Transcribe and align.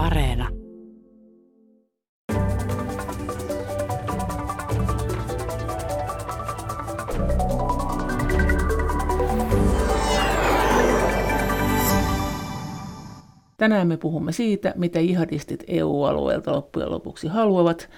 Areena. 0.00 0.48
Tänään 13.56 13.88
me 13.88 13.96
puhumme 13.96 14.32
siitä, 14.32 14.74
mitä 14.76 15.00
jihadistit 15.00 15.64
EU-alueelta 15.66 16.52
loppujen 16.52 16.90
lopuksi 16.90 17.28
haluavat 17.28 17.90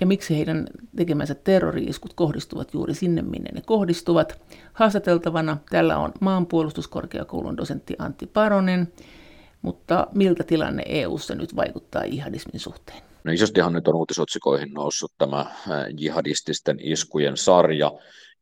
ja 0.00 0.06
miksi 0.06 0.36
heidän 0.36 0.66
tekemänsä 0.96 1.34
terrori-iskut 1.34 2.14
kohdistuvat 2.14 2.74
juuri 2.74 2.94
sinne, 2.94 3.22
minne 3.22 3.50
ne 3.54 3.62
kohdistuvat. 3.66 4.42
Haastateltavana 4.72 5.56
tällä 5.70 5.98
on 5.98 6.12
maanpuolustuskorkeakoulun 6.20 7.56
dosentti 7.56 7.94
Antti 7.98 8.26
Paronen, 8.26 8.88
mutta 9.62 10.06
miltä 10.14 10.44
tilanne 10.44 10.82
EU:ssa 10.86 11.34
nyt 11.34 11.56
vaikuttaa 11.56 12.04
jihadismin 12.04 12.60
suhteen? 12.60 13.02
No 13.24 13.32
isostihan 13.32 13.72
nyt 13.72 13.88
on 13.88 13.94
uutisotsikoihin 13.94 14.72
noussut 14.72 15.12
tämä 15.18 15.46
jihadististen 15.98 16.78
iskujen 16.82 17.36
sarja, 17.36 17.92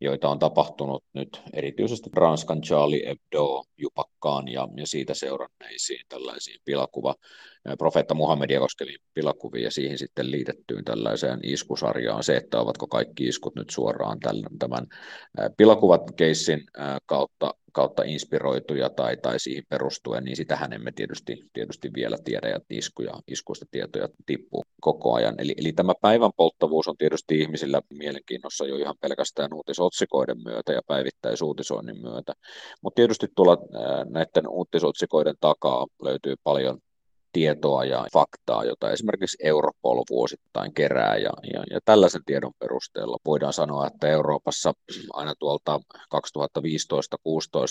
joita 0.00 0.28
on 0.28 0.38
tapahtunut 0.38 1.04
nyt 1.12 1.42
erityisesti 1.52 2.10
Ranskan 2.12 2.62
Charlie 2.62 3.06
Hebdo 3.08 3.64
jupakkaan 3.76 4.48
ja, 4.48 4.68
ja 4.76 4.86
siitä 4.86 5.14
seuranneisiin 5.14 6.06
tällaisiin 6.08 6.60
pilakuva, 6.64 7.14
profeetta 7.76 8.14
Muhammedia 8.14 8.60
koskeviin 8.60 8.98
pilakuviin 9.14 9.64
ja 9.64 9.70
siihen 9.70 9.98
sitten 9.98 10.30
liitettyyn 10.30 10.84
tällaiseen 10.84 11.40
iskusarjaan 11.42 12.22
se, 12.22 12.36
että 12.36 12.60
ovatko 12.60 12.86
kaikki 12.86 13.24
iskut 13.24 13.54
nyt 13.56 13.70
suoraan 13.70 14.20
tämän, 14.20 14.42
tämän 14.58 14.86
pilakuvat 15.56 16.02
keissin 16.16 16.64
kautta 17.06 17.54
kautta 17.72 18.02
inspiroituja 18.02 18.90
tai, 18.90 19.16
tai 19.16 19.40
siihen 19.40 19.64
perustuen, 19.68 20.24
niin 20.24 20.36
sitähän 20.36 20.72
emme 20.72 20.92
tietysti, 20.92 21.36
tietysti 21.52 21.90
vielä 21.94 22.18
tiedä 22.24 22.48
ja 22.48 22.58
iskuja, 22.70 23.12
iskuista 23.28 23.66
tietoja 23.70 24.08
tippuu 24.26 24.64
koko 24.80 25.14
ajan. 25.14 25.34
Eli, 25.38 25.54
eli 25.56 25.72
tämä 25.72 25.92
päivän 26.00 26.30
polttavuus 26.36 26.88
on 26.88 26.96
tietysti 26.96 27.40
ihmisillä 27.40 27.82
mielenkiinnossa 27.90 28.66
jo 28.66 28.76
ihan 28.76 28.94
pelkästään 29.00 29.54
uutisotsikoiden 29.54 30.36
myötä 30.44 30.72
ja 30.72 30.80
päivittäisuutisoinnin 30.86 32.00
myötä. 32.02 32.32
Mutta 32.82 32.96
tietysti 32.96 33.26
tuolla 33.36 33.56
näiden 34.10 34.48
uutisotsikoiden 34.48 35.34
takaa 35.40 35.86
löytyy 36.02 36.34
paljon 36.42 36.78
tietoa 37.38 37.84
ja 37.84 38.06
faktaa, 38.12 38.64
jota 38.64 38.90
esimerkiksi 38.90 39.36
Europol 39.42 40.02
vuosittain 40.10 40.74
kerää. 40.74 41.16
Ja, 41.16 41.30
ja, 41.52 41.64
ja 41.70 41.80
tällaisen 41.84 42.22
tiedon 42.26 42.52
perusteella 42.58 43.16
voidaan 43.26 43.52
sanoa, 43.52 43.86
että 43.86 44.08
Euroopassa 44.08 44.72
aina 45.12 45.34
tuolta 45.38 45.80
2015-2016 46.14 46.20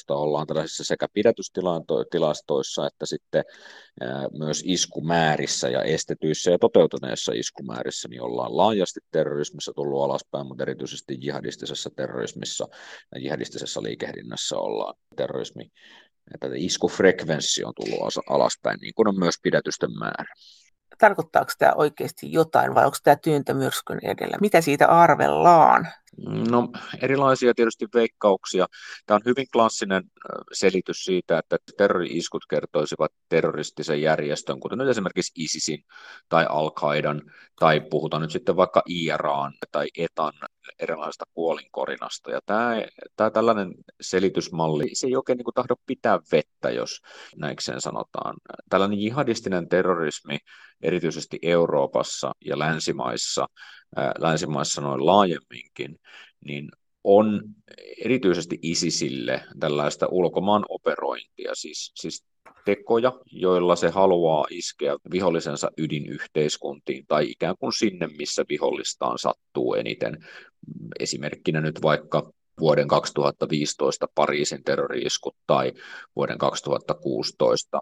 ollaan 0.10 0.48
tällaisissa 0.48 0.84
sekä 0.84 1.08
pidätystilastoissa 1.14 2.88
että 2.88 3.06
sitten 3.06 3.44
myös 4.40 4.64
iskumäärissä 4.66 5.70
ja 5.70 5.82
estetyissä 5.82 6.52
ja 6.52 6.60
toteutuneissa 6.60 7.32
iskumäärissä, 7.36 8.08
niin 8.08 8.22
ollaan 8.22 8.58
laajasti 8.58 9.00
terrorismissa 9.12 9.72
tullut 9.76 10.04
alaspäin, 10.04 10.48
mutta 10.48 10.64
erityisesti 10.64 11.18
jihadistisessa 11.20 11.90
terrorismissa 11.96 12.68
ja 13.16 13.22
jihadistisessa 13.22 13.84
liikehdinnässä 13.84 14.58
ollaan 14.58 14.96
terrorismi 15.16 15.72
että 16.34 16.48
iskufrekvenssi 16.56 17.64
on 17.64 17.74
tullut 17.76 18.14
alaspäin, 18.30 18.80
niin 18.82 18.94
kuin 18.96 19.08
on 19.08 19.20
myös 19.20 19.36
pidätysten 19.44 19.90
määrä. 20.00 20.34
Tarkoittaako 20.98 21.52
tämä 21.58 21.74
oikeasti 21.76 22.32
jotain 22.32 22.76
vai 22.76 22.86
onko 22.86 22.98
tämä 23.04 23.16
tyyntämyrskyn 23.16 24.00
edellä? 24.04 24.38
Mitä 24.42 24.62
siitä 24.62 24.88
arvellaan? 24.88 25.88
No 26.26 26.70
erilaisia 27.02 27.54
tietysti 27.54 27.86
veikkauksia. 27.94 28.66
Tämä 29.06 29.16
on 29.16 29.22
hyvin 29.26 29.46
klassinen 29.54 30.04
selitys 30.54 31.04
siitä, 31.04 31.38
että 31.40 31.58
terrori-iskut 31.78 32.46
kertoisivat 32.50 33.12
terroristisen 33.30 34.02
järjestön, 34.02 34.60
kuten 34.60 34.78
nyt 34.78 34.88
esimerkiksi 34.88 35.44
ISISin 35.44 35.84
tai 36.30 36.46
Al-Qaidan, 36.50 37.22
tai 37.60 37.82
puhutaan 37.90 38.22
nyt 38.22 38.32
sitten 38.32 38.56
vaikka 38.56 38.84
IRAan 38.86 39.54
tai 39.72 39.88
ETAn 39.98 40.34
erilaisesta 40.80 41.26
kuolinkorinasta. 41.34 42.32
Ja 42.32 42.40
tämä, 42.46 42.72
tämä 43.16 43.30
tällainen 43.30 43.74
selitysmalli, 44.02 44.90
se 44.94 45.08
ei 45.08 45.16
oikein 45.16 45.38
niin 45.38 45.46
tahdo 45.56 45.76
pitää 45.86 46.20
vettä, 46.32 46.70
jos 46.70 47.02
näikseen 47.36 47.82
sanotaan. 47.82 48.36
Tällainen 48.70 49.00
jihadistinen 49.00 49.70
terrorismi, 49.70 50.38
erityisesti 50.82 51.40
Euroopassa 51.42 52.32
ja 52.46 52.60
länsimaissa, 52.60 53.48
länsimaissa 54.20 54.82
noin 54.82 55.06
laajemminkin, 55.06 56.00
niin 56.46 56.70
on 57.04 57.42
erityisesti 58.06 58.60
ISISille 58.62 59.44
tällaista 59.60 60.08
ulkomaan 60.12 60.66
operointia, 60.70 61.56
siis, 61.56 61.92
siis 61.96 62.26
tekoja, 62.66 63.14
joilla 63.32 63.76
se 63.76 63.90
haluaa 63.90 64.46
iskeä 64.50 64.98
vihollisensa 65.12 65.72
ydinyhteiskuntiin 65.78 67.06
tai 67.08 67.30
ikään 67.30 67.56
kuin 67.60 67.74
sinne, 67.74 68.08
missä 68.08 68.46
vihollistaan 68.50 69.18
sattuu 69.18 69.74
eniten. 69.74 70.18
Esimerkkinä 71.00 71.62
nyt 71.62 71.82
vaikka 71.82 72.32
vuoden 72.60 72.88
2015 72.88 74.08
Pariisin 74.16 74.64
terrori-iskut 74.64 75.36
tai 75.48 75.74
vuoden 76.16 76.38
2016 76.38 77.82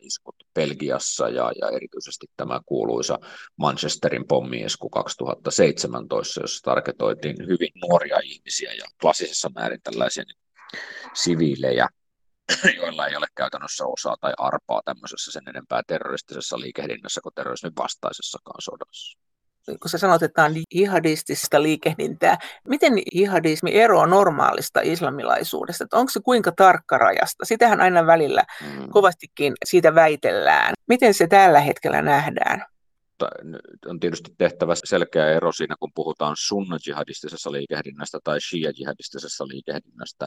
iskut 0.00 0.34
Belgiassa 0.54 1.28
ja, 1.28 1.52
ja 1.60 1.68
erityisesti 1.70 2.26
tämä 2.36 2.60
kuuluisa 2.66 3.18
Manchesterin 3.56 4.26
pommiisku 4.28 4.90
2017, 4.90 6.40
jossa 6.40 6.62
tarketoitiin 6.62 7.36
hyvin 7.38 7.72
nuoria 7.88 8.18
ihmisiä 8.24 8.72
ja 8.72 8.84
klassisessa 9.00 9.50
määrin 9.54 9.80
tällaisia 9.82 10.24
siviilejä, 11.14 11.88
joilla 12.76 13.06
ei 13.06 13.16
ole 13.16 13.26
käytännössä 13.34 13.84
osaa 13.86 14.16
tai 14.20 14.32
arpaa 14.38 14.82
tämmöisessä 14.84 15.32
sen 15.32 15.48
enempää 15.48 15.82
terroristisessa 15.86 16.60
liikehdinnässä 16.60 17.20
kuin 17.20 17.34
terrorismin 17.34 17.76
vastaisessakaan 17.78 18.62
sodassa 18.62 19.25
kun 19.66 19.90
sä 19.90 19.98
sanot, 19.98 20.22
että 20.22 20.34
tämä 20.34 20.46
on 20.46 20.54
jihadistista 20.74 21.62
liikehdintää, 21.62 22.38
miten 22.68 22.92
jihadismi 23.14 23.74
eroaa 23.74 24.06
normaalista 24.06 24.80
islamilaisuudesta? 24.82 25.84
Että 25.84 25.96
onko 25.96 26.10
se 26.10 26.20
kuinka 26.20 26.52
tarkkarajasta? 26.52 27.44
Sitähän 27.44 27.80
aina 27.80 28.06
välillä 28.06 28.42
mm. 28.62 28.88
kovastikin 28.90 29.52
siitä 29.64 29.94
väitellään. 29.94 30.72
Miten 30.88 31.14
se 31.14 31.26
tällä 31.26 31.60
hetkellä 31.60 32.02
nähdään? 32.02 32.64
On 33.86 34.00
tietysti 34.00 34.30
tehtävä 34.38 34.74
selkeä 34.84 35.30
ero 35.30 35.52
siinä, 35.52 35.74
kun 35.80 35.90
puhutaan 35.94 36.36
sunna-jihadistisessa 36.38 37.52
liikehdinnästä 37.52 38.18
tai 38.24 38.38
shia-jihadistisessa 38.40 39.48
liikehdinnästä. 39.48 40.26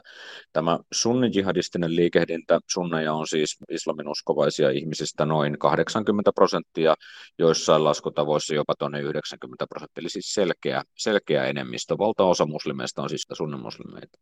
Tämä 0.54 0.80
sunni-jihadistinen 0.94 1.96
liikehdintä, 1.96 2.60
sunneja 2.70 3.14
on 3.14 3.28
siis 3.28 3.58
islamin 3.72 4.08
uskovaisia 4.08 4.70
ihmisistä 4.70 5.26
noin 5.26 5.60
80 5.60 6.32
prosenttia, 6.36 6.96
joissain 7.40 7.84
laskutavoissa 7.84 8.56
jopa 8.56 8.74
tuonne 8.80 9.02
90 9.02 9.66
prosenttia, 9.70 10.02
eli 10.02 10.10
siis 10.10 10.34
selkeä, 10.34 10.84
selkeä 10.98 11.46
enemmistö. 11.46 11.98
Valtaosa 11.98 12.46
muslimeista 12.46 13.02
on 13.02 13.10
siis 13.10 13.28
sunnimuslimeita. 13.34 14.20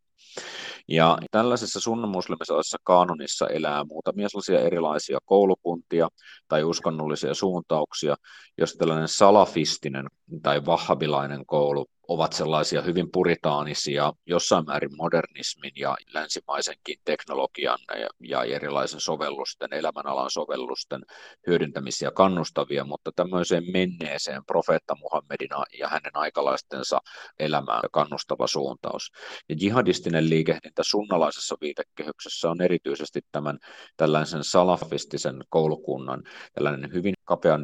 Ja 0.88 1.17
tällaisessa 1.31 1.79
sunnimuslimisessa 1.79 2.78
kaanonissa 2.84 3.47
elää 3.47 3.84
muutamia 3.84 4.29
sellaisia 4.29 4.59
erilaisia 4.59 5.19
koulukuntia 5.25 6.09
tai 6.47 6.63
uskonnollisia 6.63 7.34
suuntauksia, 7.34 8.16
jos 8.57 8.73
tällainen 8.75 9.07
salafistinen 9.07 10.07
tai 10.41 10.66
vahhabilainen 10.66 11.45
koulu 11.45 11.85
ovat 12.07 12.34
sellaisia 12.34 12.81
hyvin 12.81 13.12
puritaanisia, 13.12 14.13
jossain 14.25 14.66
määrin 14.66 14.95
modernismin 14.97 15.72
ja 15.75 15.95
länsimaisenkin 16.13 16.97
teknologian 17.06 17.79
ja, 18.19 18.44
erilaisen 18.44 19.00
sovellusten, 19.00 19.73
elämänalan 19.73 20.31
sovellusten 20.31 21.01
hyödyntämisiä 21.47 22.12
kannustavia, 22.12 22.84
mutta 22.84 23.12
tämmöiseen 23.16 23.63
menneeseen 23.72 24.46
profeetta 24.46 24.96
Muhammedina 24.96 25.63
ja 25.79 25.88
hänen 25.88 26.12
aikalaistensa 26.13 27.00
elämään 27.40 27.84
kannustava 27.91 28.47
suuntaus. 28.47 29.12
Ja 29.50 29.56
jihadistinen 29.59 30.29
liikehdintä 30.29 30.84
sunnalaisessa 30.85 31.56
viitekehyksessä 31.62 32.50
on 32.50 32.62
erityisesti 32.62 33.22
tämän 33.31 33.59
tällaisen 33.97 34.44
salafistisen 34.44 35.44
koulukunnan, 35.50 36.23
tällainen 36.53 36.94
hyvin 36.94 37.13
kapean 37.26 37.61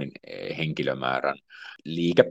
henkilömäärän 0.57 1.37
liike, 1.85 2.23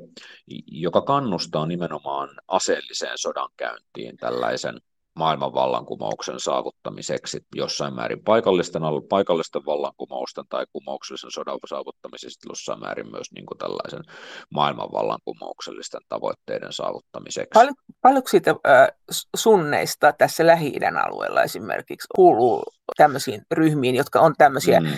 joka 0.66 1.02
kannustaa 1.02 1.66
nimenomaan 1.66 2.01
aseelliseen 2.48 3.18
sodankäyntiin 3.18 4.16
tällaisen 4.16 4.80
maailman 5.14 5.54
vallankumouksen 5.54 6.40
saavuttamiseksi 6.40 7.46
jossain 7.54 7.94
määrin 7.94 8.24
paikallisten, 8.24 8.82
paikallisten 9.08 9.62
vallankumousten 9.66 10.44
tai 10.48 10.66
kumouksellisen 10.72 11.30
sodan 11.30 11.58
saavuttamiseksi 11.68 12.48
jossain 12.48 12.80
määrin 12.80 13.10
myös 13.10 13.32
niin 13.32 13.46
kuin 13.46 13.58
tällaisen 13.58 14.02
maailman 14.50 14.92
vallankumouksellisten 14.92 16.00
tavoitteiden 16.08 16.72
saavuttamiseksi. 16.72 17.50
Pal- 17.54 17.94
paljonko 18.02 18.28
siitä 18.28 18.50
äh, 18.50 18.88
sunneista 19.36 20.12
tässä 20.12 20.46
lähi 20.46 20.72
alueella 21.06 21.42
esimerkiksi 21.42 22.08
kuuluu 22.16 22.62
tämmöisiin 22.96 23.42
ryhmiin, 23.50 23.94
jotka 23.94 24.20
on 24.20 24.34
tämmöisiä 24.38 24.80
mm. 24.80 24.88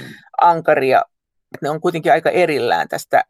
ankaria, 0.41 1.03
ne 1.63 1.71
on 1.71 1.81
kuitenkin 1.81 2.13
aika 2.13 2.31
erillään 2.31 2.89
tästä 2.89 3.25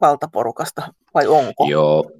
valtaporukasta 0.00 0.82
vai 1.14 1.26
onko? 1.26 1.66
Joo, 1.68 2.10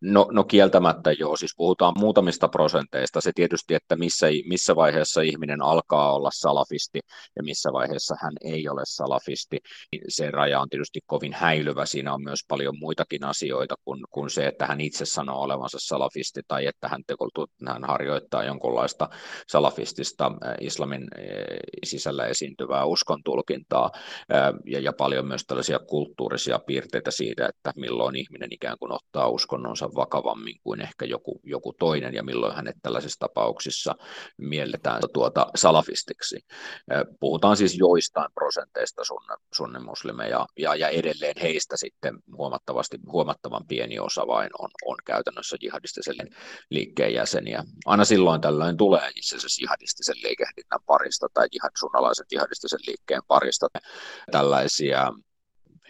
no, 0.00 0.28
no 0.32 0.44
kieltämättä 0.44 1.12
joo, 1.12 1.36
siis 1.36 1.52
puhutaan 1.56 1.94
muutamista 1.98 2.48
prosenteista. 2.48 3.20
Se 3.20 3.30
tietysti, 3.34 3.74
että 3.74 3.96
missä, 3.96 4.26
missä 4.48 4.76
vaiheessa 4.76 5.20
ihminen 5.20 5.62
alkaa 5.62 6.14
olla 6.14 6.30
salafisti 6.32 7.00
ja 7.36 7.42
missä 7.42 7.72
vaiheessa 7.72 8.14
hän 8.22 8.32
ei 8.44 8.68
ole 8.68 8.82
salafisti, 8.84 9.58
niin 9.92 10.02
se 10.08 10.30
raja 10.30 10.60
on 10.60 10.68
tietysti 10.68 11.00
kovin 11.06 11.32
häilyvä. 11.32 11.86
Siinä 11.86 12.14
on 12.14 12.22
myös 12.22 12.40
paljon 12.48 12.78
muitakin 12.78 13.24
asioita 13.24 13.74
kuin, 13.84 14.04
kuin 14.10 14.30
se, 14.30 14.46
että 14.46 14.66
hän 14.66 14.80
itse 14.80 15.04
sanoo 15.04 15.40
olevansa 15.40 15.78
salafisti 15.80 16.40
tai 16.48 16.66
että 16.66 16.88
hän, 16.88 17.02
tekoltu, 17.06 17.46
hän 17.66 17.84
harjoittaa 17.84 18.44
jonkunlaista 18.44 19.08
salafistista 19.48 20.32
islamin 20.60 21.08
sisällä 21.84 22.26
esiintyvää 22.26 22.84
uskontulkintaa 22.84 23.90
ja, 24.66 24.80
ja 24.80 24.92
paljon 24.92 25.26
myös 25.26 25.44
tällaisia 25.46 25.78
kulttuurisia 25.78 26.58
piirteitä 26.58 27.10
siitä, 27.10 27.48
että 27.48 27.72
milloin 27.76 28.16
ihminen 28.16 28.43
ikään 28.52 28.78
kuin 28.78 28.92
ottaa 28.92 29.28
uskonnonsa 29.28 29.88
vakavammin 29.94 30.56
kuin 30.62 30.80
ehkä 30.80 31.04
joku, 31.04 31.40
joku 31.42 31.72
toinen 31.78 32.14
ja 32.14 32.22
milloin 32.22 32.54
hänet 32.54 32.76
tällaisissa 32.82 33.20
tapauksissa 33.20 33.94
mielletään 34.38 35.02
tuota 35.12 35.46
salafistiksi. 35.54 36.36
Puhutaan 37.20 37.56
siis 37.56 37.78
joistain 37.78 38.32
prosenteista 38.34 39.04
sunne, 39.04 39.36
sunnimuslimeja 39.54 40.46
ja, 40.58 40.74
ja 40.74 40.88
edelleen 40.88 41.34
heistä 41.42 41.76
sitten 41.76 42.14
huomattavasti, 42.36 42.98
huomattavan 43.12 43.66
pieni 43.68 43.98
osa 43.98 44.26
vain 44.26 44.50
on, 44.58 44.70
on 44.84 44.96
käytännössä 45.06 45.56
jihadistisen 45.62 46.16
liikkeen 46.70 47.14
jäseniä. 47.14 47.64
Aina 47.86 48.04
silloin 48.04 48.40
tällöin 48.40 48.76
tulee 48.76 49.10
itse 49.16 49.36
asiassa 49.36 49.62
jihadistisen 49.62 50.16
liikehdinnän 50.22 50.80
parista 50.86 51.26
tai 51.34 51.46
jihad, 51.52 51.70
sunnalaisen 51.78 52.26
jihadistisen 52.32 52.80
liikkeen 52.86 53.22
parista 53.28 53.68
tällaisia 54.30 55.12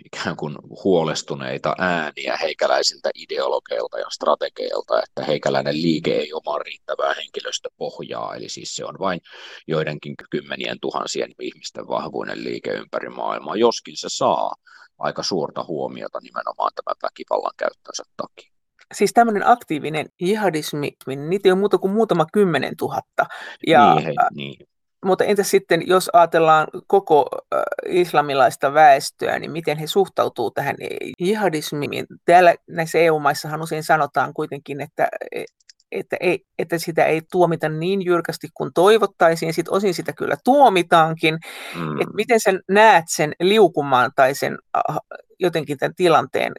ikään 0.05 0.37
kuin 0.37 0.57
huolestuneita 0.85 1.75
ääniä 1.79 2.37
heikäläisiltä 2.37 3.11
ideologeilta 3.15 3.99
ja 3.99 4.07
strategeilta, 4.11 5.03
että 5.03 5.25
heikäläinen 5.25 5.83
liike 5.83 6.15
ei 6.15 6.33
omaa 6.33 6.59
riittävää 6.59 7.15
henkilöstöpohjaa, 7.15 8.35
eli 8.35 8.49
siis 8.49 8.75
se 8.75 8.85
on 8.85 8.95
vain 8.99 9.21
joidenkin 9.67 10.15
kymmenien 10.31 10.81
tuhansien 10.81 11.33
ihmisten 11.41 11.89
vahvuinen 11.89 12.45
liike 12.45 12.71
ympäri 12.71 13.09
maailmaa, 13.09 13.57
joskin 13.57 13.97
se 13.97 14.09
saa 14.09 14.55
aika 14.99 15.23
suurta 15.23 15.65
huomiota 15.65 16.19
nimenomaan 16.23 16.73
tämän 16.75 16.97
väkivallan 17.03 17.55
käyttönsä 17.57 18.03
takia. 18.17 18.55
Siis 18.95 19.13
tämmöinen 19.13 19.47
aktiivinen 19.47 20.07
jihadismi, 20.21 20.93
niin 21.07 21.31
niitä 21.31 21.49
ei 21.49 21.53
ole 21.53 21.59
muuta 21.59 21.79
kuin 21.79 21.93
muutama 21.93 22.27
kymmenen 22.33 22.77
tuhatta. 22.77 23.27
Ja, 23.67 23.95
niin, 23.95 24.05
hei, 24.05 24.15
niin 24.35 24.57
mutta 25.05 25.25
entä 25.25 25.43
sitten, 25.43 25.83
jos 25.87 26.11
ajatellaan 26.13 26.67
koko 26.87 27.29
islamilaista 27.87 28.75
väestöä, 28.75 29.39
niin 29.39 29.51
miten 29.51 29.79
he 29.79 29.87
suhtautuu 29.87 30.51
tähän 30.51 30.77
jihadismiin? 31.21 32.07
Täällä 32.25 32.55
näissä 32.69 32.99
EU-maissahan 32.99 33.63
usein 33.63 33.85
sanotaan 33.85 34.35
kuitenkin, 34.35 34.81
että, 34.81 35.09
että, 35.93 36.17
ei, 36.21 36.45
että 36.59 36.79
sitä 36.79 37.05
ei 37.05 37.23
tuomita 37.33 37.69
niin 37.69 38.05
jyrkästi 38.05 38.49
kuin 38.55 38.71
toivottaisiin. 38.75 39.55
Sitten 39.55 39.75
osin 39.75 39.95
sitä 39.95 40.13
kyllä 40.13 40.37
tuomitaankin. 40.45 41.39
Mm. 41.75 42.01
Et 42.01 42.09
miten 42.15 42.41
sä 42.41 42.53
näet 42.71 43.05
sen 43.09 43.33
liukumaan 43.41 44.11
tai 44.17 44.35
sen 44.35 44.59
jotenkin 45.41 45.79
tämän 45.79 45.95
tilanteen, 45.95 46.53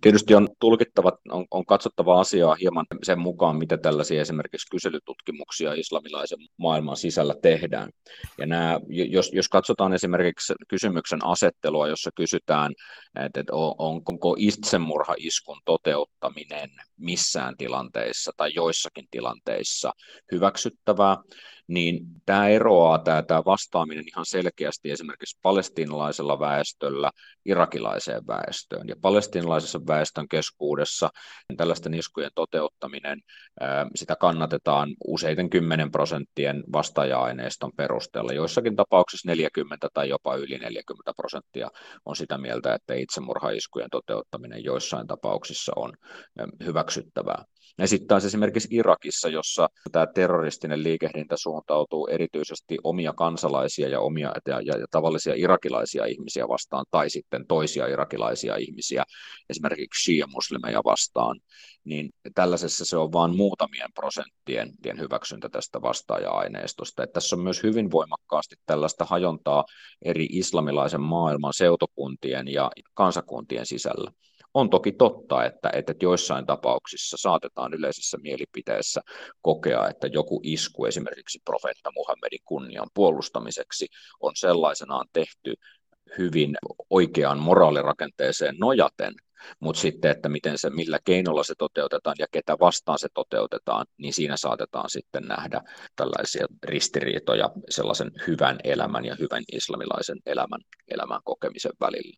Tietysti 0.00 0.34
on 0.34 0.48
tulkittava, 0.58 1.12
on, 1.28 1.46
on 1.50 1.66
katsottava 1.66 2.20
asiaa 2.20 2.54
hieman 2.54 2.86
sen 3.02 3.18
mukaan, 3.18 3.56
mitä 3.56 3.78
tällaisia 3.78 4.20
esimerkiksi 4.20 4.70
kyselytutkimuksia 4.70 5.72
islamilaisen 5.72 6.38
maailman 6.56 6.96
sisällä 6.96 7.34
tehdään. 7.42 7.90
Ja 8.38 8.46
nämä, 8.46 8.80
jos, 8.88 9.30
jos 9.32 9.48
katsotaan 9.48 9.92
esimerkiksi 9.92 10.52
kysymyksen 10.68 11.24
asettelua, 11.24 11.88
jossa 11.88 12.10
kysytään, 12.16 12.72
että 13.24 13.44
onko 13.78 14.36
itsemurhaiskun 14.38 15.60
toteuttaminen 15.64 16.70
missään 16.96 17.56
tilanteissa 17.56 18.32
tai 18.36 18.50
joissakin 18.54 19.08
tilanteissa 19.10 19.92
hyväksyttävää, 20.32 21.16
niin 21.70 22.06
tämä 22.26 22.48
eroaa 22.48 22.98
tämä, 22.98 23.22
tämä 23.22 23.42
vastaaminen 23.46 24.08
ihan 24.08 24.26
selkeästi 24.26 24.90
esimerkiksi 24.90 25.38
palestiinalaisella 25.42 26.38
väestöllä 26.38 27.10
irakilaiseen 27.44 28.19
väestöön. 28.28 28.88
Ja 28.88 28.96
palestiinalaisessa 29.02 29.80
väestön 29.86 30.28
keskuudessa 30.28 31.10
tällaisten 31.56 31.94
iskujen 31.94 32.30
toteuttaminen, 32.34 33.20
sitä 33.94 34.16
kannatetaan 34.16 34.94
useiden 35.06 35.50
kymmenen 35.50 35.90
prosenttien 35.90 36.64
vastaaja-aineiston 36.72 37.72
perusteella. 37.76 38.32
Joissakin 38.32 38.76
tapauksissa 38.76 39.28
40 39.28 39.88
tai 39.94 40.08
jopa 40.08 40.36
yli 40.36 40.58
40 40.58 41.12
prosenttia 41.16 41.68
on 42.04 42.16
sitä 42.16 42.38
mieltä, 42.38 42.74
että 42.74 42.94
itsemurhaiskujen 42.94 43.90
toteuttaminen 43.90 44.64
joissain 44.64 45.06
tapauksissa 45.06 45.72
on 45.76 45.92
hyväksyttävää. 46.64 47.44
Ja 47.80 47.88
sitten 47.88 48.08
taas 48.08 48.24
esimerkiksi 48.24 48.68
Irakissa, 48.70 49.28
jossa 49.28 49.68
tämä 49.92 50.06
terroristinen 50.06 50.82
liikehdintä 50.82 51.36
suuntautuu 51.38 52.06
erityisesti 52.06 52.78
omia 52.84 53.12
kansalaisia 53.12 53.88
ja 53.88 54.00
omia 54.00 54.32
ja, 54.46 54.60
ja, 54.60 54.78
ja 54.78 54.86
tavallisia 54.90 55.34
irakilaisia 55.36 56.04
ihmisiä 56.04 56.48
vastaan, 56.48 56.84
tai 56.90 57.10
sitten 57.10 57.46
toisia 57.46 57.86
irakilaisia 57.86 58.56
ihmisiä, 58.56 59.04
esimerkiksi 59.50 60.04
shia-muslimeja 60.04 60.80
vastaan, 60.84 61.40
niin 61.84 62.10
tällaisessa 62.34 62.84
se 62.84 62.96
on 62.96 63.12
vain 63.12 63.36
muutamien 63.36 63.92
prosenttien 63.94 65.00
hyväksyntä 65.00 65.48
tästä 65.48 65.82
vastaaja-aineistosta. 65.82 67.02
Että 67.02 67.14
tässä 67.14 67.36
on 67.36 67.42
myös 67.42 67.62
hyvin 67.62 67.90
voimakkaasti 67.90 68.56
tällaista 68.66 69.04
hajontaa 69.04 69.64
eri 70.02 70.26
islamilaisen 70.30 71.00
maailman 71.00 71.52
seutokuntien 71.54 72.48
ja 72.48 72.70
kansakuntien 72.94 73.66
sisällä. 73.66 74.12
On 74.54 74.70
toki 74.70 74.92
totta, 74.92 75.44
että, 75.44 75.70
että 75.72 75.94
joissain 76.02 76.46
tapauksissa 76.46 77.16
saatetaan 77.20 77.74
yleisessä 77.74 78.18
mielipiteessä 78.22 79.00
kokea, 79.42 79.88
että 79.88 80.06
joku 80.06 80.40
isku 80.42 80.84
esimerkiksi 80.84 81.38
profeetta 81.44 81.90
Muhammedin 81.94 82.40
kunnian 82.44 82.88
puolustamiseksi 82.94 83.86
on 84.20 84.32
sellaisenaan 84.36 85.06
tehty 85.12 85.54
hyvin 86.18 86.56
oikeaan 86.90 87.38
moraalirakenteeseen 87.38 88.56
nojaten, 88.58 89.14
mutta 89.60 89.80
sitten, 89.80 90.10
että 90.10 90.28
miten 90.28 90.58
se, 90.58 90.70
millä 90.70 90.98
keinolla 91.04 91.44
se 91.44 91.54
toteutetaan 91.58 92.16
ja 92.18 92.26
ketä 92.32 92.56
vastaan 92.60 92.98
se 92.98 93.08
toteutetaan, 93.14 93.86
niin 93.98 94.14
siinä 94.14 94.36
saatetaan 94.36 94.90
sitten 94.90 95.22
nähdä 95.22 95.60
tällaisia 95.96 96.46
ristiriitoja 96.64 97.50
sellaisen 97.68 98.10
hyvän 98.26 98.58
elämän 98.64 99.04
ja 99.04 99.16
hyvän 99.20 99.42
islamilaisen 99.52 100.18
elämän, 100.26 100.60
elämän 100.88 101.20
kokemisen 101.24 101.72
välillä. 101.80 102.16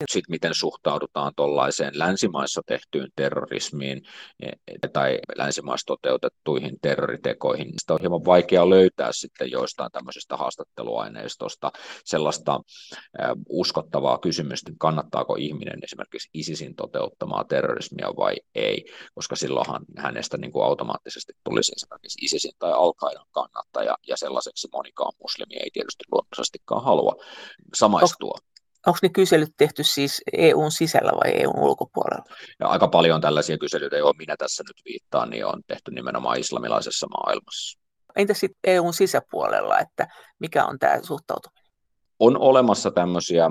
Sitten 0.00 0.32
miten 0.32 0.54
suhtaudutaan 0.54 1.32
tuollaiseen 1.36 1.98
länsimaissa 1.98 2.62
tehtyyn 2.66 3.08
terrorismiin 3.16 4.02
e, 4.42 4.50
tai 4.92 5.18
länsimaissa 5.36 5.86
toteutettuihin 5.86 6.76
terroritekoihin. 6.82 7.72
Sitä 7.80 7.94
on 7.94 8.00
hieman 8.00 8.24
vaikea 8.24 8.70
löytää 8.70 9.08
sitten 9.12 9.50
joistain 9.50 9.92
tämmöisestä 9.92 10.36
haastatteluaineistosta 10.36 11.72
sellaista 12.04 12.60
uskottavaa 13.48 14.18
kysymystä, 14.18 14.72
kannattaako 14.78 15.36
ihminen 15.38 15.78
esimerkiksi 15.82 16.30
ISISin 16.34 16.74
toteuttamaa 16.74 17.44
terrorismia 17.44 18.16
vai 18.16 18.34
ei, 18.54 18.84
koska 19.14 19.36
silloinhan 19.36 19.84
hänestä 19.96 20.36
niin 20.36 20.52
kuin 20.52 20.64
automaattisesti 20.64 21.32
tulisi 21.44 21.72
esimerkiksi 21.76 22.24
ISISin 22.24 22.52
tai 22.58 22.72
al 22.72 22.92
kannattaja, 23.30 23.96
ja 24.08 24.16
sellaiseksi 24.16 24.68
monikaan 24.72 25.12
muslimi 25.22 25.56
ei 25.56 25.70
tietysti 25.72 26.04
luonnollisestikaan 26.12 26.84
halua 26.84 27.14
samaistua. 27.74 28.38
Onko 28.86 28.98
ne 29.02 29.08
kyselyt 29.08 29.50
tehty 29.56 29.84
siis 29.84 30.22
EUn 30.32 30.72
sisällä 30.72 31.12
vai 31.12 31.32
EUn 31.42 31.58
ulkopuolella? 31.58 32.24
Ja 32.60 32.68
aika 32.68 32.88
paljon 32.88 33.20
tällaisia 33.20 33.58
kyselyitä, 33.58 33.96
joihin 33.96 34.16
minä 34.18 34.36
tässä 34.38 34.64
nyt 34.68 34.84
viittaan, 34.84 35.30
niin 35.30 35.46
on 35.46 35.62
tehty 35.66 35.90
nimenomaan 35.90 36.38
islamilaisessa 36.38 37.06
maailmassa. 37.06 37.78
Entä 38.16 38.34
sitten 38.34 38.60
EUn 38.64 38.94
sisäpuolella, 38.94 39.78
että 39.78 40.08
mikä 40.38 40.66
on 40.66 40.78
tämä 40.78 41.02
suhtautuminen? 41.02 41.66
On 42.18 42.38
olemassa 42.38 42.90
tämmöisiä 42.90 43.50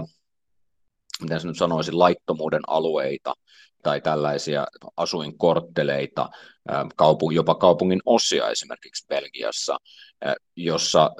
miten 1.21 1.39
nyt 1.43 1.57
sanoisin, 1.57 1.99
laittomuuden 1.99 2.61
alueita 2.67 3.33
tai 3.83 4.01
tällaisia 4.01 4.67
asuinkortteleita, 4.97 6.29
jopa 7.33 7.55
kaupungin 7.55 8.01
osia 8.05 8.49
esimerkiksi 8.49 9.05
Belgiassa, 9.07 9.77
jossa 10.55 11.11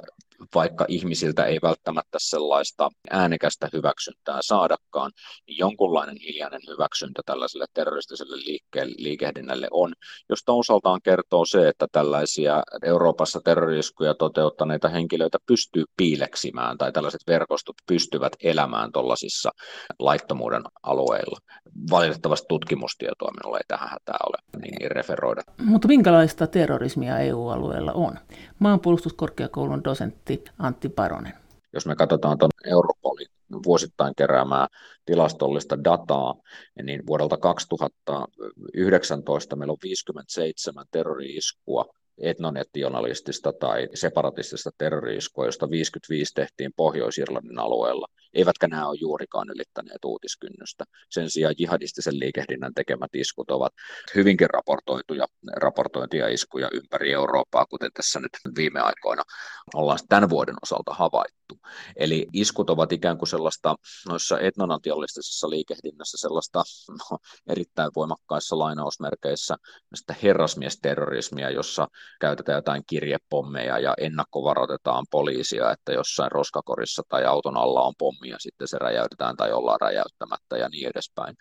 vaikka 0.54 0.84
ihmisiltä 0.88 1.44
ei 1.44 1.58
välttämättä 1.62 2.18
sellaista 2.20 2.88
äänekästä 3.10 3.68
hyväksyntää 3.72 4.38
saadakaan, 4.40 5.12
niin 5.46 5.58
jonkunlainen 5.58 6.16
hiljainen 6.16 6.60
hyväksyntä 6.68 7.22
tällaiselle 7.26 7.66
terroristiselle 7.74 8.36
liikkeen, 8.36 8.88
liikehdinnälle 8.98 9.68
on, 9.70 9.92
josta 10.28 10.52
osaltaan 10.52 11.00
kertoo 11.02 11.44
se, 11.44 11.68
että 11.68 11.86
tällaisia 11.92 12.62
Euroopassa 12.84 13.40
terroriskuja 13.44 14.14
toteuttaneita 14.14 14.88
henkilöitä 14.88 15.38
pystyy 15.46 15.84
piileksimään 15.96 16.78
tai 16.78 16.92
tällaiset 16.92 17.20
verkostot 17.26 17.76
pystyvät 17.86 18.32
elämään 18.42 18.92
tuollaisissa 18.92 19.50
laittomuuden 19.98 20.62
alueilla. 20.82 21.38
Valitettavasti 21.90 22.46
tutkimustietoa 22.48 23.30
minulla 23.30 23.58
ei 23.58 23.64
tähän 23.68 23.88
hätää 23.88 24.18
ole 24.26 24.60
niin 24.62 24.90
referoida. 24.90 25.42
Mutta 25.64 25.88
minkälaista 25.88 26.46
terrorismia 26.46 27.18
EU-alueella 27.18 27.92
on? 27.92 28.18
Maanpuolustuskorkeakoulun 28.58 29.84
dosentti 29.84 30.44
Antti 30.58 30.88
Paronen. 30.88 31.34
Jos 31.72 31.86
me 31.86 31.96
katsotaan 31.96 32.38
tuon 32.38 32.50
Europolin 32.64 33.26
vuosittain 33.66 34.14
keräämää 34.16 34.66
tilastollista 35.04 35.84
dataa, 35.84 36.34
niin 36.82 37.06
vuodelta 37.06 37.36
2019 37.36 39.56
meillä 39.56 39.72
on 39.72 39.78
57 39.82 40.86
terrori-iskua 40.90 41.84
etnonetionalistista 42.18 43.52
tai 43.52 43.88
separatistista 43.94 44.70
terroriiskua, 44.78 45.46
josta 45.46 45.70
55 45.70 46.34
tehtiin 46.34 46.72
Pohjois-Irlannin 46.76 47.58
alueella, 47.58 48.06
eivätkä 48.34 48.68
nämä 48.68 48.88
ole 48.88 48.98
juurikaan 49.00 49.48
ylittäneet 49.50 50.04
uutiskynnystä. 50.04 50.84
Sen 51.10 51.30
sijaan 51.30 51.54
jihadistisen 51.58 52.20
liikehdinnän 52.20 52.74
tekemät 52.74 53.14
iskut 53.14 53.50
ovat 53.50 53.72
hyvinkin 54.14 54.50
raportoituja, 54.50 55.26
raportointia 55.56 56.28
iskuja 56.28 56.68
ympäri 56.72 57.12
Eurooppaa, 57.12 57.66
kuten 57.66 57.90
tässä 57.94 58.20
nyt 58.20 58.32
viime 58.56 58.80
aikoina 58.80 59.22
ollaan 59.74 59.98
tämän 60.08 60.30
vuoden 60.30 60.56
osalta 60.62 60.94
havaittu. 60.94 61.45
Eli 61.96 62.26
iskut 62.32 62.70
ovat 62.70 62.92
ikään 62.92 63.18
kuin 63.18 63.28
sellaista 63.28 63.74
noissa 64.08 64.40
etnonationalistisessa 64.40 65.50
liikehdinnässä 65.50 66.18
sellaista 66.20 66.62
no, 66.88 67.18
erittäin 67.48 67.90
voimakkaissa 67.96 68.58
lainausmerkeissä 68.58 69.56
herrasmiesterrorismia, 70.22 71.50
jossa 71.50 71.88
käytetään 72.20 72.56
jotain 72.56 72.82
kirjepommeja 72.86 73.78
ja 73.78 73.94
ennakkovaroitetaan 73.98 75.06
poliisia, 75.10 75.70
että 75.70 75.92
jossain 75.92 76.32
roskakorissa 76.32 77.02
tai 77.08 77.24
auton 77.24 77.56
alla 77.56 77.82
on 77.82 77.94
pommi 77.98 78.28
ja 78.28 78.36
sitten 78.38 78.68
se 78.68 78.78
räjäytetään 78.78 79.36
tai 79.36 79.52
ollaan 79.52 79.80
räjäyttämättä 79.80 80.56
ja 80.56 80.68
niin 80.68 80.88
edespäin. 80.88 81.36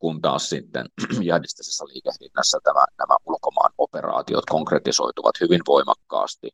Kun 0.00 0.20
taas 0.20 0.48
sitten 0.48 0.86
jihadistisessa 1.26 1.84
liikehdinnässä 1.84 2.58
tämä, 2.64 2.84
nämä 2.98 3.16
ulkomaan 3.26 3.72
operaatiot 3.78 4.44
konkretisoituvat 4.46 5.40
hyvin 5.40 5.60
voimakkaasti 5.66 6.48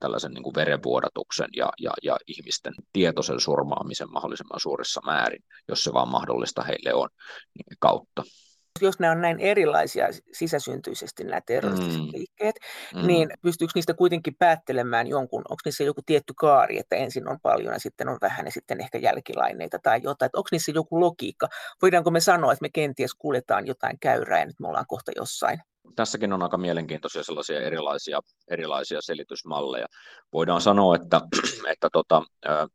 tällaisen 0.00 0.32
niin 0.32 0.42
kuin 0.42 0.54
verenvuodatuksen 0.54 1.48
ja, 1.56 1.72
ja, 1.80 1.90
ja 2.02 2.16
ihmisten 2.26 2.74
tietoisen 2.92 3.40
surmaamisen 3.40 4.12
mahdollisimman 4.12 4.60
suurissa 4.60 5.00
määrin, 5.04 5.44
jos 5.68 5.84
se 5.84 5.92
vaan 5.92 6.08
mahdollista 6.08 6.62
heille 6.62 6.94
on 6.94 7.08
niin 7.54 7.76
kautta 7.78 8.22
jos 8.82 8.98
nämä 8.98 9.12
on 9.12 9.20
näin 9.20 9.40
erilaisia 9.40 10.06
sisäsyntyisesti 10.32 11.24
nämä 11.24 11.40
terroristiset 11.46 12.02
mm. 12.02 12.12
liikkeet, 12.12 12.56
mm. 12.94 13.06
niin 13.06 13.30
pystyykö 13.42 13.72
niistä 13.74 13.94
kuitenkin 13.94 14.34
päättelemään 14.38 15.06
jonkun, 15.06 15.42
onko 15.48 15.60
niissä 15.64 15.84
joku 15.84 16.00
tietty 16.06 16.32
kaari, 16.36 16.78
että 16.78 16.96
ensin 16.96 17.28
on 17.28 17.40
paljon 17.42 17.72
ja 17.72 17.80
sitten 17.80 18.08
on 18.08 18.18
vähän 18.20 18.46
ja 18.46 18.52
sitten 18.52 18.80
ehkä 18.80 18.98
jälkilaineita 18.98 19.78
tai 19.82 20.00
jotain, 20.02 20.26
että 20.26 20.38
onko 20.38 20.48
niissä 20.52 20.72
joku 20.72 21.00
logiikka? 21.00 21.48
Voidaanko 21.82 22.10
me 22.10 22.20
sanoa, 22.20 22.52
että 22.52 22.62
me 22.62 22.68
kenties 22.68 23.14
kuljetaan 23.14 23.66
jotain 23.66 23.98
käyrää 24.00 24.38
ja 24.38 24.46
nyt 24.46 24.60
me 24.60 24.68
ollaan 24.68 24.86
kohta 24.88 25.12
jossain? 25.16 25.60
Tässäkin 25.96 26.32
on 26.32 26.42
aika 26.42 26.58
mielenkiintoisia 26.58 27.22
sellaisia 27.22 27.60
erilaisia, 27.60 28.20
erilaisia 28.50 29.00
selitysmalleja. 29.00 29.86
Voidaan 30.32 30.60
sanoa, 30.60 30.96
että, 30.96 31.20
että 31.72 31.88
tota, 31.92 32.22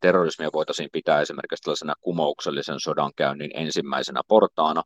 terrorismia 0.01 0.49
voitaisiin 0.53 0.89
pitää 0.91 1.21
esimerkiksi 1.21 1.63
tällaisena 1.63 1.93
kumouksellisen 2.01 2.79
sodankäynnin 2.79 3.51
ensimmäisenä 3.53 4.21
portaana, 4.27 4.83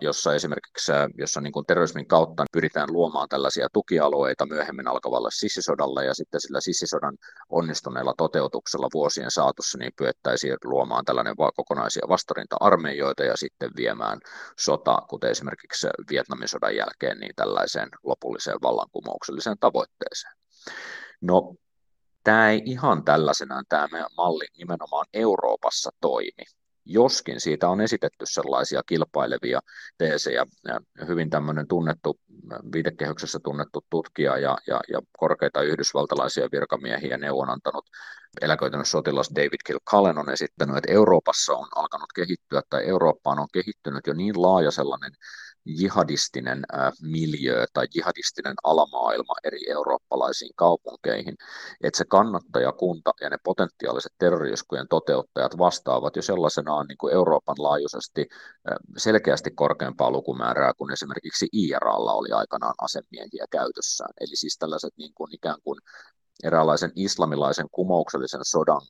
jossa 0.00 0.34
esimerkiksi 0.34 0.92
jossa 1.18 1.40
niin 1.40 1.52
kuin 1.52 1.66
terrorismin 1.66 2.06
kautta 2.06 2.44
pyritään 2.52 2.92
luomaan 2.92 3.28
tällaisia 3.28 3.68
tukialueita 3.72 4.46
myöhemmin 4.46 4.88
alkavalle 4.88 5.28
sissisodalle 5.32 6.04
ja 6.04 6.14
sitten 6.14 6.40
sillä 6.40 6.60
sissisodan 6.60 7.16
onnistuneella 7.48 8.14
toteutuksella 8.18 8.88
vuosien 8.94 9.30
saatossa 9.30 9.78
niin 9.78 9.92
pyettäisiin 9.98 10.56
luomaan 10.64 11.04
tällainen 11.04 11.34
kokonaisia 11.56 12.06
vastarinta-armeijoita 12.08 13.24
ja 13.24 13.36
sitten 13.36 13.70
viemään 13.76 14.18
sota, 14.58 15.02
kuten 15.08 15.30
esimerkiksi 15.30 15.86
Vietnamin 16.10 16.48
sodan 16.48 16.76
jälkeen, 16.76 17.18
niin 17.18 17.32
tällaisia 17.36 17.65
tällaiseen 17.66 17.88
lopulliseen 18.02 18.58
vallankumoukselliseen 18.62 19.56
tavoitteeseen. 19.60 20.34
No, 21.20 21.54
tämä 22.24 22.50
ei 22.50 22.62
ihan 22.64 23.04
tällaisenaan 23.04 23.64
tämä 23.68 23.88
meidän 23.92 24.14
malli 24.16 24.46
nimenomaan 24.58 25.06
Euroopassa 25.12 25.90
toimi. 26.00 26.44
Joskin 26.88 27.40
siitä 27.40 27.68
on 27.68 27.80
esitetty 27.80 28.24
sellaisia 28.28 28.82
kilpailevia 28.86 29.60
teesejä, 29.98 30.46
ja 30.68 30.80
hyvin 31.06 31.30
tämmöinen 31.30 31.68
tunnettu, 31.68 32.20
viitekehyksessä 32.72 33.38
tunnettu 33.44 33.84
tutkija 33.90 34.38
ja, 34.38 34.58
ja, 34.66 34.80
ja 34.92 35.00
korkeita 35.18 35.62
yhdysvaltalaisia 35.62 36.48
virkamiehiä 36.52 37.16
neuvon 37.16 37.50
antanut 37.50 37.84
eläköitynyt 38.40 38.88
sotilas 38.88 39.30
David 39.34 39.60
Kilcullen 39.66 40.18
on 40.18 40.30
esittänyt, 40.30 40.76
että 40.76 40.92
Euroopassa 40.92 41.52
on 41.52 41.68
alkanut 41.74 42.12
kehittyä, 42.14 42.62
tai 42.70 42.86
Eurooppaan 42.86 43.38
on 43.38 43.48
kehittynyt 43.52 44.06
jo 44.06 44.14
niin 44.14 44.42
laaja 44.42 44.70
sellainen 44.70 45.12
jihadistinen 45.66 46.62
äh, 46.74 46.92
miljö 47.02 47.66
tai 47.72 47.86
jihadistinen 47.94 48.54
alamaailma 48.64 49.34
eri 49.44 49.70
eurooppalaisiin 49.70 50.52
kaupunkeihin, 50.56 51.34
että 51.82 51.98
se 51.98 52.04
kannattajakunta 52.04 53.12
ja 53.20 53.30
ne 53.30 53.36
potentiaaliset 53.44 54.12
terroriskujen 54.18 54.88
toteuttajat 54.90 55.58
vastaavat 55.58 56.16
jo 56.16 56.22
sellaisenaan 56.22 56.86
niin 56.86 56.98
kuin 56.98 57.14
Euroopan 57.14 57.56
laajuisesti 57.58 58.26
selkeästi 58.96 59.50
korkeampaa 59.50 60.10
lukumäärää 60.10 60.72
kuin 60.74 60.92
esimerkiksi 60.92 61.48
IRAlla 61.52 62.12
oli 62.12 62.32
aikanaan 62.32 62.74
asemiehiä 62.78 63.46
käytössään. 63.50 64.12
Eli 64.20 64.36
siis 64.36 64.56
tällaiset 64.58 64.92
niin 64.96 65.14
kuin 65.14 65.34
ikään 65.34 65.58
kuin 65.64 65.80
eräänlaisen 66.44 66.92
islamilaisen 66.96 67.66
kumouksellisen 67.72 68.44
sodan 68.44 68.80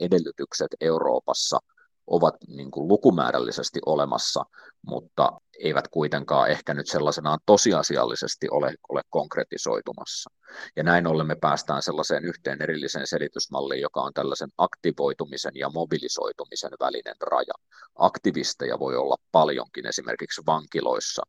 edellytykset 0.00 0.68
Euroopassa 0.80 1.58
ovat 2.06 2.34
niin 2.48 2.70
kuin 2.70 2.88
lukumäärällisesti 2.88 3.80
olemassa, 3.86 4.44
mutta 4.86 5.40
eivät 5.62 5.88
kuitenkaan 5.88 6.50
ehkä 6.50 6.74
nyt 6.74 6.86
sellaisenaan 6.86 7.38
tosiasiallisesti 7.46 8.48
ole, 8.50 8.74
ole 8.88 9.02
konkretisoitumassa. 9.10 10.30
Ja 10.76 10.82
näin 10.82 11.06
ollen 11.06 11.26
me 11.26 11.36
päästään 11.36 11.82
sellaiseen 11.82 12.24
yhteen 12.24 12.62
erilliseen 12.62 13.06
selitysmalliin, 13.06 13.80
joka 13.80 14.00
on 14.00 14.12
tällaisen 14.14 14.48
aktivoitumisen 14.58 15.52
ja 15.54 15.70
mobilisoitumisen 15.70 16.70
välinen 16.80 17.16
raja. 17.20 17.54
Aktivisteja 17.94 18.78
voi 18.78 18.96
olla 18.96 19.16
paljonkin 19.32 19.86
esimerkiksi 19.86 20.42
vankiloissa 20.46 21.22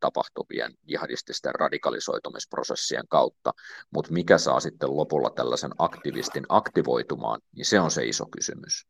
tapahtuvien 0.00 0.74
jihadististen 0.88 1.54
radikalisoitumisprosessien 1.54 3.08
kautta, 3.08 3.52
mutta 3.90 4.12
mikä 4.12 4.38
saa 4.38 4.60
sitten 4.60 4.96
lopulla 4.96 5.30
tällaisen 5.30 5.72
aktivistin 5.78 6.46
aktivoitumaan, 6.48 7.40
niin 7.56 7.66
se 7.66 7.80
on 7.80 7.90
se 7.90 8.04
iso 8.06 8.24
kysymys. 8.26 8.86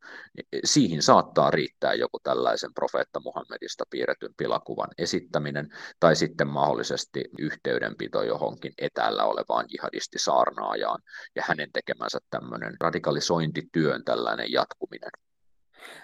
Siihen 0.64 1.02
saattaa 1.02 1.50
riittää 1.50 1.94
joku 1.94 2.18
tällaisen 2.22 2.74
profeetta 2.74 3.20
Muhammedista 3.20 3.84
piirretyn 3.90 4.34
pilakuvan 4.36 4.83
esittäminen 4.98 5.68
tai 6.00 6.16
sitten 6.16 6.48
mahdollisesti 6.48 7.24
yhteydenpito 7.38 8.22
johonkin 8.22 8.72
etäällä 8.78 9.24
olevaan 9.24 9.66
jihadistisaarnaajaan 9.68 11.02
ja 11.36 11.42
hänen 11.46 11.72
tekemänsä 11.72 12.18
tämmöinen 12.30 12.76
radikalisointityön 12.80 14.04
tällainen 14.04 14.52
jatkuminen. 14.52 15.10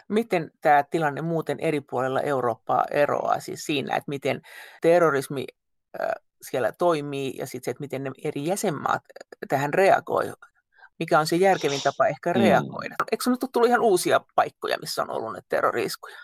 Miten 0.09 0.51
tämä 0.61 0.85
tilanne 0.91 1.21
muuten 1.21 1.61
eri 1.61 1.81
puolilla 1.81 2.21
Eurooppaa 2.21 2.85
eroaa 2.91 3.41
siis 3.41 3.65
siinä, 3.67 3.97
että 3.97 4.09
miten 4.09 4.41
terrorismi 4.81 5.47
siellä 6.43 6.73
toimii 6.79 7.37
ja 7.37 7.47
sitten 7.47 7.65
se, 7.65 7.71
että 7.71 7.81
miten 7.81 8.05
ne 8.05 8.11
eri 8.25 8.47
jäsenmaat 8.47 9.03
tähän 9.49 9.75
reagoi? 9.75 10.33
Mikä 10.99 11.19
on 11.19 11.27
se 11.27 11.37
järkevin 11.37 11.83
tapa 11.83 12.07
ehkä 12.07 12.31
mm. 12.31 12.41
reagoida? 12.41 12.95
Mm. 13.01 13.07
Eikö 13.13 13.25
sinulle 13.25 13.49
tullut 13.53 13.69
ihan 13.69 13.81
uusia 13.81 14.21
paikkoja, 14.35 14.79
missä 14.81 15.03
on 15.03 15.11
ollut 15.11 15.45
terroriskuja? 15.49 16.17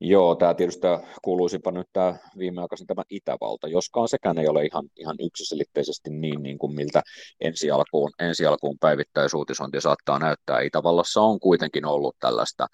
Joo, 0.00 0.34
tämä 0.34 0.54
tietysti 0.54 0.86
kuuluisipa 1.22 1.70
nyt 1.70 1.86
tämä 1.92 2.14
viimeaikaisen 2.38 2.86
tämä 2.86 3.02
Itävalta, 3.10 3.68
joskaan 3.68 4.08
sekään 4.08 4.38
ei 4.38 4.48
ole 4.48 4.64
ihan, 4.64 4.84
ihan 4.96 5.16
yksiselitteisesti 5.20 6.10
niin, 6.10 6.42
niin 6.42 6.58
kuin 6.58 6.74
miltä 6.74 7.02
ensi 7.40 7.70
alkuun, 7.70 8.10
ensi 8.18 8.46
alkuun 8.46 8.76
päivittäisuutisointi 8.80 9.80
saattaa 9.80 10.18
näyttää. 10.18 10.60
Itävallassa 10.60 11.20
on 11.20 11.40
kuitenkin 11.40 11.84
ollut 11.84 12.16
tällaista 12.20 12.66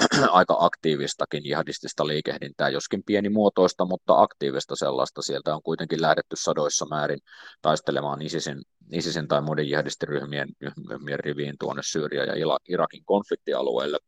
aika 0.30 0.56
aktiivistakin 0.60 1.44
jihadistista 1.44 2.06
liikehdintää, 2.06 2.68
joskin 2.68 3.02
pienimuotoista, 3.06 3.84
mutta 3.84 4.22
aktiivista 4.22 4.76
sellaista. 4.76 5.22
Sieltä 5.22 5.54
on 5.54 5.62
kuitenkin 5.62 6.02
lähdetty 6.02 6.36
sadoissa 6.36 6.86
määrin 6.86 7.18
taistelemaan 7.62 8.22
ISISin, 8.22 8.62
ISISin 8.92 9.28
tai 9.28 9.40
muiden 9.40 9.68
jihadistiryhmien 9.68 10.48
riviin 11.18 11.54
tuonne 11.60 11.82
Syyrian 11.84 12.28
ja 12.28 12.56
Irakin 12.68 13.02
konfliktialueelle 13.04 13.98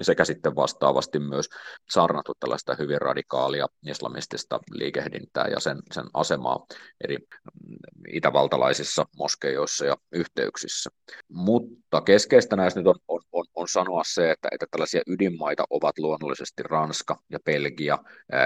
sekä 0.00 0.24
sitten 0.24 0.56
vastaavasti 0.56 1.18
myös 1.18 1.48
saarnattu 1.90 2.32
tällaista 2.40 2.76
hyvin 2.78 3.00
radikaalia 3.00 3.66
islamistista 3.86 4.60
liikehdintää 4.70 5.48
ja 5.48 5.60
sen, 5.60 5.78
sen 5.92 6.04
asemaa 6.14 6.66
eri 7.04 7.16
mm, 7.16 7.76
itävaltalaisissa 8.12 9.06
moskeijoissa 9.16 9.84
ja 9.84 9.96
yhteyksissä. 10.12 10.90
Mutta 11.28 12.00
keskeistä 12.00 12.56
näistä 12.56 12.80
nyt 12.80 12.86
on, 12.86 12.94
on, 13.08 13.20
on, 13.32 13.44
on 13.54 13.68
sanoa 13.68 14.02
se, 14.06 14.30
että, 14.30 14.48
että 14.52 14.66
tällaisia 14.70 15.02
ydinmaita 15.06 15.64
ovat 15.70 15.98
luonnollisesti 15.98 16.62
Ranska 16.62 17.16
ja 17.30 17.38
Belgia, 17.44 17.98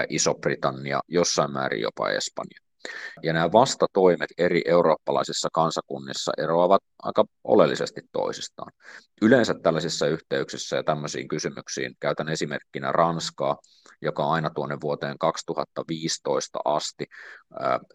Iso-Britannia, 0.09 0.99
jossain 1.07 1.51
määrin 1.51 1.81
jopa 1.81 2.09
Espanja. 2.09 2.66
Ja 3.23 3.33
nämä 3.33 3.51
vastatoimet 3.51 4.29
eri 4.37 4.61
eurooppalaisissa 4.65 5.49
kansakunnissa 5.53 6.31
eroavat 6.37 6.81
aika 7.03 7.25
oleellisesti 7.43 8.01
toisistaan. 8.11 8.71
Yleensä 9.21 9.53
tällaisissa 9.53 10.07
yhteyksissä 10.07 10.75
ja 10.75 10.83
tämmöisiin 10.83 11.27
kysymyksiin 11.27 11.95
käytän 11.99 12.29
esimerkkinä 12.29 12.91
Ranskaa, 12.91 13.57
joka 14.01 14.29
aina 14.29 14.49
tuonne 14.49 14.77
vuoteen 14.81 15.17
2015 15.17 16.59
asti 16.65 17.05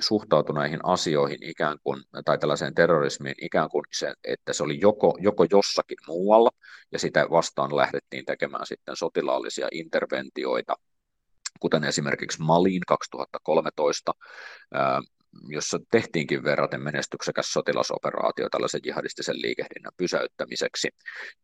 suhtautui 0.00 0.54
näihin 0.54 0.80
asioihin 0.82 1.42
ikään 1.42 1.78
kuin, 1.84 2.02
tai 2.24 2.38
tällaiseen 2.38 2.74
terrorismiin 2.74 3.34
ikään 3.42 3.68
kuin 3.68 3.84
se, 3.92 4.14
että 4.24 4.52
se 4.52 4.62
oli 4.62 4.80
joko, 4.80 5.18
joko 5.20 5.46
jossakin 5.50 5.98
muualla, 6.06 6.50
ja 6.92 6.98
sitä 6.98 7.26
vastaan 7.30 7.76
lähdettiin 7.76 8.24
tekemään 8.24 8.66
sitten 8.66 8.96
sotilaallisia 8.96 9.68
interventioita, 9.72 10.74
kuten 11.62 11.84
esimerkiksi 11.84 12.42
Maliin 12.42 12.82
2013, 12.88 14.12
jossa 15.48 15.78
tehtiinkin 15.90 16.44
verraten 16.44 16.82
menestyksekäs 16.82 17.52
sotilasoperaatio 17.52 18.48
tällaisen 18.50 18.80
jihadistisen 18.86 19.42
liikehdinnän 19.42 19.92
pysäyttämiseksi, 19.96 20.88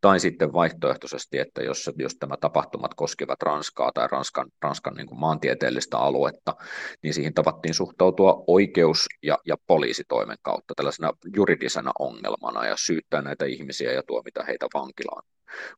tai 0.00 0.20
sitten 0.20 0.52
vaihtoehtoisesti, 0.52 1.38
että 1.38 1.62
jos, 1.62 1.90
jos 1.96 2.14
tämä 2.14 2.36
tapahtumat 2.40 2.94
koskevat 2.94 3.42
Ranskaa 3.42 3.92
tai 3.94 4.08
Ranskan, 4.12 4.50
Ranskan 4.62 4.94
niin 4.94 5.06
kuin 5.06 5.20
maantieteellistä 5.20 5.98
aluetta, 5.98 6.54
niin 7.02 7.14
siihen 7.14 7.34
tavattiin 7.34 7.74
suhtautua 7.74 8.44
oikeus- 8.46 9.06
ja, 9.22 9.38
ja 9.46 9.56
poliisitoimen 9.66 10.38
kautta 10.42 10.74
tällaisena 10.76 11.12
juridisena 11.36 11.92
ongelmana 11.98 12.66
ja 12.66 12.74
syyttää 12.78 13.22
näitä 13.22 13.44
ihmisiä 13.44 13.92
ja 13.92 14.02
tuomita 14.02 14.44
heitä 14.44 14.66
vankilaan 14.74 15.22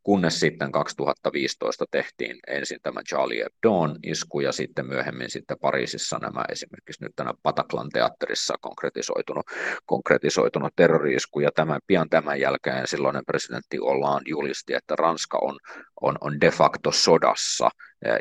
kunnes 0.03 0.41
sitten 0.41 0.73
2015 0.73 1.85
tehtiin 1.91 2.39
ensin 2.47 2.79
tämä 2.83 3.03
Charlie 3.09 3.45
Hebdoon 3.45 3.97
isku 4.03 4.41
ja 4.41 4.53
sitten 4.53 4.87
myöhemmin 4.87 5.31
sitten 5.31 5.57
Pariisissa 5.61 6.19
nämä 6.19 6.45
esimerkiksi 6.49 7.05
nyt 7.05 7.13
tänä 7.17 7.35
Pataklan 7.43 7.91
teatterissa 7.93 8.55
konkretisoitunut, 8.61 9.47
konkretisoitunut 9.87 10.73
terrori-isku 10.77 11.41
ja 11.41 11.51
tämän, 11.55 11.81
pian 11.87 12.09
tämän 12.09 12.41
jälkeen 12.41 12.87
silloinen 12.87 13.25
presidentti 13.27 13.77
Hollande 13.77 14.31
julisti, 14.31 14.75
että 14.75 14.97
Ranska 14.97 15.39
on, 15.43 15.59
on, 16.01 16.19
on 16.21 16.41
de 16.41 16.51
facto 16.51 16.93
sodassa 16.93 17.71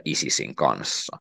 ISISin 0.05 0.55
kanssa. 0.55 1.17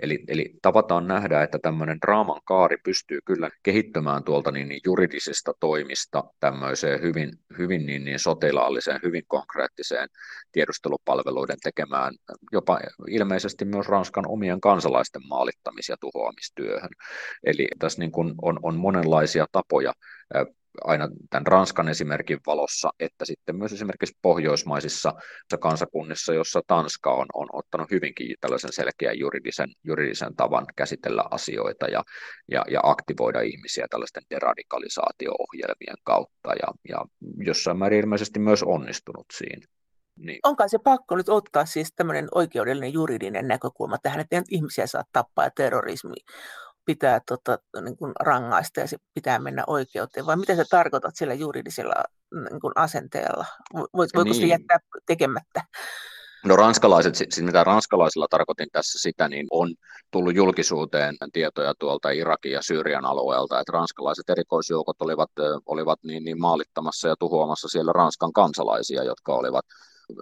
Eli, 0.00 0.24
eli 0.28 0.54
tavataan 0.62 1.08
nähdä, 1.08 1.42
että 1.42 1.58
tämmöinen 1.58 1.98
draaman 2.06 2.40
kaari 2.44 2.76
pystyy 2.84 3.18
kyllä 3.24 3.50
kehittymään 3.62 4.24
tuolta 4.24 4.50
niin, 4.50 4.68
niin 4.68 4.80
juridisista 4.84 5.52
toimista 5.60 6.24
tämmöiseen 6.40 7.02
hyvin, 7.02 7.32
hyvin 7.58 7.86
niin, 7.86 8.04
niin 8.04 8.18
sotilaalliseen, 8.18 9.00
hyvin 9.02 9.22
konkreettiseen 9.26 10.08
tiedustelupalveluiden 10.52 11.58
tekemään 11.62 12.14
jopa 12.52 12.80
ilmeisesti 13.08 13.64
myös 13.64 13.88
Ranskan 13.88 14.28
omien 14.28 14.60
kansalaisten 14.60 15.22
maalittamis- 15.28 15.88
ja 15.88 15.96
tuhoamistyöhön. 16.00 16.90
Eli 17.44 17.68
tässä 17.78 17.98
niin 17.98 18.12
kuin 18.12 18.34
on, 18.42 18.58
on 18.62 18.76
monenlaisia 18.76 19.46
tapoja 19.52 19.92
aina 20.84 21.08
tämän 21.30 21.46
Ranskan 21.46 21.88
esimerkin 21.88 22.38
valossa, 22.46 22.90
että 23.00 23.24
sitten 23.24 23.56
myös 23.56 23.72
esimerkiksi 23.72 24.18
pohjoismaisissa 24.22 25.12
kansakunnissa, 25.60 26.34
jossa 26.34 26.60
Tanska 26.66 27.10
on, 27.10 27.26
on 27.34 27.48
ottanut 27.52 27.90
hyvinkin 27.90 28.36
tällaisen 28.40 28.72
selkeän 28.72 29.18
juridisen, 29.18 29.68
juridisen 29.84 30.36
tavan 30.36 30.66
käsitellä 30.76 31.24
asioita 31.30 31.86
ja, 31.86 32.02
ja, 32.50 32.64
ja 32.70 32.80
aktivoida 32.82 33.40
ihmisiä 33.40 33.86
tällaisten 33.90 34.22
deradikalisaatio-ohjelmien 34.30 35.96
kautta 36.04 36.48
ja, 36.62 36.68
ja 36.88 37.04
jossain 37.36 37.78
määrin 37.78 38.00
ilmeisesti 38.00 38.38
myös 38.38 38.62
onnistunut 38.62 39.26
siinä. 39.32 39.66
Niin. 40.16 40.38
Onko 40.42 40.64
se 40.66 40.78
pakko 40.78 41.16
nyt 41.16 41.28
ottaa 41.28 41.66
siis 41.66 41.92
tämmöinen 41.96 42.28
oikeudellinen 42.34 42.92
juridinen 42.92 43.48
näkökulma 43.48 43.96
tähän, 44.02 44.20
että 44.20 44.42
ihmisiä 44.50 44.86
saa 44.86 45.04
tappaa 45.12 45.44
ja 45.44 45.50
terrorismi 45.56 46.14
pitää 46.84 47.20
tota, 47.28 47.58
niin 47.84 47.96
kuin 47.96 48.12
rangaista 48.20 48.80
ja 48.80 48.86
se 48.86 48.96
pitää 49.14 49.38
mennä 49.38 49.64
oikeuteen, 49.66 50.26
vai 50.26 50.36
mitä 50.36 50.56
sä 50.56 50.64
tarkoitat 50.70 51.16
sillä 51.16 51.34
juridisella 51.34 51.94
niin 52.50 52.60
kuin 52.60 52.72
asenteella? 52.76 53.46
Voiko 53.74 54.24
niin. 54.24 54.34
se 54.34 54.46
jättää 54.46 54.78
tekemättä? 55.06 55.64
No 56.44 56.56
ranskalaiset, 56.56 57.14
siis 57.14 57.42
mitä 57.42 57.64
ranskalaisilla 57.64 58.26
tarkoitin 58.30 58.68
tässä 58.72 58.98
sitä, 58.98 59.28
niin 59.28 59.46
on 59.50 59.74
tullut 60.10 60.34
julkisuuteen 60.34 61.16
tietoja 61.32 61.74
tuolta 61.78 62.10
Irakin 62.10 62.52
ja 62.52 62.62
Syyrian 62.62 63.04
alueelta, 63.04 63.60
että 63.60 63.72
ranskalaiset 63.72 64.30
erikoisjoukot 64.30 64.96
olivat, 65.02 65.30
olivat 65.66 65.98
niin, 66.04 66.24
niin 66.24 66.40
maalittamassa 66.40 67.08
ja 67.08 67.16
tuhoamassa 67.18 67.68
siellä 67.68 67.92
Ranskan 67.92 68.32
kansalaisia, 68.32 69.04
jotka 69.04 69.34
olivat 69.34 69.64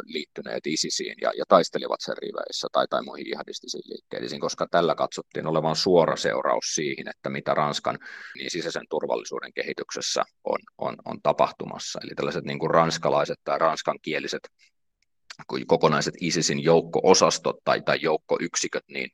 liittyneet 0.04 0.66
ISISiin 0.66 1.14
ja, 1.20 1.32
ja 1.38 1.44
taistelivat 1.48 2.00
sen 2.00 2.16
riveissä 2.18 2.68
tai, 2.72 2.86
tai 2.90 3.02
muihin 3.02 3.26
jihadistisiin 3.26 3.82
liikkeisiin, 3.86 4.40
koska 4.40 4.66
tällä 4.70 4.94
katsottiin 4.94 5.46
olevan 5.46 5.76
suora 5.76 6.16
seuraus 6.16 6.64
siihen, 6.74 7.08
että 7.08 7.30
mitä 7.30 7.54
Ranskan 7.54 7.98
niin 8.34 8.50
sisäisen 8.50 8.86
turvallisuuden 8.90 9.52
kehityksessä 9.52 10.22
on, 10.44 10.58
on, 10.78 10.96
on 11.04 11.18
tapahtumassa. 11.22 12.00
Eli 12.02 12.14
tällaiset 12.16 12.44
niin 12.44 12.58
kuin 12.58 12.70
ranskalaiset 12.70 13.38
tai 13.44 13.58
ranskankieliset 13.58 14.48
kokonaiset 15.66 16.14
ISISin 16.20 16.64
joukko-osastot 16.64 17.56
tai, 17.64 17.82
tai 17.82 17.98
joukkoyksiköt, 18.02 18.84
niin 18.88 19.10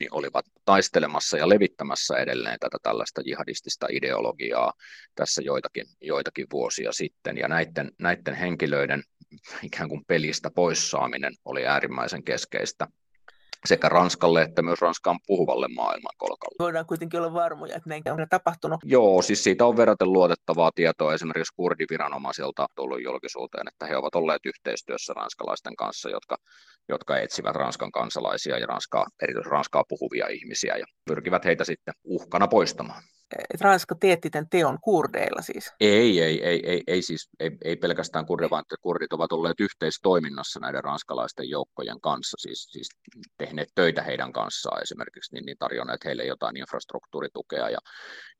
niin 0.00 0.14
olivat 0.14 0.46
taistelemassa 0.64 1.38
ja 1.38 1.48
levittämässä 1.48 2.16
edelleen 2.16 2.58
tätä 2.60 2.78
tällaista 2.82 3.22
jihadistista 3.24 3.86
ideologiaa 3.90 4.72
tässä 5.14 5.42
joitakin, 5.42 5.86
joitakin 6.00 6.46
vuosia 6.52 6.92
sitten. 6.92 7.38
Ja 7.38 7.48
näiden, 7.48 7.90
näiden 7.98 8.34
henkilöiden 8.34 9.02
ikään 9.62 9.88
kuin 9.88 10.04
pelistä 10.06 10.50
poissaaminen 10.50 11.34
oli 11.44 11.66
äärimmäisen 11.66 12.24
keskeistä 12.24 12.86
sekä 13.68 13.88
Ranskalle 13.88 14.42
että 14.42 14.62
myös 14.62 14.80
Ranskan 14.80 15.18
puhuvalle 15.26 15.68
maailmankolkalle. 15.68 16.56
Voidaan 16.58 16.86
kuitenkin 16.86 17.20
olla 17.20 17.34
varmoja, 17.34 17.76
että 17.76 17.88
näin 17.88 18.02
on 18.10 18.26
tapahtunut. 18.30 18.80
Joo, 18.84 19.22
siis 19.22 19.44
siitä 19.44 19.66
on 19.66 19.76
verraten 19.76 20.12
luotettavaa 20.12 20.70
tietoa 20.74 21.14
esimerkiksi 21.14 21.54
kurdiviranomaisilta 21.56 22.66
tullut 22.76 23.02
julkisuuteen, 23.02 23.68
että 23.68 23.86
he 23.86 23.96
ovat 23.96 24.14
olleet 24.14 24.46
yhteistyössä 24.46 25.12
ranskalaisten 25.12 25.76
kanssa, 25.76 26.10
jotka, 26.10 26.36
jotka 26.88 27.18
etsivät 27.18 27.56
Ranskan 27.56 27.92
kansalaisia 27.92 28.58
ja 28.58 28.66
Ranskaa, 28.66 29.06
erityisesti 29.22 29.50
Ranskaa 29.50 29.84
puhuvia 29.88 30.28
ihmisiä 30.28 30.76
ja 30.76 30.86
pyrkivät 31.04 31.44
heitä 31.44 31.64
sitten 31.64 31.94
uhkana 32.04 32.48
poistamaan 32.48 33.02
että 33.54 33.64
Ranska 33.64 33.94
teetti 33.94 34.30
tämän 34.30 34.48
teon 34.50 34.78
kurdeilla 34.80 35.42
siis? 35.42 35.72
Ei, 35.80 36.20
ei, 36.20 36.44
ei, 36.44 36.70
ei, 36.70 36.82
ei 36.86 37.02
siis 37.02 37.28
ei, 37.40 37.50
ei 37.64 37.76
pelkästään 37.76 38.26
kurdeja, 38.26 38.50
vaan 38.50 38.60
että 38.60 38.76
kurdit 38.82 39.12
ovat 39.12 39.32
olleet 39.32 39.60
yhteistoiminnassa 39.60 40.60
näiden 40.60 40.84
ranskalaisten 40.84 41.50
joukkojen 41.50 42.00
kanssa, 42.00 42.36
siis, 42.40 42.68
siis 42.70 42.88
tehneet 43.38 43.68
töitä 43.74 44.02
heidän 44.02 44.32
kanssaan 44.32 44.82
esimerkiksi, 44.82 45.34
niin, 45.34 45.46
niin 45.46 45.58
tarjonneet 45.58 46.04
heille 46.04 46.24
jotain 46.24 46.56
infrastruktuuritukea 46.56 47.68
ja, 47.68 47.78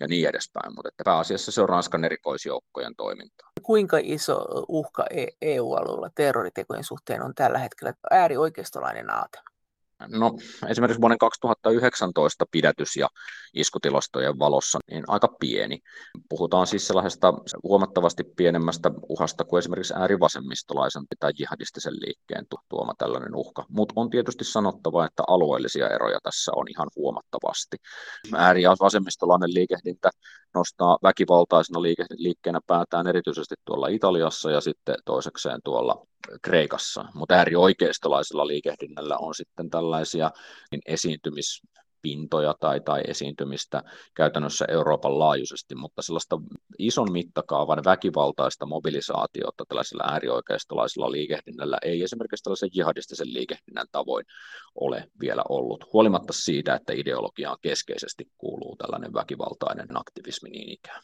ja 0.01 0.09
niin 0.09 0.29
edespäin, 0.29 0.75
mutta 0.75 0.89
että 0.89 1.05
pääasiassa 1.05 1.53
se 1.53 1.63
on 1.63 1.69
Ranskan 1.69 2.05
erikoisjoukkojen 2.05 2.97
toimintaa. 2.97 3.49
Kuinka 3.63 3.99
iso 4.03 4.45
uhka 4.69 5.05
EU-alueella 5.43 6.11
terroritekojen 6.15 6.85
suhteen 6.85 7.23
on 7.23 7.35
tällä 7.35 7.59
hetkellä 7.59 7.95
äärioikeistolainen 8.11 9.11
aate? 9.11 9.39
No 10.09 10.37
esimerkiksi 10.69 11.01
vuoden 11.01 11.19
2019 11.19 12.45
pidätys- 12.51 12.97
ja 12.97 13.09
iskutilastojen 13.55 14.39
valossa 14.39 14.79
niin 14.91 15.05
aika 15.09 15.29
pieni. 15.41 15.79
Puhutaan 16.29 16.67
siis 16.67 16.87
sellaisesta 16.87 17.35
huomattavasti 17.63 18.25
pienemmästä 18.37 18.91
uhasta 19.09 19.45
kuin 19.45 19.59
esimerkiksi 19.59 19.95
äärivasemmistolaisen 19.97 21.03
tai 21.21 21.33
jihadistisen 21.39 21.95
liikkeen 21.95 22.47
tuoma 22.69 22.93
tällainen 22.99 23.35
uhka. 23.35 23.65
Mutta 23.69 23.93
on 23.97 24.11
tietysti 24.11 24.45
sanottava, 24.45 25.07
että 25.07 25.23
alueellisia 25.29 25.89
eroja 25.89 26.19
tässä 26.23 26.53
on 26.57 26.67
ihan 26.69 26.89
huomattavasti. 26.97 27.77
Ääri- 28.35 28.63
ja 28.63 28.77
vasemmistolainen 28.81 29.55
liikehdintä 29.55 30.11
nostaa 30.55 30.99
väkivaltaisena 31.03 31.83
liikkeenä 32.17 32.61
päätään 32.67 33.07
erityisesti 33.07 33.55
tuolla 33.65 33.89
Italiassa 33.89 34.51
ja 34.51 34.61
sitten 34.61 34.97
toisekseen 35.05 35.61
tuolla 35.65 36.07
Kreikassa, 36.43 37.05
mutta 37.15 37.35
äärioikeistolaisella 37.35 38.47
liikehdinnällä 38.47 39.17
on 39.19 39.35
sitten 39.35 39.71
tällaisia 39.71 40.31
niin 40.71 40.81
esiintymispintoja 40.87 42.55
tai, 42.61 42.81
tai 42.81 43.03
esiintymistä 43.09 43.83
käytännössä 44.15 44.65
Euroopan 44.69 45.19
laajuisesti, 45.19 45.75
mutta 45.75 46.03
sellaista 46.03 46.39
ison 46.79 47.13
mittakaavan 47.13 47.85
väkivaltaista 47.85 48.67
mobilisaatiota 48.67 49.65
tällaisella 49.69 50.05
äärioikeistolaisella 50.13 51.11
liikehdinnällä 51.11 51.79
ei 51.83 52.03
esimerkiksi 52.03 52.43
tällaisen 52.43 52.71
jihadistisen 52.75 53.33
liikehdinnän 53.33 53.87
tavoin 53.93 54.27
ole 54.75 55.09
vielä 55.21 55.43
ollut, 55.49 55.93
huolimatta 55.93 56.33
siitä, 56.33 56.75
että 56.75 56.93
ideologiaan 56.93 57.59
keskeisesti 57.63 58.25
kuuluu 58.39 58.77
tällainen 58.77 59.15
väkivaltainen 59.15 59.97
aktivismi 59.97 60.51
niin 60.51 60.69
ikään 60.69 61.03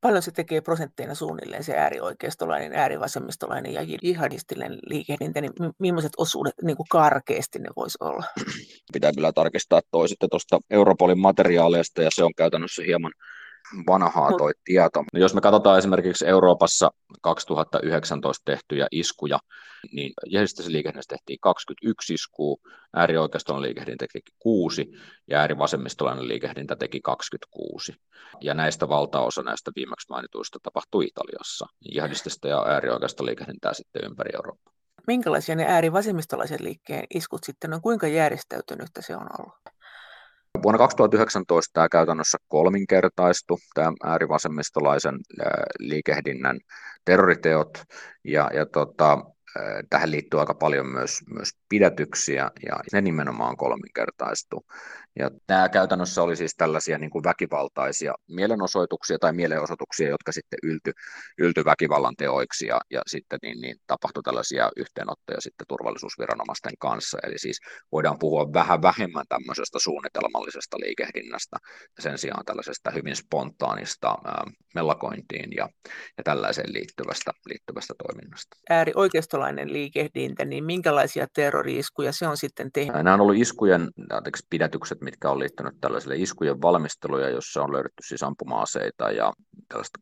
paljon 0.00 0.22
se 0.22 0.30
tekee 0.30 0.60
prosentteina 0.60 1.14
suunnilleen 1.14 1.64
se 1.64 1.76
äärioikeistolainen, 1.76 2.72
äärivasemmistolainen 2.72 3.72
ja 3.72 3.86
jihadistinen 4.02 4.78
liikehdintä, 4.86 5.40
niin 5.40 5.52
millaiset 5.78 6.12
osuudet 6.16 6.54
niin 6.62 6.76
kuin 6.76 6.86
karkeasti 6.90 7.58
ne 7.58 7.68
voisi 7.76 7.98
olla? 8.00 8.24
Pitää 8.92 9.12
kyllä 9.12 9.32
tarkistaa, 9.32 9.78
että 9.78 9.88
toisitte 9.90 10.28
tuosta 10.30 10.60
Europolin 10.70 11.18
materiaaleista 11.18 12.02
ja 12.02 12.10
se 12.12 12.24
on 12.24 12.34
käytännössä 12.36 12.82
hieman, 12.82 13.12
vanhaa 13.86 14.30
toi 14.38 14.52
tieto. 14.64 15.04
No 15.12 15.20
jos 15.20 15.34
me 15.34 15.40
katsotaan 15.40 15.78
esimerkiksi 15.78 16.26
Euroopassa 16.26 16.90
2019 17.22 18.42
tehtyjä 18.44 18.86
iskuja, 18.90 19.38
niin 19.92 20.12
järjestöisen 20.26 20.72
liikehdintässä 20.72 21.08
tehtiin 21.08 21.38
21 21.42 22.14
iskua, 22.14 22.56
äärioikeistolainen 22.94 23.68
liikehdintä 23.68 24.06
teki 24.12 24.32
6 24.38 24.90
ja 25.26 25.38
äärivasemmistolainen 25.38 26.28
liikehdintä 26.28 26.76
teki 26.76 27.00
26. 27.00 27.92
Ja 28.40 28.54
näistä 28.54 28.88
valtaosa 28.88 29.42
näistä 29.42 29.70
viimeksi 29.76 30.06
mainituista 30.10 30.58
tapahtui 30.62 31.04
Italiassa. 31.04 31.66
Jihadistista 31.94 32.48
ja 32.48 32.64
äärioikeista 32.66 33.24
liikehdintää 33.24 33.74
sitten 33.74 34.04
ympäri 34.04 34.30
Eurooppaa. 34.34 34.72
Minkälaisia 35.06 35.56
ne 35.56 35.64
äärivasemmistolaiset 35.68 36.60
liikkeen 36.60 37.04
iskut 37.14 37.44
sitten 37.44 37.72
on? 37.74 37.82
Kuinka 37.82 38.06
järjestäytynyttä 38.06 39.02
se 39.02 39.16
on 39.16 39.26
ollut? 39.38 39.79
Vuonna 40.62 40.78
2019 40.78 41.70
tämä 41.72 41.88
käytännössä 41.88 42.38
kolminkertaistu, 42.48 43.58
tämä 43.74 43.92
äärivasemmistolaisen 44.04 45.14
liikehdinnän 45.78 46.60
terroriteot, 47.04 47.82
ja, 48.24 48.50
ja 48.54 48.66
tota, 48.66 49.18
tähän 49.90 50.10
liittyy 50.10 50.40
aika 50.40 50.54
paljon 50.54 50.86
myös, 50.86 51.18
myös 51.34 51.50
pidätyksiä, 51.68 52.50
ja 52.66 52.76
ne 52.92 53.00
nimenomaan 53.00 53.56
kolminkertaistu. 53.56 54.66
Ja 55.18 55.30
tämä 55.46 55.68
käytännössä 55.68 56.22
oli 56.22 56.36
siis 56.36 56.54
tällaisia 56.56 56.98
niin 56.98 57.10
kuin 57.10 57.24
väkivaltaisia 57.24 58.14
mielenosoituksia 58.28 59.18
tai 59.18 59.32
mielenosoituksia, 59.32 60.08
jotka 60.08 60.32
sitten 60.32 60.58
ylty, 60.62 60.92
ylty 61.38 61.64
väkivallan 61.64 62.16
teoiksi 62.16 62.66
ja, 62.66 62.80
ja 62.90 63.00
sitten 63.06 63.38
niin, 63.42 63.60
niin 63.60 63.76
tapahtui 63.86 64.22
tällaisia 64.22 64.70
yhteenottoja 64.76 65.40
sitten 65.40 65.66
turvallisuusviranomaisten 65.68 66.72
kanssa. 66.78 67.18
Eli 67.22 67.38
siis 67.38 67.60
voidaan 67.92 68.18
puhua 68.18 68.52
vähän 68.52 68.82
vähemmän 68.82 69.24
tämmöisestä 69.28 69.78
suunnitelmallisesta 69.78 70.76
liikehdinnästä 70.80 71.56
sen 71.98 72.18
sijaan 72.18 72.44
tällaisesta 72.44 72.90
hyvin 72.90 73.16
spontaanista 73.16 74.18
ää, 74.24 74.44
mellakointiin 74.74 75.50
ja, 75.56 75.68
ja 76.18 76.24
tällaiseen 76.24 76.72
liittyvästä, 76.72 77.30
liittyvästä 77.46 77.94
toiminnasta. 78.04 78.56
Äärioikeistolainen 79.40 79.72
liikehdintä, 79.72 80.44
niin 80.44 80.64
minkälaisia 80.64 81.26
terrori-iskuja 81.34 82.12
se 82.12 82.28
on 82.28 82.36
sitten 82.36 82.72
tehnyt? 82.72 82.96
Nämä 82.96 83.14
on 83.14 83.20
ollut 83.20 83.36
iskujen 83.36 83.90
pidätykset 84.50 85.00
mitkä 85.00 85.30
on 85.30 85.38
liittynyt 85.38 85.74
tällaisille 85.80 86.16
iskujen 86.16 86.62
valmisteluja, 86.62 87.28
jossa 87.28 87.62
on 87.62 87.72
löydetty 87.72 88.02
siis 88.06 88.22
ampuma-aseita 88.22 89.10
ja 89.10 89.32
tällaista. 89.68 90.00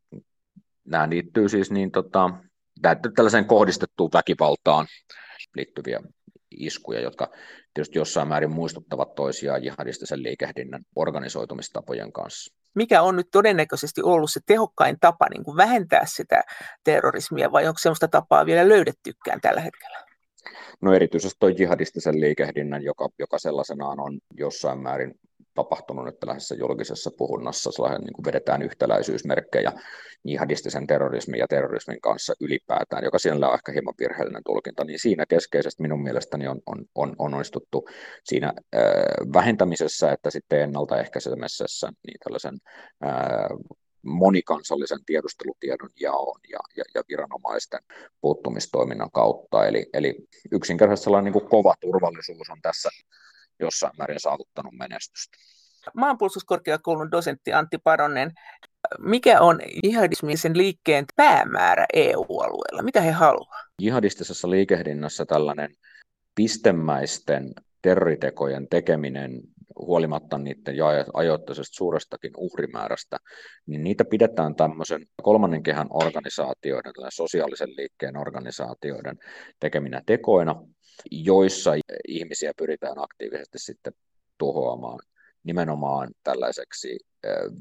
Nämä 0.84 1.10
liittyy 1.10 1.48
siis 1.48 1.70
niin, 1.70 1.90
tota, 1.90 2.30
tällaiseen 3.14 3.44
kohdistettuun 3.44 4.10
väkivaltaan 4.12 4.86
liittyviä 5.56 6.00
iskuja, 6.50 7.00
jotka 7.00 7.30
tietysti 7.74 7.98
jossain 7.98 8.28
määrin 8.28 8.50
muistuttavat 8.50 9.14
toisiaan 9.14 9.64
jihadistisen 9.64 10.22
liikehdinnän 10.22 10.82
organisoitumistapojen 10.96 12.12
kanssa. 12.12 12.57
Mikä 12.74 13.02
on 13.02 13.16
nyt 13.16 13.28
todennäköisesti 13.32 14.02
ollut 14.02 14.30
se 14.30 14.40
tehokkain 14.46 14.96
tapa 15.00 15.26
niin 15.30 15.44
kuin 15.44 15.56
vähentää 15.56 16.02
sitä 16.06 16.42
terrorismia, 16.84 17.52
vai 17.52 17.66
onko 17.66 17.78
sellaista 17.78 18.08
tapaa 18.08 18.46
vielä 18.46 18.68
löydettykään 18.68 19.40
tällä 19.40 19.60
hetkellä? 19.60 19.98
No 20.80 20.92
erityisesti 20.94 21.36
tuo 21.40 21.48
jihadistisen 21.48 22.20
liikehdinnän, 22.20 22.82
joka, 22.82 23.08
joka 23.18 23.38
sellaisenaan 23.38 24.00
on 24.00 24.18
jossain 24.36 24.78
määrin 24.78 25.14
tapahtunut 25.54 26.04
nyt 26.04 26.20
tällaisessa 26.20 26.54
julkisessa 26.54 27.10
puhunnassa, 27.18 27.72
sellainen 27.72 28.00
niin 28.00 28.12
kuin 28.12 28.24
vedetään 28.24 28.62
yhtäläisyysmerkkejä 28.62 29.72
jihadistisen 30.24 30.86
terrorismin 30.86 31.38
ja 31.38 31.46
terrorismin 31.48 32.00
kanssa 32.00 32.34
ylipäätään, 32.40 33.04
joka 33.04 33.18
siellä 33.18 33.48
on 33.48 33.54
ehkä 33.54 33.72
hieman 33.72 33.94
virheellinen 33.98 34.42
tulkinta, 34.46 34.84
niin 34.84 34.98
siinä 34.98 35.26
keskeisesti 35.26 35.82
minun 35.82 36.02
mielestäni 36.02 36.48
on, 36.48 36.60
on, 36.66 36.84
on, 36.94 37.14
on 37.18 37.34
onnistuttu 37.34 37.88
siinä 38.24 38.52
äh, 38.76 38.82
vähentämisessä, 39.32 40.12
että 40.12 40.30
sitten 40.30 40.60
ennaltaehkäisemisessä 40.60 41.90
niin 42.06 42.18
tällaisen 42.24 42.58
äh, 43.04 43.12
monikansallisen 44.02 45.04
tiedustelutiedon 45.06 45.90
jaon 46.00 46.40
ja, 46.50 46.58
ja, 46.76 46.84
ja 46.94 47.02
viranomaisten 47.08 47.80
puuttumistoiminnan 48.20 49.10
kautta. 49.10 49.66
Eli, 49.66 49.86
eli 49.92 50.16
yksinkertaisesti 50.52 51.04
sellainen 51.04 51.32
niin 51.32 51.40
kuin 51.40 51.50
kova 51.50 51.74
turvallisuus 51.80 52.50
on 52.50 52.58
tässä 52.62 52.88
jossain 53.60 53.92
määrin 53.98 54.20
saavuttanut 54.20 54.72
menestystä. 54.78 55.38
Maanpuolustuskorkeakoulun 55.94 57.10
dosentti 57.10 57.52
Antti 57.52 57.78
Paronen, 57.78 58.32
mikä 58.98 59.40
on 59.40 59.60
jihadismisen 59.82 60.56
liikkeen 60.56 61.04
päämäärä 61.16 61.86
EU-alueella? 61.92 62.82
Mitä 62.82 63.00
he 63.00 63.10
haluavat? 63.10 63.66
Jihadistisessa 63.82 64.50
liikehdinnässä 64.50 65.26
tällainen 65.26 65.70
pistemäisten 66.34 67.52
terroritekojen 67.82 68.68
tekeminen 68.68 69.40
huolimatta 69.78 70.38
niiden 70.38 70.74
ajoittaisesta 71.14 71.76
suurestakin 71.76 72.30
uhrimäärästä, 72.36 73.18
niin 73.66 73.84
niitä 73.84 74.04
pidetään 74.04 74.54
tämmöisen 74.54 75.06
kolmannen 75.22 75.62
kehän 75.62 75.86
organisaatioiden, 75.90 76.92
sosiaalisen 77.08 77.76
liikkeen 77.76 78.16
organisaatioiden 78.16 79.18
tekeminä 79.60 80.02
tekoina, 80.06 80.62
joissa 81.10 81.72
ihmisiä 82.08 82.52
pyritään 82.56 82.98
aktiivisesti 82.98 83.58
sitten 83.58 83.92
tuhoamaan 84.38 84.98
nimenomaan 85.44 86.10
tällaiseksi 86.24 86.98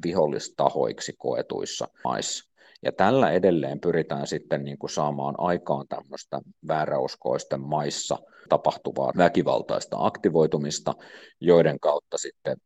vihollistahoiksi 0.06 1.14
koetuissa 1.18 1.88
maissa. 2.04 2.50
Ja 2.84 2.92
tällä 2.92 3.32
edelleen 3.32 3.80
pyritään 3.80 4.28
sitten 4.28 4.64
niin 4.64 4.78
kuin 4.78 4.90
saamaan 4.90 5.36
aikaan 5.38 5.86
tämmöistä 5.88 6.42
vääräuskoisten 6.68 7.62
maissa 7.62 8.18
tapahtuvaa 8.50 9.14
väkivaltaista 9.18 9.98
aktivoitumista, 10.00 10.94
joiden 11.42 11.80
kautta 11.80 12.18
sitten 12.18 12.58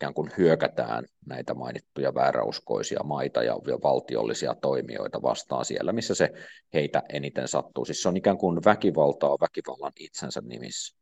ikään 0.00 0.14
kuin 0.14 0.30
hyökätään 0.38 1.04
näitä 1.26 1.54
mainittuja 1.54 2.14
vääräuskoisia 2.14 3.00
maita 3.04 3.42
ja 3.42 3.54
valtiollisia 3.82 4.54
toimijoita 4.54 5.22
vastaan 5.22 5.64
siellä, 5.64 5.92
missä 5.92 6.14
se 6.14 6.30
heitä 6.74 7.02
eniten 7.08 7.48
sattuu. 7.48 7.84
Siis 7.84 8.02
se 8.02 8.08
on 8.08 8.16
ikään 8.16 8.38
kuin 8.38 8.64
väkivaltaa 8.64 9.36
väkivallan 9.40 9.92
itsensä 9.96 10.40
nimissä 10.44 11.00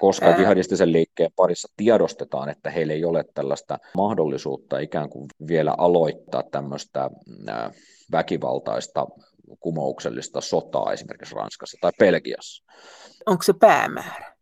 koska 0.00 0.30
jihadistisen 0.30 0.92
liikkeen 0.92 1.30
parissa 1.36 1.68
tiedostetaan, 1.76 2.48
että 2.48 2.70
heillä 2.70 2.92
ei 2.92 3.04
ole 3.04 3.24
tällaista 3.34 3.78
mahdollisuutta 3.94 4.78
ikään 4.78 5.10
kuin 5.10 5.26
vielä 5.48 5.74
aloittaa 5.78 6.42
tämmöistä 6.50 7.10
väkivaltaista 8.12 9.06
kumouksellista 9.60 10.40
sotaa 10.40 10.92
esimerkiksi 10.92 11.34
Ranskassa 11.34 11.78
tai 11.80 11.92
Belgiassa. 11.98 12.64
Onko 13.26 13.42
se 13.42 13.52
päämäärä? 13.52 14.35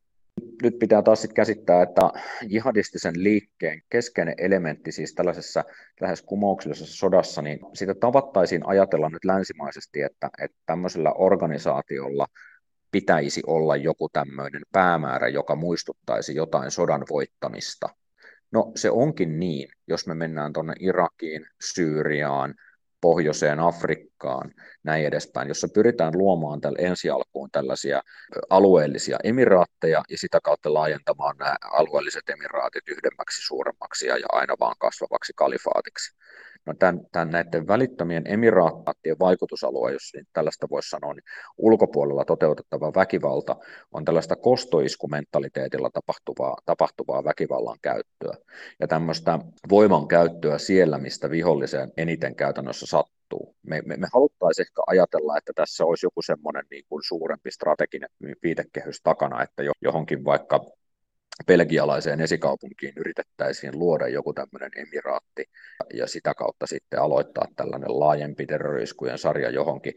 Nyt 0.64 0.78
pitää 0.78 1.02
taas 1.02 1.22
sit 1.22 1.32
käsittää, 1.32 1.82
että 1.82 2.00
jihadistisen 2.48 3.14
liikkeen 3.16 3.82
keskeinen 3.90 4.34
elementti 4.38 4.92
siis 4.92 5.14
tällaisessa 5.14 5.64
lähes 6.00 6.22
kumouksellisessa 6.22 6.96
sodassa, 6.96 7.42
niin 7.42 7.58
sitä 7.74 7.94
tavattaisiin 7.94 8.66
ajatella 8.66 9.08
nyt 9.08 9.24
länsimaisesti, 9.24 10.02
että, 10.02 10.30
että 10.38 10.56
tämmöisellä 10.66 11.12
organisaatiolla– 11.12 12.26
pitäisi 12.94 13.42
olla 13.46 13.76
joku 13.76 14.08
tämmöinen 14.08 14.62
päämäärä, 14.72 15.28
joka 15.28 15.54
muistuttaisi 15.54 16.34
jotain 16.34 16.70
sodan 16.70 17.04
voittamista. 17.10 17.88
No 18.52 18.72
se 18.74 18.90
onkin 18.90 19.38
niin, 19.38 19.68
jos 19.86 20.06
me 20.06 20.14
mennään 20.14 20.52
tuonne 20.52 20.74
Irakiin, 20.80 21.46
Syyriaan, 21.74 22.54
pohjoiseen 23.04 23.60
Afrikkaan, 23.60 24.54
näin 24.82 25.04
edespäin, 25.06 25.48
jossa 25.48 25.68
pyritään 25.74 26.18
luomaan 26.18 26.60
tällä 26.60 26.78
ensi 26.88 27.10
alkuun 27.10 27.50
tällaisia 27.50 28.02
alueellisia 28.50 29.18
emiraatteja 29.24 30.02
ja 30.10 30.18
sitä 30.18 30.38
kautta 30.42 30.74
laajentamaan 30.74 31.36
nämä 31.38 31.56
alueelliset 31.72 32.28
emiraatit 32.28 32.88
yhdemmäksi, 32.88 33.46
suuremmaksi 33.46 34.06
ja 34.06 34.16
aina 34.32 34.54
vaan 34.60 34.76
kasvavaksi 34.78 35.32
kalifaatiksi. 35.36 36.16
No 36.66 36.74
tämän, 36.78 37.00
tämän 37.12 37.30
näiden 37.30 37.66
välittömien 37.68 38.22
emiraattien 38.26 39.16
vaikutusalue, 39.20 39.92
jos 39.92 40.12
tällaista 40.32 40.66
voisi 40.70 40.88
sanoa, 40.88 41.14
niin 41.14 41.24
ulkopuolella 41.58 42.24
toteutettava 42.24 42.92
väkivalta 42.94 43.56
on 43.92 44.04
tällaista 44.04 44.36
kostoiskumentaliteetilla 44.36 45.90
tapahtuvaa, 45.90 46.56
tapahtuvaa 46.66 47.24
väkivallan 47.24 47.78
käyttöä. 47.82 48.36
Ja 48.80 48.88
tämmöistä 48.88 49.38
voiman 49.70 50.08
käyttöä 50.08 50.58
siellä, 50.58 50.98
mistä 50.98 51.30
viholliseen 51.30 51.92
eniten 51.96 52.36
käytännössä 52.36 52.86
sattuu. 52.86 53.56
Me, 53.62 53.82
me, 53.84 53.96
me 53.96 54.06
haluttaisiin 54.12 54.66
ehkä 54.66 54.82
ajatella, 54.86 55.38
että 55.38 55.52
tässä 55.54 55.84
olisi 55.84 56.06
joku 56.06 56.22
semmoinen 56.22 56.64
niin 56.70 56.84
kuin 56.88 57.02
suurempi 57.06 57.50
strateginen 57.50 58.10
viitekehys 58.42 59.00
takana, 59.02 59.42
että 59.42 59.62
johonkin 59.82 60.24
vaikka 60.24 60.60
belgialaiseen 61.46 62.20
esikaupunkiin 62.20 62.92
yritettäisiin 62.96 63.78
luoda 63.78 64.08
joku 64.08 64.32
tämmöinen 64.32 64.70
emiraatti 64.76 65.44
ja 65.94 66.06
sitä 66.06 66.34
kautta 66.34 66.66
sitten 66.66 67.00
aloittaa 67.00 67.48
tällainen 67.56 68.00
laajempi 68.00 68.46
terroriskujen 68.46 69.18
sarja 69.18 69.50
johonkin. 69.50 69.94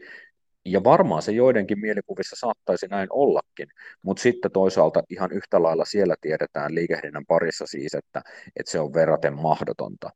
Ja 0.64 0.84
varmaan 0.84 1.22
se 1.22 1.32
joidenkin 1.32 1.80
mielikuvissa 1.80 2.36
saattaisi 2.38 2.86
näin 2.86 3.08
ollakin, 3.10 3.68
mutta 4.02 4.22
sitten 4.22 4.52
toisaalta 4.52 5.02
ihan 5.10 5.32
yhtä 5.32 5.62
lailla 5.62 5.84
siellä 5.84 6.14
tiedetään 6.20 6.74
liikehdinnän 6.74 7.26
parissa 7.26 7.66
siis, 7.66 7.94
että, 7.94 8.22
että 8.56 8.70
se 8.70 8.80
on 8.80 8.94
verraten 8.94 9.34
mahdotonta. 9.34 10.10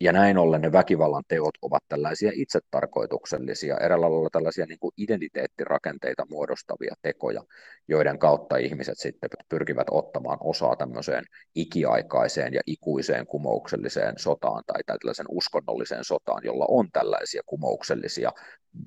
Ja 0.00 0.12
näin 0.12 0.38
ollen 0.38 0.60
ne 0.60 0.72
väkivallan 0.72 1.22
teot 1.28 1.54
ovat 1.62 1.82
tällaisia 1.88 2.30
itsetarkoituksellisia, 2.34 3.76
eräällä 3.76 4.10
lailla 4.10 4.28
tällaisia 4.32 4.66
niin 4.66 4.78
kuin 4.78 4.92
identiteettirakenteita 4.96 6.26
muodostavia 6.30 6.94
tekoja, 7.02 7.42
joiden 7.88 8.18
kautta 8.18 8.56
ihmiset 8.56 8.98
sitten 8.98 9.30
pyrkivät 9.48 9.86
ottamaan 9.90 10.38
osaa 10.40 10.76
tämmöiseen 10.76 11.24
ikiaikaiseen 11.54 12.54
ja 12.54 12.60
ikuiseen 12.66 13.26
kumoukselliseen 13.26 14.14
sotaan 14.18 14.62
tai 14.66 14.80
tällaisen 14.86 15.26
uskonnolliseen 15.28 16.04
sotaan, 16.04 16.42
jolla 16.44 16.66
on 16.68 16.88
tällaisia 16.92 17.42
kumouksellisia 17.46 18.32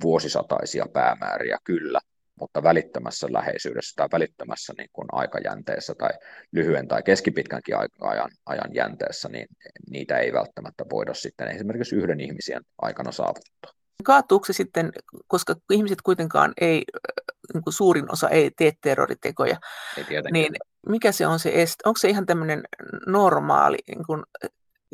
vuosisataisia 0.04 0.86
päämääriä 0.94 1.58
kyllä, 1.64 2.00
mutta 2.42 2.64
välittömässä 2.64 3.28
läheisyydessä 3.32 3.94
tai 3.96 4.08
välittömässä 4.12 4.74
niin 4.78 4.90
kuin 4.94 5.08
aikajänteessä 5.12 5.94
tai 5.98 6.10
lyhyen 6.52 6.88
tai 6.88 7.04
keskipitkänkin 7.04 7.76
ajan, 8.02 8.30
ajan 8.46 8.74
jänteessä, 8.74 9.30
niin 9.30 9.48
niitä 9.90 10.18
ei 10.18 10.34
välttämättä 10.34 10.86
voida 10.92 11.14
sitten 11.14 11.48
esimerkiksi 11.48 11.96
yhden 11.96 12.20
ihmisen 12.20 12.62
aikana 12.82 13.12
saavuttaa. 13.12 13.72
Kaatuuko 14.04 14.46
se 14.46 14.54
sitten, 14.54 14.92
koska 15.28 15.56
ihmiset 15.72 16.02
kuitenkaan 16.02 16.54
ei, 16.62 16.84
niin 17.54 17.64
kuin 17.64 17.74
suurin 17.74 18.12
osa 18.12 18.30
ei 18.30 18.52
tee 18.58 18.72
terroritekoja, 18.82 19.58
ei 19.98 20.32
niin 20.32 20.54
mikä 20.90 21.12
se 21.12 21.28
on 21.28 21.40
se 21.40 21.52
est? 21.54 21.76
Onko 21.86 21.98
se 21.98 22.10
ihan 22.10 22.26
tämmöinen 22.26 22.64
normaali, 23.08 23.78
niin 23.88 24.06
kuin, 24.06 24.24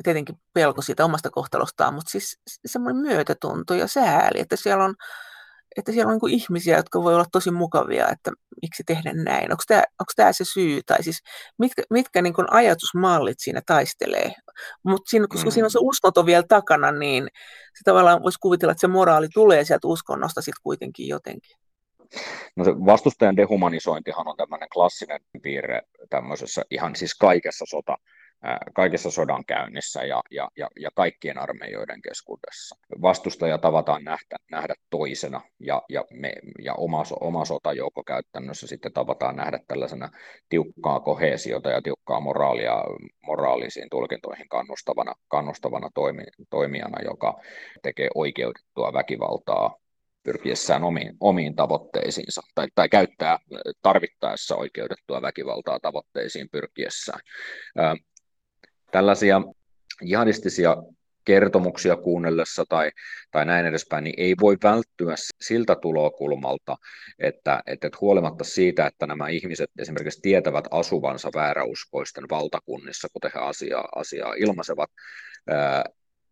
tietenkin 0.04 0.36
pelko 0.54 0.82
siitä 0.82 1.06
omasta 1.06 1.30
kohtalostaan, 1.30 1.94
mutta 1.94 2.12
siis 2.12 2.40
semmoinen 2.66 3.02
myötätunto 3.02 3.74
ja 3.74 3.88
sääli, 3.88 4.40
että 4.40 4.56
siellä 4.56 4.84
on 4.84 4.96
että 5.78 5.92
siellä 5.92 6.08
on 6.10 6.14
niin 6.14 6.20
kuin 6.20 6.34
ihmisiä, 6.34 6.78
jotka 6.78 7.04
voi 7.04 7.14
olla 7.16 7.26
tosi 7.32 7.52
mukavia, 7.52 8.08
että 8.12 8.32
miksi 8.62 8.84
tehdä 8.84 9.14
näin. 9.14 9.52
Onko 9.52 9.64
tämä, 9.68 9.80
onko 9.80 10.12
tämä 10.16 10.34
se 10.34 10.44
syy, 10.54 10.82
tai 10.86 11.04
siis 11.04 11.20
mitkä, 11.60 11.84
mitkä 11.90 12.22
niin 12.22 12.34
kuin 12.34 12.48
ajatusmallit 12.52 13.40
siinä 13.40 13.62
taistelee. 13.66 14.34
Mutta 14.84 15.10
siinä, 15.10 15.28
koska 15.30 15.50
mm. 15.50 15.52
siinä 15.52 15.66
on 15.66 15.72
se 15.72 15.80
uskonto 15.82 16.26
vielä 16.26 16.44
takana, 16.50 16.92
niin 16.92 17.28
se 17.78 17.84
tavallaan 17.86 18.24
voisi 18.24 18.40
kuvitella, 18.42 18.72
että 18.72 18.82
se 18.82 18.88
moraali 18.88 19.28
tulee 19.34 19.64
sieltä 19.64 19.88
uskonnosta 19.88 20.42
sitten 20.42 20.64
kuitenkin 20.64 21.08
jotenkin. 21.08 21.58
No 22.56 22.64
se 22.64 22.72
vastustajan 22.72 23.38
dehumanisointihan 23.38 24.28
on 24.28 24.38
tämmöinen 24.38 24.70
klassinen 24.74 25.20
piirre 25.42 25.82
tämmöisessä 26.10 26.62
ihan 26.72 26.96
siis 26.96 27.16
kaikessa 27.16 27.66
sota, 27.68 27.98
kaikessa 28.74 29.12
sodan 29.12 29.46
käynnissä 29.46 30.04
ja, 30.04 30.22
ja, 30.32 30.50
ja, 30.58 30.68
ja 30.80 30.90
kaikkien 30.96 31.38
armeijoiden 31.38 32.02
keskuudessa. 32.02 32.76
Vastustaja 33.02 33.58
tavataan 33.58 34.04
nähdä, 34.04 34.38
nähdä 34.52 34.74
toisena 34.90 35.42
ja, 35.60 35.82
ja, 35.90 36.06
me, 36.14 36.34
ja 36.64 36.74
oma, 36.74 37.04
oma 37.20 37.46
sotajoukko 37.46 38.04
käytännössä 38.04 38.68
sitten 38.68 38.94
tavataan 38.94 39.36
nähdä 39.36 39.60
tällaisena 39.68 40.10
tiukkaa 40.50 41.00
kohesiota 41.00 41.70
ja 41.70 41.82
tiukkaa 41.82 42.20
moraalia 42.20 42.84
moraalisiin 43.26 43.88
tulkintoihin 43.92 44.50
kannustavana, 44.50 45.14
kannustavana 45.28 45.90
toimi, 45.94 46.24
toimijana, 46.50 47.02
joka 47.04 47.40
tekee 47.84 48.10
oikeutettua 48.16 48.94
väkivaltaa 48.94 49.76
pyrkiessään 50.24 50.84
omiin, 50.84 51.14
omiin 51.20 51.56
tavoitteisiinsa 51.56 52.42
tai, 52.56 52.68
tai 52.76 52.90
käyttää 52.90 53.40
tarvittaessa 53.82 54.56
oikeudettua 54.56 55.22
väkivaltaa 55.22 55.80
tavoitteisiin 55.80 56.50
pyrkiessään 56.52 57.20
tällaisia 58.92 59.42
jihadistisia 60.02 60.78
kertomuksia 61.26 61.96
kuunnellessa 61.96 62.64
tai, 62.70 62.92
tai 63.32 63.46
näin 63.46 63.66
edespäin, 63.66 64.04
niin 64.04 64.14
ei 64.18 64.36
voi 64.42 64.58
välttyä 64.64 65.16
siltä 65.42 65.76
tulokulmalta, 65.76 66.78
että, 67.20 67.64
että 67.68 67.90
huolimatta 68.02 68.44
siitä, 68.44 68.88
että 68.88 69.08
nämä 69.08 69.28
ihmiset 69.28 69.70
esimerkiksi 69.80 70.22
tietävät 70.22 70.66
asuvansa 70.72 71.30
vääräuskoisten 71.36 72.24
valtakunnissa, 72.30 73.08
kuten 73.14 73.32
he 73.36 73.40
asiaa, 73.40 73.90
asiaa 73.96 74.34
ilmaisevat, 74.34 74.90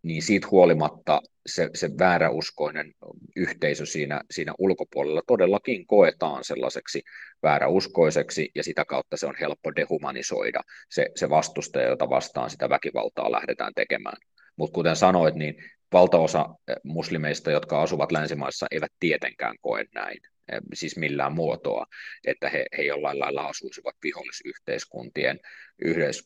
niin 0.06 0.22
siitä 0.22 0.48
huolimatta 0.52 1.22
se, 1.46 1.70
se 1.74 1.90
vääräuskoinen 2.00 2.94
yhteisö 3.36 3.86
siinä, 3.86 4.22
siinä 4.32 4.54
ulkopuolella 4.60 5.22
todellakin 5.28 5.88
koetaan 5.88 6.44
sellaiseksi 6.44 7.02
vääräuskoiseksi, 7.44 8.50
ja 8.56 8.64
sitä 8.64 8.86
kautta 8.86 9.18
se 9.18 9.26
on 9.26 9.36
helppo 9.40 9.76
dehumanisoida 9.76 10.62
se, 10.90 11.10
se 11.16 11.30
vastustaja, 11.30 11.88
jota 11.88 12.10
vastaan 12.10 12.50
sitä 12.50 12.70
väkivaltaa 12.70 13.32
lähdetään 13.32 13.74
tekemään. 13.76 14.18
Mutta 14.56 14.76
kuten 14.76 14.96
sanoit, 14.96 15.36
niin 15.36 15.56
valtaosa 15.94 16.50
muslimeista, 16.84 17.52
jotka 17.52 17.82
asuvat 17.82 18.12
länsimaissa, 18.12 18.68
eivät 18.72 18.92
tietenkään 19.00 19.56
koe 19.62 19.86
näin. 19.96 20.18
Eh, 20.52 20.60
siis 20.74 20.98
millään 20.98 21.34
muotoa, 21.34 21.86
että 22.28 22.50
he, 22.50 22.66
he 22.78 22.84
jollain 22.84 23.20
lailla 23.20 23.42
asuisivat 23.42 23.96
vihollisyhteiskuntien 24.04 25.40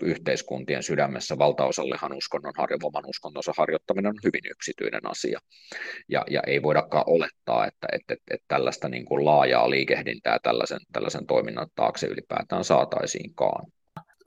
yhteiskuntien 0.02 0.84
sydämessä. 0.84 1.38
Valtaosallehan 1.38 2.14
uskonnon 2.14 2.54
oman 2.84 3.06
uskontonsa 3.06 3.54
harjoittaminen 3.58 4.10
on 4.10 4.20
hyvin 4.24 4.52
yksityinen 4.52 5.08
asia, 5.08 5.40
ja, 6.10 6.26
ja 6.30 6.42
ei 6.48 6.64
voidakaan 6.64 7.04
olettaa, 7.08 7.68
että, 7.68 7.88
että, 7.92 8.14
että, 8.14 8.34
että 8.36 8.46
tällaista 8.48 8.90
niin 8.90 9.06
kuin 9.06 9.26
laajaa 9.26 9.70
liikehdintää 9.70 10.38
tällaisen, 10.44 10.80
tällaisen 10.92 11.26
toiminnan 11.26 11.68
taakse 11.76 12.08
ylipäätään 12.08 12.64
saataisiinkaan 12.64 13.72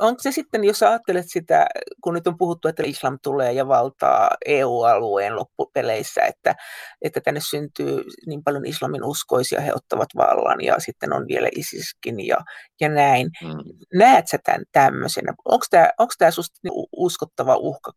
onko 0.03 0.23
se 0.23 0.33
sitten, 0.33 0.65
jos 0.65 0.83
ajattelet 0.83 1.25
sitä, 1.29 1.67
kun 2.01 2.15
nyt 2.15 2.27
on 2.27 2.39
puhuttu, 2.39 2.69
että 2.69 2.83
islam 2.87 3.19
tulee 3.23 3.53
ja 3.53 3.69
valtaa 3.69 4.31
EU-alueen 4.47 5.37
loppupeleissä, 5.37 6.21
että, 6.23 6.55
että 7.03 7.21
tänne 7.21 7.41
syntyy 7.51 8.05
niin 8.27 8.45
paljon 8.45 8.67
islamin 8.67 9.05
uskoisia, 9.05 9.61
he 9.61 9.73
ottavat 9.75 10.09
vallan 10.17 10.61
ja 10.65 10.79
sitten 10.79 11.13
on 11.13 11.29
vielä 11.29 11.49
ISISkin 11.57 12.27
ja, 12.27 12.37
ja 12.81 12.89
näin. 12.89 13.31
Mm. 13.43 13.99
Näet 13.99 14.29
sä 14.29 14.39
tämän 14.45 14.63
tämmöisenä? 14.73 15.35
Onko 15.45 15.67
tämä, 15.71 15.91
onko 15.99 16.15
tämä 16.19 16.31
susta 16.31 16.61
uskottava 16.97 17.57
uhka, 17.57 17.93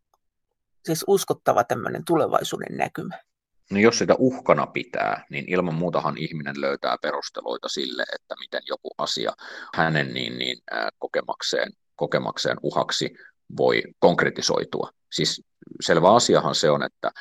siis 0.85 1.03
uskottava 1.07 1.63
tämmöinen 1.63 2.01
tulevaisuuden 2.05 2.77
näkymä? 2.77 3.19
No 3.71 3.79
jos 3.79 3.97
sitä 3.97 4.15
uhkana 4.19 4.67
pitää, 4.67 5.25
niin 5.29 5.45
ilman 5.47 5.75
muutahan 5.75 6.17
ihminen 6.17 6.61
löytää 6.61 6.97
perusteluita 7.01 7.69
sille, 7.69 8.03
että 8.15 8.35
miten 8.39 8.61
joku 8.67 8.89
asia 8.97 9.33
hänen 9.75 10.13
niin, 10.13 10.37
niin, 10.37 10.57
äh, 10.73 10.87
kokemakseen 10.99 11.71
kokemakseen 11.95 12.57
uhaksi 12.61 13.13
voi 13.57 13.83
konkretisoitua. 13.99 14.89
Siis 15.11 15.43
selvä 15.81 16.15
asiahan 16.15 16.55
se 16.55 16.69
on, 16.69 16.83
että, 16.83 17.11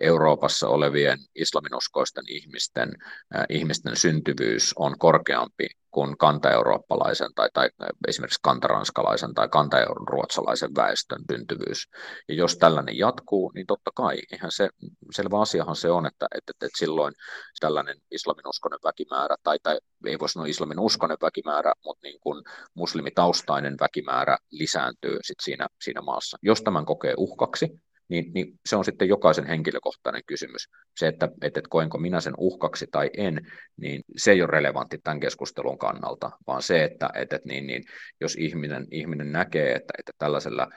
Euroopassa 0.00 0.68
olevien 0.68 1.18
islaminuskoisten 1.34 2.24
ihmisten, 2.28 2.88
äh, 3.36 3.44
ihmisten 3.48 3.96
syntyvyys 3.96 4.72
on 4.76 4.98
korkeampi 4.98 5.68
kuin 5.94 6.18
kanta-eurooppalaisen 6.18 7.30
tai, 7.34 7.48
tai 7.54 7.70
esimerkiksi 8.08 8.40
kantaranskalaisen 8.42 9.34
tai 9.34 9.48
kanta-ruotsalaisen 9.48 10.74
väestön 10.76 11.24
syntyvyys. 11.32 11.88
Ja 12.28 12.34
jos 12.34 12.56
tällainen 12.56 12.98
jatkuu, 12.98 13.52
niin 13.54 13.66
totta 13.66 13.90
kai, 13.94 14.16
ihan 14.32 14.52
se, 14.52 14.68
selvä 15.10 15.40
asiahan 15.40 15.76
se 15.76 15.90
on, 15.90 16.06
että, 16.06 16.26
että, 16.34 16.52
että 16.52 16.78
silloin 16.78 17.14
tällainen 17.60 17.96
islaminuskoinen 18.10 18.78
väkimäärä, 18.84 19.36
tai, 19.42 19.58
tai 19.62 19.78
ei 20.06 20.18
voi 20.18 20.28
sanoa 20.28 20.46
islaminuskoinen 20.46 21.18
väkimäärä, 21.22 21.72
mutta 21.84 22.00
niin 22.02 22.20
kuin 22.20 22.44
muslimitaustainen 22.74 23.76
väkimäärä 23.80 24.36
lisääntyy 24.50 25.18
sit 25.22 25.38
siinä, 25.42 25.66
siinä 25.80 26.00
maassa. 26.00 26.38
Jos 26.42 26.62
tämän 26.62 26.84
kokee 26.84 27.14
uhkaksi, 27.16 27.68
niin, 28.08 28.32
niin 28.34 28.60
se 28.66 28.76
on 28.76 28.84
sitten 28.84 29.08
jokaisen 29.08 29.46
henkilökohtainen 29.46 30.22
kysymys. 30.26 30.68
Se, 30.96 31.06
että, 31.08 31.28
että, 31.42 31.60
koenko 31.68 31.98
minä 31.98 32.20
sen 32.20 32.34
uhkaksi 32.38 32.86
tai 32.92 33.10
en, 33.16 33.40
niin 33.76 34.02
se 34.16 34.32
ei 34.32 34.42
ole 34.42 34.50
relevantti 34.50 34.98
tämän 34.98 35.20
keskustelun 35.20 35.78
kannalta, 35.78 36.30
vaan 36.46 36.62
se, 36.62 36.84
että, 36.84 37.10
että, 37.14 37.38
niin, 37.44 37.66
niin, 37.66 37.84
jos 38.20 38.34
ihminen, 38.34 38.86
ihminen 38.90 39.32
näkee, 39.32 39.74
että, 39.74 39.92
että 39.98 40.12
tällaisella 40.18 40.68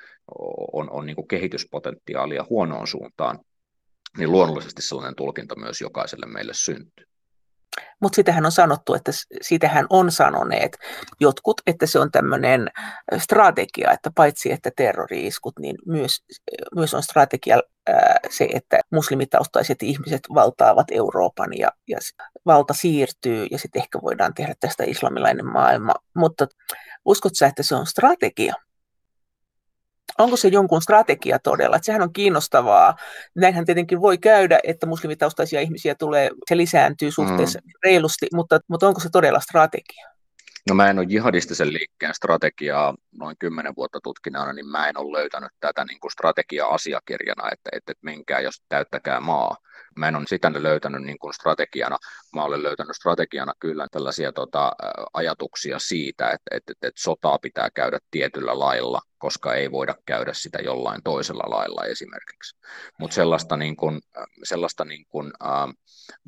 on, 0.74 0.90
on 0.92 1.06
niin 1.06 1.28
kehityspotentiaalia 1.28 2.46
huonoon 2.50 2.88
suuntaan, 2.88 3.40
niin 4.18 4.32
luonnollisesti 4.32 4.82
sellainen 4.82 5.16
tulkinta 5.16 5.60
myös 5.60 5.82
jokaiselle 5.82 6.26
meille 6.26 6.54
syntyy. 6.56 7.06
Mutta 8.02 8.16
sitähän 8.16 8.46
on 8.46 8.52
sanottu, 8.52 8.94
että 8.94 9.12
sitähän 9.42 9.86
on 9.90 10.12
sanoneet 10.12 10.78
jotkut, 11.20 11.62
että 11.68 11.86
se 11.86 12.00
on 12.00 12.12
tämmöinen 12.12 12.68
strategia, 13.18 13.92
että 13.92 14.12
paitsi 14.16 14.52
että 14.52 14.72
terrori-iskut, 14.76 15.60
niin 15.60 15.76
myös, 15.86 16.24
myös 16.76 16.94
on 16.94 17.04
strategia 17.04 17.60
ää, 17.88 18.20
se, 18.30 18.48
että 18.54 18.80
muslimitaustaiset 18.92 19.84
ihmiset 19.84 20.22
valtaavat 20.34 20.88
Euroopan 20.92 21.50
ja, 21.58 21.72
ja 21.88 21.98
valta 22.46 22.74
siirtyy 22.74 23.48
ja 23.52 23.60
sitten 23.60 23.82
ehkä 23.82 24.00
voidaan 24.02 24.34
tehdä 24.34 24.54
tästä 24.60 24.84
islamilainen 24.84 25.46
maailma. 25.46 25.94
Mutta 26.16 26.48
uskot 27.06 27.36
sä, 27.36 27.48
että 27.48 27.64
se 27.64 27.76
on 27.76 27.86
strategia? 27.86 28.54
Onko 30.18 30.38
se 30.38 30.48
jonkun 30.48 30.82
strategia 30.82 31.40
todella? 31.40 31.76
Että 31.76 31.86
sehän 31.86 32.02
on 32.02 32.14
kiinnostavaa. 32.14 32.96
Näinhän 33.36 33.66
tietenkin 33.66 34.02
voi 34.02 34.18
käydä, 34.18 34.60
että 34.64 34.86
muslimitaustaisia 34.86 35.62
ihmisiä 35.62 35.96
tulee, 35.96 36.30
se 36.50 36.58
lisääntyy 36.58 37.12
suhteessa 37.12 37.60
mm. 37.66 37.72
reilusti, 37.84 38.28
mutta, 38.34 38.60
mutta 38.68 38.88
onko 38.88 39.00
se 39.00 39.10
todella 39.12 39.40
strategia? 39.40 40.08
No 40.70 40.76
mä 40.76 40.90
en 40.90 41.00
ole 41.00 41.08
jihadistisen 41.10 41.74
liikkeen 41.74 42.14
strategiaa 42.14 42.96
noin 43.18 43.36
kymmenen 43.40 43.74
vuotta 43.78 44.00
tutkineena, 44.04 44.54
niin 44.54 44.68
mä 44.68 44.90
en 44.90 44.98
ole 44.98 45.18
löytänyt 45.18 45.52
tätä 45.60 45.86
niin 45.86 46.00
kuin 46.00 46.12
strategia-asiakirjana, 46.12 47.52
että, 47.52 47.70
että, 47.74 47.92
että 47.92 48.06
menkää 48.06 48.40
jos 48.40 48.62
täyttäkää 48.70 49.20
maa, 49.20 49.58
mä 49.98 50.08
en 50.08 50.16
ole 50.16 50.24
sitä 50.28 50.52
löytänyt 50.56 51.04
niin 51.04 51.20
kuin 51.20 51.34
strategiana, 51.34 51.98
mä 52.36 52.44
olen 52.44 52.64
löytänyt 52.64 52.96
strategiana 52.96 53.54
kyllä 53.60 53.88
tällaisia 53.92 54.32
tota, 54.32 54.72
ajatuksia 55.14 55.80
siitä, 55.80 56.26
että, 56.26 56.38
että, 56.52 56.72
että, 56.72 56.88
että 56.88 57.02
sotaa 57.02 57.40
pitää 57.40 57.70
käydä 57.76 58.00
tietyllä 58.12 58.60
lailla, 58.60 59.02
koska 59.18 59.54
ei 59.54 59.72
voida 59.72 59.96
käydä 60.06 60.34
sitä 60.34 60.60
jollain 60.60 61.04
toisella 61.04 61.50
lailla 61.50 61.86
esimerkiksi. 61.86 62.58
Mutta 63.00 63.16
sellaista, 63.16 63.58
niin 63.58 63.76
kuin, 63.76 64.02
sellaista 64.44 64.86
niin 64.86 65.06
kuin, 65.10 65.32
äh, 65.46 65.74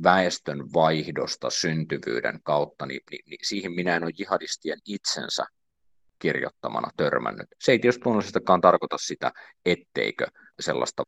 väestön 0.04 0.74
vaihdosta 0.74 1.50
syntyvyyden 1.50 2.40
kautta, 2.44 2.86
niin, 2.86 3.02
niin, 3.12 3.24
niin 3.26 3.40
siihen 3.44 3.72
minä 3.72 3.96
en 3.96 4.04
ole 4.04 4.12
jihadistien 4.18 4.80
itsensä 4.86 5.46
kirjoittamana 6.20 6.90
törmännyt. 6.98 7.48
Se 7.62 7.72
ei 7.72 7.80
tietysti 7.80 8.02
luonnollisestikaan 8.06 8.62
tarkoita 8.62 8.98
sitä, 8.98 9.32
etteikö 9.66 10.26
sellaista 10.60 11.04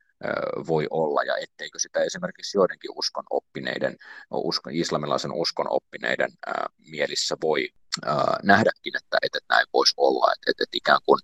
voi 0.67 0.87
olla 0.89 1.23
ja 1.23 1.37
etteikö 1.37 1.79
sitä 1.79 1.99
esimerkiksi 2.03 2.57
joidenkin 2.57 2.91
uskon 2.95 3.23
oppineiden, 3.29 3.97
uskon, 4.31 4.73
islamilaisen 4.73 5.31
uskon 5.31 5.67
oppineiden 5.69 6.29
mielissä 6.89 7.37
voi 7.41 7.69
nähdäkin, 8.43 8.97
että, 8.97 9.17
että 9.21 9.39
näin 9.49 9.65
voisi 9.73 9.93
olla, 9.97 10.33
että, 10.33 10.51
että, 10.51 10.63
että 10.63 10.77
ikään 10.77 10.99
kuin 11.05 11.19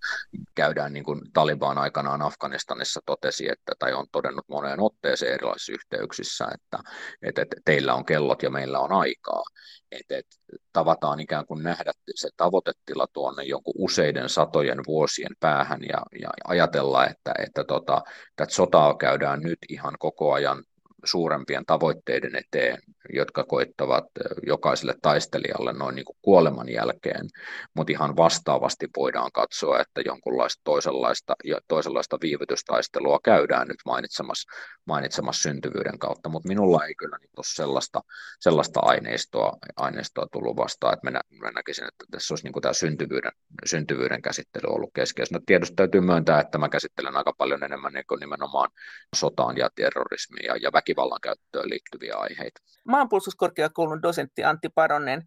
käydään 0.56 0.94
niin 0.94 1.04
kuin 1.04 1.22
Taliban 1.34 1.78
aikanaan 1.78 2.22
Afganistanissa 2.22 3.00
totesi, 3.06 3.50
että, 3.52 3.72
tai 3.80 3.94
on 3.94 4.06
todennut 4.12 4.46
moneen 4.48 4.80
otteeseen 4.80 5.34
erilaisissa 5.34 5.74
yhteyksissä, 5.74 6.48
että, 6.54 6.80
että, 7.22 7.42
että 7.42 7.56
teillä 7.66 7.94
on 7.94 8.06
kellot 8.06 8.44
ja 8.44 8.50
meillä 8.50 8.80
on 8.80 8.92
aikaa, 8.92 9.44
että, 9.92 10.18
että 10.18 10.36
tavataan 10.74 11.20
ikään 11.20 11.46
kuin 11.46 11.64
nähdä 11.64 11.92
se 12.16 12.30
tavoitetila 12.38 13.08
tuonne 13.14 13.44
jonkun 13.44 13.74
useiden 13.78 14.30
satojen 14.30 14.80
vuosien 14.88 15.36
päähän 15.40 15.82
ja, 15.82 16.02
ja 16.22 16.30
ajatella, 16.48 17.08
että, 17.08 17.34
että, 17.40 17.64
tota, 17.64 18.02
että 18.42 18.56
sotaa 18.56 18.98
käydään 18.98 19.40
nyt 19.40 19.60
ihan 19.70 19.94
koko 20.00 20.34
ajan 20.34 20.64
suurempien 21.06 21.66
tavoitteiden 21.66 22.36
eteen, 22.36 22.78
jotka 23.14 23.44
koittavat 23.44 24.06
jokaiselle 24.48 24.96
taistelijalle 25.02 25.74
noin 25.74 25.96
niin 25.96 26.06
kuin 26.06 26.18
kuoleman 26.22 26.70
jälkeen, 26.70 27.26
mutta 27.74 27.92
ihan 27.92 28.16
vastaavasti 28.16 28.88
voidaan 28.98 29.32
katsoa, 29.34 29.80
että 29.80 30.02
jonkunlaista 30.06 30.62
toisenlaista, 30.64 31.36
toisenlaista 31.68 32.18
viivytystaistelua 32.22 33.20
käydään 33.24 33.68
nyt 33.68 33.78
mainitsemassa, 33.86 34.52
mainitsemassa 34.86 35.50
syntyvyyden 35.50 36.00
kautta, 36.00 36.30
mutta 36.30 36.48
minulla 36.48 36.86
ei 36.86 36.96
kyllä 36.96 37.18
niin 37.18 37.30
sellaista, 37.42 38.02
sellaista 38.40 38.80
aineistoa, 38.80 39.58
aineistoa 39.76 40.28
tullut 40.32 40.58
vastaan, 40.58 40.94
että 40.94 41.12
mä, 41.12 41.22
mä 41.42 41.52
näkisin, 41.52 41.88
että 41.88 42.06
tässä 42.12 42.34
olisi 42.34 42.44
niin 42.44 42.54
kuin 42.54 42.62
tämä 42.62 42.74
syntyvyyden, 42.74 43.32
syntyvyyden 43.66 44.22
käsittely 44.22 44.68
ollut 44.68 44.92
keskeistä. 44.94 45.36
No, 45.36 45.42
tietysti 45.46 45.76
täytyy 45.76 46.02
myöntää, 46.02 46.40
että 46.40 46.58
mä 46.58 46.70
käsittelen 46.70 47.18
aika 47.18 47.34
paljon 47.38 47.64
enemmän 47.64 47.94
niin 47.94 48.06
kuin 48.08 48.20
nimenomaan 48.20 48.70
sotaan 49.16 49.58
ja 49.58 49.70
terrorismiin 49.76 50.46
ja, 50.46 50.56
ja 50.58 50.72
väkivallan 50.88 51.22
käyttöön 51.22 51.70
liittyviä 51.70 52.16
aiheita. 52.16 52.62
Maanpuolustuskorkeakoulun 52.88 54.02
dosentti 54.02 54.44
Antti 54.44 54.70
Paronen, 54.70 55.24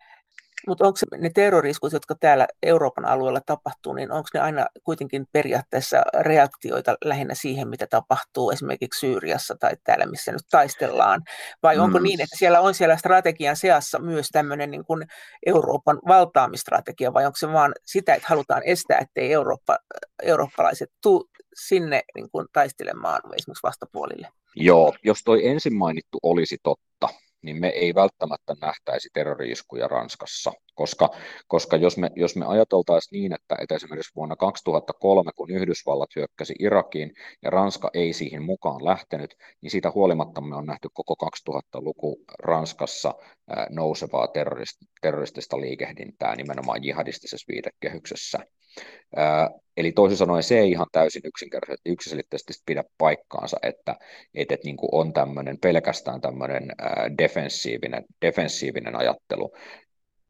mutta 0.67 0.87
onko 0.87 0.99
ne 1.19 1.31
terroriskut, 1.35 1.93
jotka 1.93 2.15
täällä 2.21 2.47
Euroopan 2.63 3.05
alueella 3.05 3.41
tapahtuu, 3.47 3.93
niin 3.93 4.13
onko 4.13 4.29
ne 4.35 4.41
aina 4.41 4.67
kuitenkin 4.85 5.27
periaatteessa 5.33 6.03
reaktioita 6.21 6.97
lähinnä 7.05 7.35
siihen, 7.35 7.69
mitä 7.69 7.87
tapahtuu 7.87 8.51
esimerkiksi 8.51 9.01
Syyriassa 9.01 9.57
tai 9.61 9.73
täällä, 9.85 10.07
missä 10.07 10.33
nyt 10.33 10.47
taistellaan? 10.51 11.23
Vai 11.63 11.79
onko 11.79 11.99
mm. 11.99 12.03
niin, 12.03 12.21
että 12.21 12.37
siellä 12.39 12.61
on 12.61 12.75
siellä 12.75 12.97
strategian 12.97 13.57
seassa 13.57 13.99
myös 13.99 14.29
tämmöinen 14.33 14.71
niin 14.71 14.85
kuin 14.85 15.07
Euroopan 15.47 15.99
valtaamistrategia, 16.09 17.15
vai 17.15 17.27
onko 17.27 17.37
se 17.37 17.53
vaan 17.53 17.75
sitä, 17.87 18.15
että 18.15 18.29
halutaan 18.29 18.63
estää, 18.65 18.99
ettei 18.99 19.33
Eurooppa, 19.33 19.79
eurooppalaiset 20.23 20.89
tule 21.03 21.30
sinne 21.55 22.03
niin 22.15 22.31
kuin 22.31 22.47
taistelemaan 22.53 23.21
esimerkiksi 23.35 23.63
vastapuolille? 23.63 24.29
Joo, 24.57 24.95
jos 25.05 25.23
toi 25.25 25.47
ensin 25.47 25.75
mainittu 25.75 26.19
olisi 26.23 26.57
totta, 26.63 27.09
niin 27.43 27.61
me 27.61 27.69
ei 27.69 27.95
välttämättä 27.95 28.55
nähtäisi 28.61 29.09
terroriiskuja 29.13 29.89
Ranskassa, 29.89 30.53
koska, 30.75 31.11
koska 31.49 31.77
jos, 31.77 31.97
me, 31.97 32.11
jos 32.17 32.37
me 32.37 32.47
ajateltaisiin 32.47 33.21
niin, 33.21 33.33
että, 33.33 33.57
että 33.61 33.75
esimerkiksi 33.75 34.15
vuonna 34.17 34.37
2003, 34.37 35.31
kun 35.37 35.51
Yhdysvallat 35.51 36.11
hyökkäsi 36.17 36.55
Irakiin 36.59 37.13
ja 37.43 37.51
Ranska 37.51 37.91
ei 37.95 38.13
siihen 38.13 38.43
mukaan 38.43 38.85
lähtenyt, 38.85 39.35
niin 39.61 39.71
siitä 39.71 39.91
huolimatta 39.91 40.41
me 40.41 40.57
on 40.57 40.67
nähty 40.67 40.89
koko 40.93 41.31
2000-luku 41.51 42.25
Ranskassa 42.39 43.15
nousevaa 43.71 44.29
terrorist, 44.29 44.77
terroristista 45.01 45.61
liikehdintää 45.61 46.37
nimenomaan 46.37 46.85
jihadistisessa 46.85 47.53
viitekehyksessä. 47.53 48.39
Eli 49.77 49.93
toisin 49.93 50.19
sanoen 50.19 50.43
se 50.43 50.59
ei 50.59 50.71
ihan 50.71 50.87
täysin 50.93 51.23
yksinkertaisesti 51.25 51.91
yksiselitteisesti 51.91 52.53
pidä 52.67 52.85
paikkaansa, 52.99 53.57
että, 53.63 53.97
että, 54.35 54.55
että 54.55 54.65
niin 54.65 54.77
kuin 54.77 54.89
on 54.93 55.13
tämmöinen 55.13 55.59
pelkästään 55.59 56.21
tämmöinen 56.21 56.73
defensiivinen, 57.19 58.05
defensiivinen 58.23 58.97
ajattelu, 58.97 59.53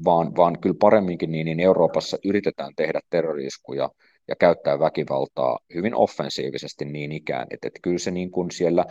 vaan, 0.04 0.36
vaan 0.36 0.60
kyllä 0.60 0.76
paremminkin 0.80 1.30
niin, 1.32 1.44
niin 1.44 1.60
Euroopassa 1.60 2.18
yritetään 2.24 2.72
tehdä 2.76 3.00
terroriskuja 3.10 3.90
ja 4.28 4.36
käyttää 4.36 4.78
väkivaltaa 4.78 5.58
hyvin 5.74 5.94
offensiivisesti 5.94 6.84
niin 6.84 7.12
ikään, 7.12 7.46
että, 7.50 7.68
että 7.68 7.80
kyllä 7.82 7.98
se 7.98 8.10
niin 8.10 8.30
kuin 8.30 8.50
siellä 8.50 8.84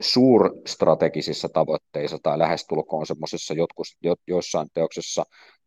suurstrategisissa 0.00 1.48
tavoitteissa 1.48 2.18
tai 2.22 2.38
lähestulkoon 2.38 3.06
semmoisessa 3.06 3.54
jo, 4.02 4.14
joissain 4.26 4.68
teoksessa 4.74 5.24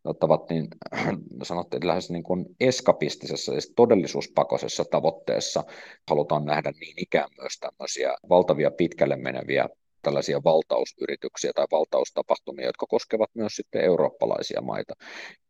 ottavat 0.07 0.49
niin, 0.49 0.67
sanotte, 1.43 1.77
että 1.77 1.87
lähes 1.87 2.09
niin 2.09 2.23
kuin 2.23 2.45
eskapistisessa, 2.59 3.51
siis 3.51 3.73
todellisuuspakoisessa 3.75 4.85
tavoitteessa 4.91 5.63
halutaan 6.09 6.45
nähdä 6.45 6.71
niin 6.79 6.93
ikään 6.97 7.29
myös 7.37 7.53
tämmöisiä 7.59 8.15
valtavia 8.29 8.71
pitkälle 8.71 9.15
meneviä 9.15 9.69
tällaisia 10.01 10.43
valtausyrityksiä 10.43 11.51
tai 11.55 11.65
valtaustapahtumia, 11.71 12.65
jotka 12.65 12.85
koskevat 12.85 13.29
myös 13.33 13.55
sitten 13.55 13.81
eurooppalaisia 13.81 14.61
maita. 14.61 14.93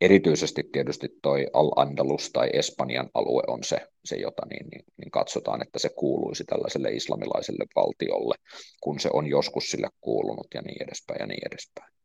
Erityisesti 0.01 0.63
tietysti 0.71 1.07
toi 1.21 1.47
Al-Andalus 1.53 2.29
tai 2.33 2.49
Espanjan 2.53 3.09
alue 3.13 3.43
on 3.47 3.63
se, 3.63 3.77
se 4.05 4.15
jota 4.15 4.45
niin, 4.49 4.67
niin, 4.71 4.85
niin 4.97 5.11
katsotaan, 5.11 5.61
että 5.61 5.79
se 5.79 5.89
kuuluisi 5.89 6.43
tällaiselle 6.43 6.89
islamilaiselle 6.91 7.65
valtiolle, 7.75 8.35
kun 8.81 8.99
se 8.99 9.09
on 9.13 9.27
joskus 9.27 9.63
sille 9.63 9.89
kuulunut 10.01 10.47
ja 10.53 10.61
niin 10.61 10.83
edespäin 10.83 11.17
ja 11.19 11.27
niin 11.27 11.47
edespäin. 11.47 11.96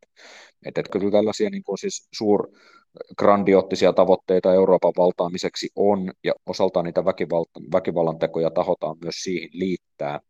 Että 0.67 0.81
et 0.81 0.89
kyllä 0.89 1.11
tällaisia 1.11 1.51
niin 1.51 1.63
kuin 1.63 1.79
siis 1.79 2.09
suur, 2.13 2.49
grandioottisia 3.19 3.93
tavoitteita 3.93 4.55
Euroopan 4.55 4.93
valtaamiseksi 4.97 5.69
on, 5.77 6.13
ja 6.25 6.33
osaltaan 6.47 6.85
niitä 6.85 7.05
väkivallan 7.73 8.19
tekoja 8.19 8.51
tahotaan 8.51 8.97
myös 9.03 9.15
siihen 9.15 9.49
liittää, 9.53 10.21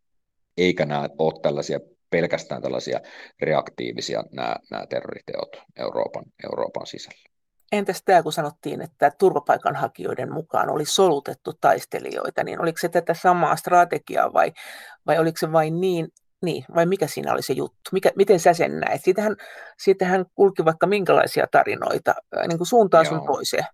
eikä 0.57 0.87
nämä 0.87 1.09
ole 1.19 1.41
tällaisia 1.43 1.81
pelkästään 2.11 2.63
tällaisia 2.63 3.01
reaktiivisia 3.41 4.25
nämä, 4.33 4.57
nämä 4.71 4.87
terroriteot 4.87 5.57
Euroopan, 5.77 6.25
Euroopan 6.45 6.87
sisällä. 6.87 7.33
Entäs 7.73 8.03
tämä, 8.05 8.23
kun 8.23 8.33
sanottiin, 8.33 8.81
että 8.81 9.13
turvapaikanhakijoiden 9.19 10.33
mukaan 10.33 10.71
oli 10.71 10.85
solutettu 10.85 11.53
taistelijoita, 11.61 12.45
niin 12.45 12.61
oliko 12.61 12.79
se 12.79 12.89
tätä 12.89 13.15
samaa 13.15 13.57
strategiaa 13.57 14.33
vai, 14.33 14.53
vai 15.07 15.19
oliko 15.19 15.39
se 15.39 15.53
vain 15.53 15.81
niin, 15.81 16.09
niin, 16.43 16.65
vai 16.75 16.87
mikä 16.87 17.07
siinä 17.07 17.33
oli 17.33 17.43
se 17.43 17.53
juttu? 17.53 17.91
Mikä, 17.93 18.11
miten 18.17 18.41
sä 18.41 18.53
sen 18.53 18.81
näet? 18.81 19.03
Siitähän, 19.05 19.37
siitähän 19.79 20.27
kulki 20.35 20.65
vaikka 20.65 20.87
minkälaisia 20.87 21.47
tarinoita 21.51 22.15
niin 22.49 22.59
kuin 22.59 22.69
suuntaan 22.69 23.07
sun 23.07 23.27
toiseen. 23.27 23.65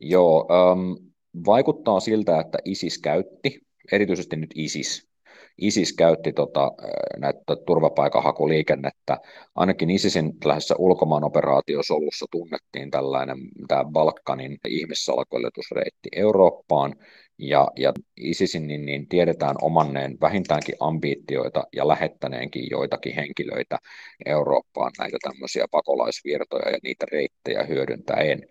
Joo, 0.00 0.48
ähm, 0.50 1.12
vaikuttaa 1.46 2.00
siltä, 2.00 2.40
että 2.40 2.58
ISIS 2.64 2.98
käytti, 2.98 3.60
erityisesti 3.92 4.36
nyt 4.36 4.50
ISIS, 4.54 5.12
ISIS 5.58 5.92
käytti 5.92 6.32
tota, 6.32 6.72
näitä 7.18 7.56
turvapaikanhakuliikennettä. 7.66 9.18
Ainakin 9.54 9.90
ISISin 9.90 10.32
lähdössä 10.44 10.74
ulkomaanoperaatiosolussa 10.78 12.26
tunnettiin 12.30 12.90
tällainen 12.90 13.38
tämä 13.68 13.84
Balkanin 13.84 14.58
ihmissalakuljetusreitti 14.68 16.08
Eurooppaan, 16.16 16.94
ja, 17.38 17.68
ja 17.76 17.92
ISISin 18.16 18.66
niin, 18.66 18.86
niin 18.86 19.08
tiedetään 19.08 19.56
omanneen 19.62 20.16
vähintäänkin 20.20 20.74
ambiitioita 20.80 21.64
ja 21.76 21.88
lähettäneenkin 21.88 22.66
joitakin 22.70 23.14
henkilöitä 23.14 23.78
Eurooppaan 24.26 24.92
näitä 24.98 25.16
tämmöisiä 25.22 25.64
pakolaisvirtoja 25.70 26.70
ja 26.70 26.78
niitä 26.82 27.06
reittejä 27.12 27.62
hyödyntäen. 27.62 28.48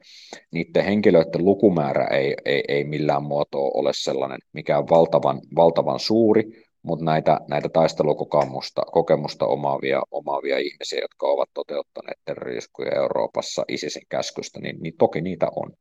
Niiden 0.52 0.86
henkilöiden 0.86 1.46
lukumäärä 1.46 2.08
ei, 2.08 2.36
ei, 2.46 2.64
ei 2.68 2.84
millään 2.84 3.24
muotoa 3.24 3.72
ole 3.74 3.92
sellainen 3.94 4.40
mikään 4.54 4.90
valtavan, 4.90 5.42
valtavan 5.56 6.00
suuri, 6.00 6.44
mutta 6.84 7.06
näitä, 7.06 7.40
näitä 7.48 7.70
taistelukokemusta 7.70 8.82
kokemusta 8.82 9.46
omaavia, 9.46 10.02
omaavia 10.12 10.58
ihmisiä, 10.58 11.00
jotka 11.02 11.28
ovat 11.28 11.50
toteuttaneet 11.54 12.20
terroriskuja 12.26 12.92
Euroopassa 12.96 13.66
ISISin 13.68 14.06
käskystä, 14.10 14.60
niin, 14.60 14.78
niin 14.82 14.94
toki 14.98 15.22
niitä 15.22 15.48
on. 15.56 15.72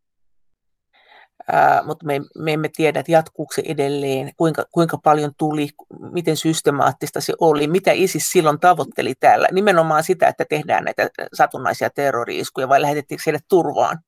Ää, 1.52 1.82
mutta 1.86 2.06
me, 2.06 2.20
me 2.38 2.52
emme 2.52 2.68
tiedä, 2.76 3.00
että 3.00 3.12
jatkuuko 3.12 3.52
se 3.54 3.62
edelleen, 3.66 4.32
kuinka, 4.36 4.64
kuinka 4.70 4.98
paljon 4.98 5.32
tuli, 5.38 5.68
miten 6.12 6.36
systemaattista 6.36 7.20
se 7.20 7.34
oli, 7.40 7.66
mitä 7.66 7.92
ISIS 7.92 8.30
silloin 8.30 8.60
tavoitteli 8.60 9.14
täällä. 9.20 9.48
Nimenomaan 9.52 10.04
sitä, 10.04 10.28
että 10.28 10.44
tehdään 10.44 10.84
näitä 10.84 11.10
satunnaisia 11.32 11.90
terroriiskuja 11.90 12.68
vai 12.68 12.82
lähetettiinkö 12.82 13.22
heille 13.26 13.40
turvaan? 13.48 13.98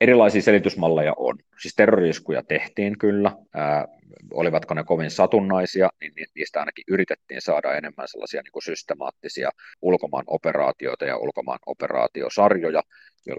Erilaisia 0.00 0.42
selitysmalleja 0.42 1.14
on. 1.16 1.38
Siis 1.62 1.74
terroriskuja 1.74 2.42
tehtiin 2.42 2.98
kyllä, 2.98 3.32
ää, 3.54 3.88
olivatko 4.32 4.74
ne 4.74 4.84
kovin 4.84 5.10
satunnaisia, 5.10 5.88
niin 6.00 6.12
niistä 6.34 6.60
ainakin 6.60 6.84
yritettiin 6.88 7.40
saada 7.40 7.74
enemmän 7.74 8.08
sellaisia 8.08 8.42
niin 8.42 8.52
kuin 8.52 8.62
systemaattisia 8.62 9.50
ulkomaan 9.82 10.24
operaatioita 10.26 11.04
ja 11.04 11.16
ulkomaan 11.16 11.58
operaatiosarjoja, 11.66 12.82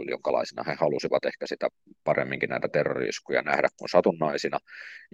jonkalaisina 0.09 0.63
he 0.63 0.75
halusivat 0.79 1.25
ehkä 1.25 1.47
sitä 1.47 1.67
paremminkin 2.03 2.49
näitä 2.49 2.67
terroriskuja 2.67 3.41
nähdä 3.41 3.67
kuin 3.79 3.89
satunnaisina. 3.89 4.59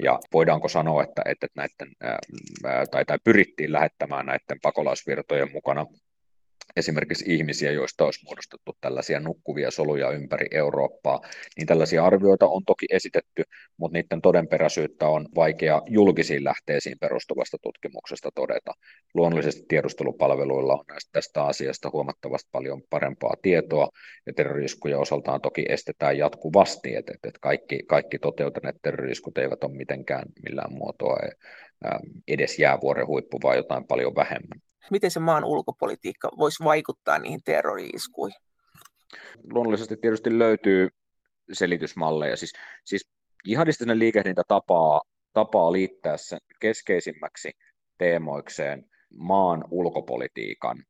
Ja 0.04 0.20
voidaanko 0.34 0.68
sanoa, 0.68 1.04
että, 1.04 1.22
että 1.26 1.48
näiden, 1.56 1.96
ää, 2.02 2.86
tai, 2.92 3.06
tai 3.06 3.18
pyrittiin 3.24 3.72
lähettämään 3.72 4.26
näiden 4.26 4.60
pakolaisvirtojen 4.62 5.52
mukana 5.52 5.86
esimerkiksi 6.76 7.26
ihmisiä, 7.28 7.72
joista 7.72 8.06
olisi 8.06 8.26
muodostettu 8.26 8.78
tällaisia 8.82 9.20
nukkuvia 9.20 9.72
soluja 9.72 10.12
ympäri 10.12 10.48
Eurooppaa, 10.52 11.22
niin 11.58 11.68
tällaisia 11.68 12.06
arvioita 12.06 12.48
on 12.48 12.62
toki 12.66 12.86
esitetty, 12.90 13.44
mutta 13.78 13.98
niiden 13.98 14.22
todenperäisyyttä 14.22 15.08
on 15.08 15.30
vaikea 15.36 15.82
julkisiin 15.88 16.44
lähteisiin 16.44 17.00
perustuvasta 17.00 17.58
tutkimuksesta 17.62 18.30
todeta. 18.36 18.74
Luonnollisesti 19.14 19.66
tiedustelupalveluilla 19.68 20.74
on 20.74 20.86
näistä, 20.88 21.10
tästä 21.12 21.44
asiasta 21.44 21.90
huomattavasti 21.94 22.50
paljon 22.52 22.82
parempaa 22.90 23.34
tietoa, 23.42 23.90
ja 24.26 24.34
terroriskuja 24.34 25.00
osaltaan 25.00 25.42
toki 25.42 25.66
estetään 25.70 26.18
jatkuvasti, 26.18 26.96
että, 26.96 27.14
kaikki, 27.42 27.84
kaikki 27.88 28.20
toteutuneet 28.20 28.76
terroriskut 28.82 29.38
eivät 29.38 29.64
ole 29.64 29.78
mitenkään 29.78 30.26
millään 30.44 30.74
muotoa 30.74 31.18
edes 32.28 32.60
jäävuoren 32.60 33.08
huippu, 33.08 33.40
vaan 33.44 33.58
jotain 33.58 33.88
paljon 33.88 34.16
vähemmän 34.16 34.62
miten 34.92 35.12
se 35.12 35.20
maan 35.20 35.44
ulkopolitiikka 35.46 36.30
voisi 36.38 36.64
vaikuttaa 36.64 37.20
niihin 37.20 37.42
terrori-iskuihin? 37.46 38.40
Luonnollisesti 39.54 39.98
tietysti 39.98 40.40
löytyy 40.40 40.90
selitysmalleja. 41.52 42.38
Siis, 42.38 42.54
siis 42.86 43.10
jihadistinen 43.46 44.00
liikehdintä 44.00 44.44
tapaa, 44.48 45.02
tapaa 45.34 45.72
liittää 45.72 46.18
sen 46.18 46.40
keskeisimmäksi 46.60 47.52
teemoikseen 47.98 48.86
maan 49.18 49.66
ulkopolitiikan 49.72 50.84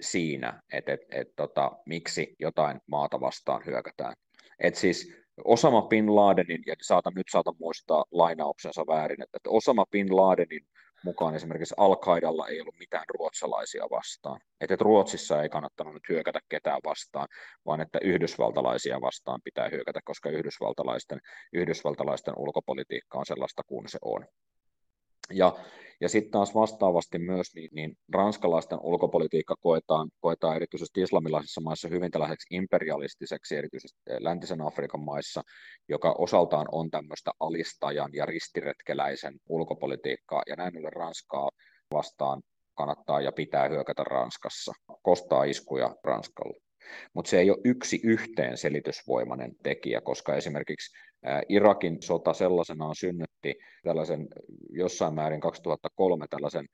siinä, 0.00 0.62
että 0.72 0.92
et, 0.92 1.00
et, 1.10 1.28
tota, 1.36 1.72
miksi 1.86 2.36
jotain 2.38 2.80
maata 2.86 3.20
vastaan 3.20 3.62
hyökätään. 3.66 4.14
Et 4.58 4.74
siis 4.74 5.12
Osama 5.44 5.82
Bin 5.82 6.16
Ladenin, 6.16 6.62
ja 6.66 6.74
saatan, 6.82 7.12
nyt 7.14 7.26
saatan 7.30 7.54
muistaa 7.58 8.04
lainauksensa 8.10 8.82
väärin, 8.86 9.22
että 9.22 9.38
Osama 9.48 9.84
Bin 9.90 10.16
Ladenin 10.16 10.66
mukaan 11.04 11.34
esimerkiksi 11.34 11.74
Al-Qaidalla 11.78 12.48
ei 12.48 12.60
ollut 12.60 12.78
mitään 12.78 13.04
ruotsalaisia 13.18 13.84
vastaan. 13.90 14.40
Että 14.60 14.76
Ruotsissa 14.80 15.42
ei 15.42 15.48
kannattanut 15.48 15.94
nyt 15.94 16.08
hyökätä 16.08 16.40
ketään 16.48 16.80
vastaan, 16.84 17.28
vaan 17.66 17.80
että 17.80 17.98
yhdysvaltalaisia 18.02 19.00
vastaan 19.00 19.40
pitää 19.44 19.68
hyökätä, 19.68 20.00
koska 20.04 20.30
yhdysvaltalaisten, 20.30 21.18
yhdysvaltalaisten 21.52 22.34
ulkopolitiikka 22.36 23.18
on 23.18 23.26
sellaista 23.26 23.62
kuin 23.66 23.88
se 23.88 23.98
on. 24.02 24.26
Ja, 25.30 25.56
ja 26.00 26.08
sitten 26.08 26.30
taas 26.30 26.54
vastaavasti 26.54 27.18
myös 27.18 27.54
niin, 27.54 27.70
niin 27.72 27.96
ranskalaisten 28.12 28.78
ulkopolitiikka 28.82 29.56
koetaan, 29.60 30.10
koetaan 30.20 30.56
erityisesti 30.56 31.02
islamilaisissa 31.02 31.60
maissa 31.60 31.88
hyvin 31.88 32.10
tällaiseksi 32.10 32.54
imperialistiseksi, 32.54 33.56
erityisesti 33.56 34.00
läntisen 34.18 34.60
Afrikan 34.60 35.00
maissa, 35.00 35.42
joka 35.88 36.14
osaltaan 36.18 36.66
on 36.72 36.90
tämmöistä 36.90 37.30
alistajan 37.40 38.10
ja 38.12 38.26
ristiretkeläisen 38.26 39.34
ulkopolitiikkaa, 39.48 40.42
ja 40.46 40.56
näin 40.56 40.78
ollen 40.78 40.92
Ranskaa 40.92 41.50
vastaan 41.92 42.42
kannattaa 42.74 43.20
ja 43.20 43.32
pitää 43.32 43.68
hyökätä 43.68 44.04
Ranskassa, 44.04 44.72
kostaa 45.02 45.44
iskuja 45.44 45.96
Ranskalle. 46.04 46.61
Mutta 47.14 47.28
se 47.28 47.40
ei 47.40 47.50
ole 47.50 47.58
yksi 47.64 48.00
yhteen 48.04 48.56
selitysvoimainen 48.56 49.52
tekijä, 49.62 50.00
koska 50.00 50.36
esimerkiksi 50.36 50.96
Irakin 51.48 52.02
sota 52.02 52.32
sellaisenaan 52.32 52.94
synnytti 52.94 53.54
tällaisen 53.82 54.28
jossain 54.70 55.14
määrin 55.14 55.40
2003 55.40 56.26
tällaisen 56.30 56.66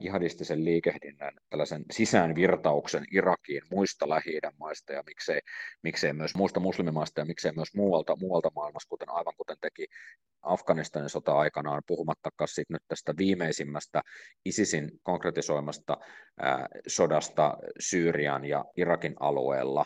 jihadistisen 0.00 0.64
liikehdinnän, 0.64 1.34
tällaisen 1.50 1.84
sisäänvirtauksen 1.90 3.04
Irakiin 3.12 3.62
muista 3.70 4.08
lähi 4.08 4.38
maista 4.58 4.92
ja 4.92 5.02
miksei, 5.06 5.40
miksei 5.82 6.12
myös 6.12 6.34
muista 6.34 6.60
muslimimaista 6.60 7.20
ja 7.20 7.24
miksei 7.24 7.52
myös 7.52 7.74
muualta, 7.74 8.16
muualta 8.16 8.50
maailmassa, 8.54 8.88
kuten 8.88 9.10
aivan 9.10 9.34
kuten 9.36 9.56
teki 9.60 9.86
Afganistanin 10.42 11.08
sota 11.08 11.38
aikanaan, 11.38 11.82
puhumattakaan 11.86 12.48
sitten 12.48 12.74
nyt 12.74 12.82
tästä 12.88 13.14
viimeisimmästä 13.18 14.02
ISISin 14.44 14.90
konkretisoimasta 15.02 15.96
ää, 16.40 16.68
sodasta 16.86 17.58
Syyrian 17.80 18.44
ja 18.44 18.64
Irakin 18.76 19.14
alueella, 19.20 19.84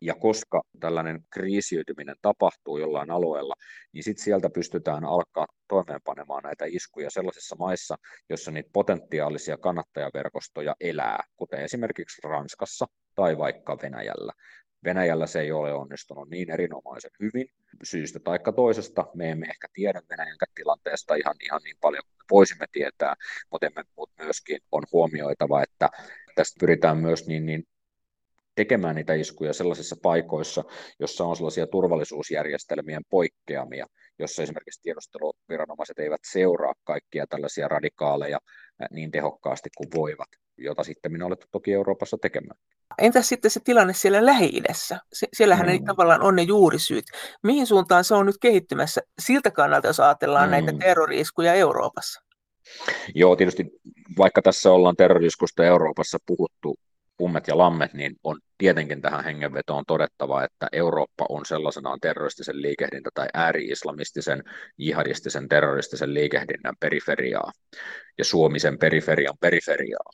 ja 0.00 0.14
koska 0.14 0.62
tällainen 0.80 1.20
kriisiytyminen 1.30 2.16
tapahtuu 2.22 2.78
jollain 2.78 3.10
alueella, 3.10 3.54
niin 3.92 4.04
sitten 4.04 4.24
sieltä 4.24 4.50
pystytään 4.50 5.04
alkaa 5.04 5.46
toimeenpanemaan 5.68 6.42
näitä 6.42 6.64
iskuja 6.68 7.10
sellaisissa 7.10 7.56
maissa, 7.56 7.96
joissa 8.28 8.50
niitä 8.50 8.70
potentiaalisia 8.72 9.56
kannattajaverkostoja 9.56 10.74
elää, 10.80 11.24
kuten 11.36 11.60
esimerkiksi 11.60 12.22
Ranskassa 12.24 12.86
tai 13.14 13.38
vaikka 13.38 13.78
Venäjällä. 13.82 14.32
Venäjällä 14.84 15.26
se 15.26 15.40
ei 15.40 15.52
ole 15.52 15.72
onnistunut 15.72 16.30
niin 16.30 16.50
erinomaisen 16.50 17.10
hyvin 17.20 17.46
syystä 17.82 18.20
tai 18.20 18.38
toisesta. 18.56 19.06
Me 19.14 19.30
emme 19.30 19.46
ehkä 19.46 19.68
tiedä 19.72 20.02
Venäjän 20.10 20.36
tilanteesta 20.54 21.14
ihan, 21.14 21.36
ihan 21.44 21.60
niin 21.64 21.76
paljon 21.80 22.02
kuin 22.06 22.26
voisimme 22.30 22.66
tietää, 22.72 23.14
mutta, 23.52 23.66
myöskin 24.18 24.58
on 24.72 24.82
huomioitava, 24.92 25.62
että 25.62 25.88
tästä 26.34 26.56
pyritään 26.60 26.98
myös 26.98 27.26
niin, 27.26 27.46
niin 27.46 27.64
tekemään 28.58 28.94
niitä 28.94 29.14
iskuja 29.14 29.52
sellaisissa 29.52 29.96
paikoissa, 30.02 30.64
jossa 31.00 31.24
on 31.24 31.36
sellaisia 31.36 31.66
turvallisuusjärjestelmien 31.66 33.02
poikkeamia, 33.10 33.86
jossa 34.18 34.42
esimerkiksi 34.42 34.82
tiedusteluviranomaiset 34.82 35.98
eivät 35.98 36.20
seuraa 36.32 36.74
kaikkia 36.84 37.26
tällaisia 37.26 37.68
radikaaleja 37.68 38.38
niin 38.90 39.10
tehokkaasti 39.10 39.68
kuin 39.76 39.88
voivat, 39.94 40.28
jota 40.56 40.82
sitten 40.84 41.12
minä 41.12 41.26
olen 41.26 41.38
toki 41.52 41.72
Euroopassa 41.72 42.16
tekemään. 42.22 42.58
Entäs 42.98 43.28
sitten 43.28 43.50
se 43.50 43.60
tilanne 43.64 43.92
siellä 43.92 44.26
Lähi-idässä? 44.26 44.98
Siellähän 45.32 45.66
mm. 45.66 45.84
tavallaan 45.84 46.22
on 46.22 46.36
ne 46.36 46.42
juurisyyt. 46.42 47.04
Mihin 47.42 47.66
suuntaan 47.66 48.04
se 48.04 48.14
on 48.14 48.26
nyt 48.26 48.38
kehittymässä 48.40 49.00
siltä 49.18 49.50
kannalta, 49.50 49.86
jos 49.86 50.00
ajatellaan 50.00 50.48
mm. 50.48 50.50
näitä 50.50 50.72
terroriiskuja 50.72 51.54
Euroopassa? 51.54 52.20
Joo, 53.14 53.36
tietysti 53.36 53.66
vaikka 54.18 54.42
tässä 54.42 54.72
ollaan 54.72 54.96
terroriskusta 54.96 55.64
Euroopassa 55.64 56.18
puhuttu 56.26 56.76
ummet 57.22 57.48
ja 57.48 57.58
lammet, 57.58 57.94
niin 57.94 58.16
on 58.24 58.40
tietenkin 58.58 59.02
tähän 59.02 59.24
hengenvetoon 59.24 59.84
todettava, 59.86 60.44
että 60.44 60.68
Eurooppa 60.72 61.26
on 61.28 61.46
sellaisenaan 61.46 62.00
terroristisen 62.00 62.62
liikehdintä 62.62 63.10
tai 63.14 63.28
ääri-islamistisen, 63.34 64.44
jihadistisen, 64.78 65.48
terroristisen 65.48 66.14
liikehdinnän 66.14 66.74
periferiaa 66.80 67.52
ja 68.18 68.24
Suomi 68.24 68.58
sen 68.58 68.78
periferian 68.78 69.34
periferiaa. 69.40 70.10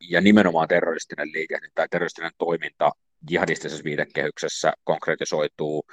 Ja 0.00 0.20
nimenomaan 0.20 0.68
terroristinen 0.68 1.32
liikehdintä 1.32 1.72
tai 1.74 1.88
terroristinen 1.90 2.32
toiminta 2.38 2.92
jihadistisessa 3.30 3.84
viitekehyksessä 3.84 4.72
konkretisoituu 4.84 5.84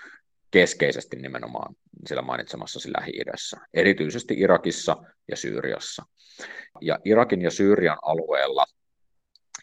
keskeisesti 0.51 1.17
nimenomaan 1.17 1.75
sillä 2.07 2.21
mainitsemassasi 2.21 2.93
Lähi-idässä, 2.97 3.57
erityisesti 3.73 4.33
Irakissa 4.37 4.97
ja 5.31 5.37
Syyriassa. 5.37 6.03
Ja 6.81 6.99
Irakin 7.05 7.41
ja 7.41 7.51
Syyrian 7.51 7.97
alueella 8.01 8.65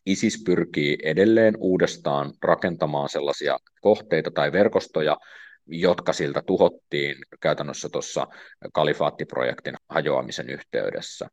ISIS 0.06 0.42
pyrkii 0.46 0.98
edelleen 1.04 1.54
uudestaan 1.58 2.32
rakentamaan 2.42 3.08
sellaisia 3.08 3.58
kohteita 3.80 4.30
tai 4.30 4.52
verkostoja, 4.52 5.16
jotka 5.66 6.12
siltä 6.12 6.42
tuhottiin 6.46 7.16
käytännössä 7.40 7.88
tuossa 7.92 8.26
kalifaattiprojektin 8.72 9.74
hajoamisen 9.88 10.50
yhteydessä. 10.50 11.28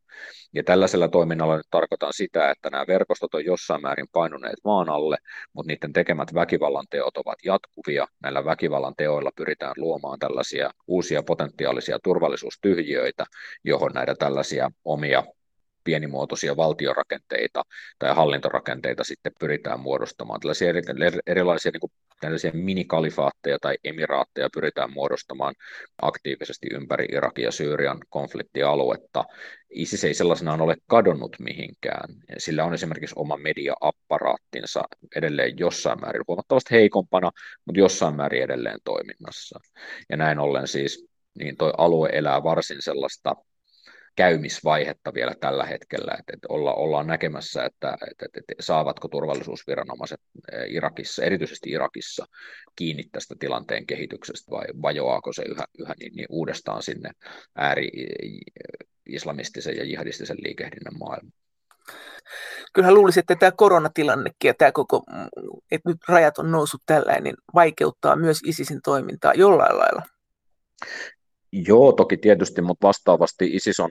Ja 0.54 0.64
tällaisella 0.64 1.08
toiminnalla 1.08 1.58
nyt 1.58 1.66
tarkoitan 1.70 2.14
sitä, 2.14 2.52
että 2.52 2.70
nämä 2.70 2.88
verkostot 2.88 3.34
on 3.34 3.46
jossain 3.46 3.82
määrin 3.82 4.08
painuneet 4.12 4.60
maan 4.64 4.90
alle, 4.90 5.18
mutta 5.54 5.68
niiden 5.68 5.94
tekemät 5.94 6.34
väkivallan 6.34 6.86
teot 6.90 7.18
ovat 7.18 7.38
jatkuvia. 7.46 8.08
Näillä 8.24 8.46
väkivallan 8.46 8.94
teoilla 8.98 9.32
pyritään 9.36 9.74
luomaan 9.78 10.20
tällaisia 10.20 10.72
uusia 10.88 11.24
potentiaalisia 11.24 12.00
turvallisuustyhjiöitä, 12.04 13.26
johon 13.64 13.92
näitä 13.94 14.16
tällaisia 14.16 14.72
omia 14.86 15.24
pienimuotoisia 15.88 16.58
valtiorakenteita 16.58 17.64
tai 18.00 18.16
hallintorakenteita 18.16 19.04
sitten 19.04 19.32
pyritään 19.40 19.80
muodostamaan. 19.80 20.40
Tällaisia 20.40 20.74
erilaisia 21.28 21.72
niin 21.72 21.80
kuin, 21.80 21.92
tällaisia 22.20 22.52
minikalifaatteja 22.54 23.58
tai 23.62 23.78
emiraatteja 23.84 24.50
pyritään 24.54 24.94
muodostamaan 24.94 25.56
aktiivisesti 26.02 26.68
ympäri 26.72 27.06
Irakin 27.12 27.46
ja 27.46 27.52
Syyrian 27.52 28.00
konfliktialuetta. 28.10 29.26
ISIS 29.70 30.04
ei 30.04 30.14
sellaisenaan 30.14 30.62
ole 30.62 30.76
kadonnut 30.88 31.36
mihinkään. 31.40 32.10
Sillä 32.38 32.66
on 32.66 32.74
esimerkiksi 32.74 33.16
oma 33.18 33.38
media-apparaattinsa 33.38 34.84
edelleen 35.16 35.60
jossain 35.60 36.02
määrin 36.02 36.24
huomattavasti 36.28 36.72
heikompana, 36.72 37.32
mutta 37.66 37.80
jossain 37.80 38.16
määrin 38.16 38.44
edelleen 38.44 38.80
toiminnassa. 38.84 39.60
Ja 40.10 40.18
näin 40.18 40.40
ollen 40.40 40.68
siis 40.68 41.08
niin 41.40 41.58
tuo 41.58 41.74
alue 41.78 42.10
elää 42.14 42.44
varsin 42.44 42.82
sellaista 42.82 43.36
käymisvaihetta 44.18 45.14
vielä 45.14 45.36
tällä 45.40 45.66
hetkellä, 45.66 46.16
että, 46.20 46.34
että 46.34 46.48
olla, 46.50 46.74
ollaan 46.74 47.08
näkemässä, 47.08 47.66
että, 47.66 47.98
että, 48.12 48.26
että 48.38 48.54
saavatko 48.60 49.08
turvallisuusviranomaiset 49.08 50.22
Irakissa, 50.68 51.24
erityisesti 51.24 51.70
Irakissa, 51.70 52.26
kiinni 52.76 53.04
tästä 53.12 53.36
tilanteen 53.40 53.86
kehityksestä 53.86 54.52
vai 54.52 54.66
vajoaako 54.82 55.34
se 55.34 55.44
yhä, 55.44 55.66
yhä 55.80 55.94
niin, 56.00 56.14
niin 56.16 56.28
uudestaan 56.30 56.84
sinne 56.84 57.12
ääri-islamistisen 57.56 59.78
ja 59.78 59.84
jihadistisen 59.84 60.38
liikehdinnän 60.44 61.00
maailmaan. 61.00 61.34
Kyllähän 62.74 62.96
luulisin, 62.96 63.22
että 63.22 63.36
tämä 63.36 63.52
koronatilannekin 63.52 64.50
ja 64.50 64.54
tämä 64.54 64.72
koko, 64.72 65.04
että 65.72 65.90
nyt 65.90 65.98
rajat 66.08 66.38
on 66.38 66.52
noussut 66.52 66.82
tällainen, 66.86 67.24
niin 67.24 67.36
vaikeuttaa 67.56 68.16
myös 68.16 68.40
ISISin 68.46 68.80
toimintaa 68.84 69.34
jollain 69.34 69.78
lailla. 69.78 70.02
Joo, 71.52 71.92
toki 71.92 72.18
tietysti, 72.18 72.62
mutta 72.62 72.88
vastaavasti 72.88 73.56
ISIS 73.56 73.80
on, 73.80 73.90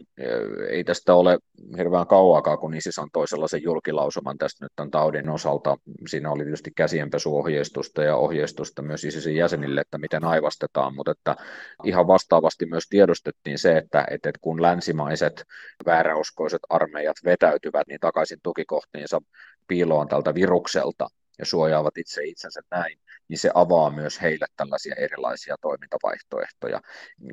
ei 0.71 0.85
tästä 0.85 1.15
ole 1.15 1.39
hirveän 1.77 2.07
kauakaan, 2.07 2.59
kun 2.59 2.75
ISIS 2.75 2.99
antoi 2.99 3.29
sellaisen 3.29 3.63
julkilausuman 3.63 4.39
tästä 4.39 4.65
nyt 4.65 4.73
tämän 4.77 4.91
taudin 4.91 5.29
osalta. 5.29 5.77
Siinä 6.09 6.31
oli 6.31 6.43
tietysti 6.43 6.71
käsienpesuohjeistusta 6.77 8.03
ja 8.03 8.17
ohjeistusta 8.17 8.83
myös 8.83 9.05
ISISin 9.05 9.37
jäsenille, 9.37 9.81
että 9.81 9.99
miten 9.99 10.25
aivastetaan, 10.25 10.95
mutta 10.95 11.11
että 11.11 11.37
ihan 11.85 12.07
vastaavasti 12.07 12.67
myös 12.67 12.85
tiedostettiin 12.89 13.59
se, 13.59 13.77
että, 13.77 14.07
että 14.11 14.31
kun 14.41 14.63
länsimaiset 14.63 15.45
vääräuskoiset 15.87 16.63
armeijat 16.69 17.17
vetäytyvät 17.25 17.87
niin 17.87 18.01
takaisin 18.01 18.39
tukikohtiinsa 18.43 19.21
piiloon 19.69 20.09
tältä 20.09 20.35
virukselta, 20.35 21.09
ja 21.39 21.47
suojaavat 21.47 21.99
itse 21.99 22.25
itsensä 22.25 22.61
näin, 22.71 22.99
niin 23.29 23.39
se 23.39 23.51
avaa 23.55 23.91
myös 23.91 24.23
heille 24.23 24.47
tällaisia 24.57 24.95
erilaisia 24.95 25.57
toimintavaihtoehtoja. 25.61 26.81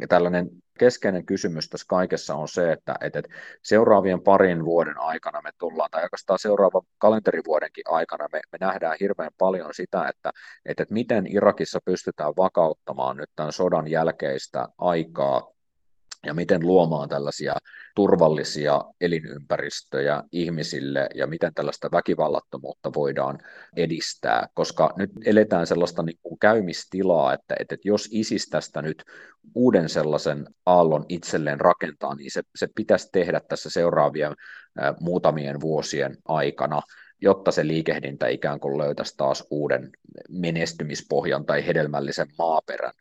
Ja 0.01 0.07
tällainen 0.07 0.49
keskeinen 0.79 1.25
kysymys 1.25 1.69
tässä 1.69 1.85
kaikessa 1.89 2.35
on 2.35 2.47
se, 2.47 2.71
että, 2.71 2.95
että 3.01 3.21
seuraavien 3.63 4.21
parin 4.21 4.65
vuoden 4.65 4.99
aikana 4.99 5.41
me 5.41 5.49
tullaan, 5.59 5.89
tai 5.91 6.03
oikeastaan 6.03 6.39
seuraavan 6.39 6.81
kalenterivuodenkin 6.97 7.83
aikana 7.87 8.27
me, 8.31 8.41
me 8.51 8.57
nähdään 8.61 8.97
hirveän 8.99 9.31
paljon 9.37 9.73
sitä, 9.73 10.07
että, 10.07 10.31
että 10.65 10.85
miten 10.89 11.25
Irakissa 11.27 11.79
pystytään 11.85 12.33
vakauttamaan 12.37 13.17
nyt 13.17 13.29
tämän 13.35 13.53
sodan 13.53 13.87
jälkeistä 13.87 14.67
aikaa 14.77 15.53
ja 16.25 16.33
miten 16.33 16.61
luomaan 16.61 17.09
tällaisia 17.09 17.55
turvallisia 17.95 18.81
elinympäristöjä 19.01 20.23
ihmisille 20.31 21.09
ja 21.15 21.27
miten 21.27 21.53
tällaista 21.53 21.89
väkivallattomuutta 21.91 22.91
voidaan 22.95 23.39
edistää, 23.75 24.47
koska 24.53 24.93
nyt 24.97 25.11
eletään 25.25 25.67
sellaista 25.67 26.03
niin 26.03 26.19
kuin 26.21 26.39
käymistilaa, 26.39 27.33
että, 27.33 27.55
että 27.59 27.75
jos 27.83 28.09
ISIS 28.11 28.47
tästä 28.49 28.81
nyt 28.81 29.03
uuden 29.55 29.89
sellaisen 29.89 30.47
aallon 30.65 31.05
itselleen 31.09 31.59
rakentaa, 31.59 32.15
niin 32.15 32.31
se, 32.31 32.41
se 32.55 32.67
pitäisi 32.75 33.09
tehdä 33.11 33.41
tässä 33.49 33.69
seuraavien 33.69 34.33
muutamien 34.99 35.61
vuosien 35.61 36.17
aikana, 36.25 36.81
jotta 37.21 37.51
se 37.51 37.67
liikehdintä 37.67 38.27
ikään 38.27 38.59
kuin 38.59 38.77
löytäisi 38.77 39.17
taas 39.17 39.47
uuden 39.49 39.89
menestymispohjan 40.29 41.45
tai 41.45 41.67
hedelmällisen 41.67 42.27
maaperän 42.37 42.93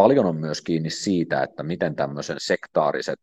paljon 0.00 0.26
on 0.26 0.36
myös 0.36 0.62
kiinni 0.62 0.90
siitä, 0.90 1.42
että 1.42 1.62
miten 1.62 1.96
tämmöisen 1.96 2.36
sektaariset 2.40 3.18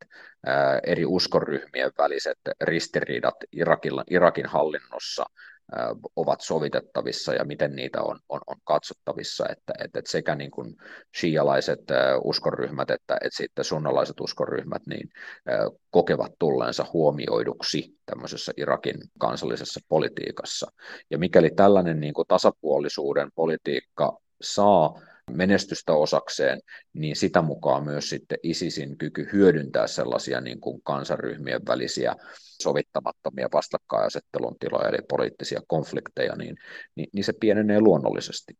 eri 0.83 1.05
uskonryhmien 1.05 1.91
väliset 1.97 2.37
ristiriidat 2.61 3.35
Irakin 4.09 4.45
hallinnossa 4.45 5.25
ovat 6.15 6.41
sovitettavissa 6.41 7.33
ja 7.33 7.45
miten 7.45 7.75
niitä 7.75 8.01
on, 8.01 8.19
on, 8.29 8.41
on 8.47 8.55
katsottavissa, 8.63 9.45
että, 9.49 9.73
että, 9.83 10.01
sekä 10.05 10.35
niin 10.35 10.51
kuin 10.51 10.75
shialaiset 11.19 11.91
ää, 11.91 12.17
uskonryhmät 12.23 12.91
että, 12.91 13.17
että 13.21 13.37
sitten 13.37 13.65
sunnalaiset 13.65 14.19
uskonryhmät 14.19 14.81
niin, 14.87 15.09
kokevat 15.89 16.31
tulleensa 16.39 16.85
huomioiduksi 16.93 17.95
tämmöisessä 18.05 18.51
Irakin 18.57 18.97
kansallisessa 19.19 19.79
politiikassa. 19.89 20.71
Ja 21.11 21.17
mikäli 21.17 21.49
tällainen 21.55 21.99
niin 21.99 22.13
kuin 22.13 22.27
tasapuolisuuden 22.27 23.29
politiikka 23.35 24.17
saa 24.41 25.01
menestystä 25.31 25.93
osakseen, 25.93 26.61
niin 26.93 27.15
sitä 27.15 27.41
mukaan 27.41 27.83
myös 27.83 28.09
sitten 28.09 28.37
ISISin 28.43 28.97
kyky 28.97 29.29
hyödyntää 29.33 29.87
sellaisia 29.87 30.41
niin 30.41 30.59
kuin 30.59 30.81
kansaryhmien 30.83 31.61
välisiä 31.67 32.15
sovittamattomia 32.61 33.49
vastakkainasettelun 33.53 34.55
tiloja, 34.59 34.89
eli 34.89 34.97
poliittisia 35.09 35.61
konflikteja, 35.67 36.35
niin, 36.35 36.55
niin, 36.95 37.09
niin 37.13 37.23
se 37.23 37.33
pienenee 37.39 37.81
luonnollisesti. 37.81 38.53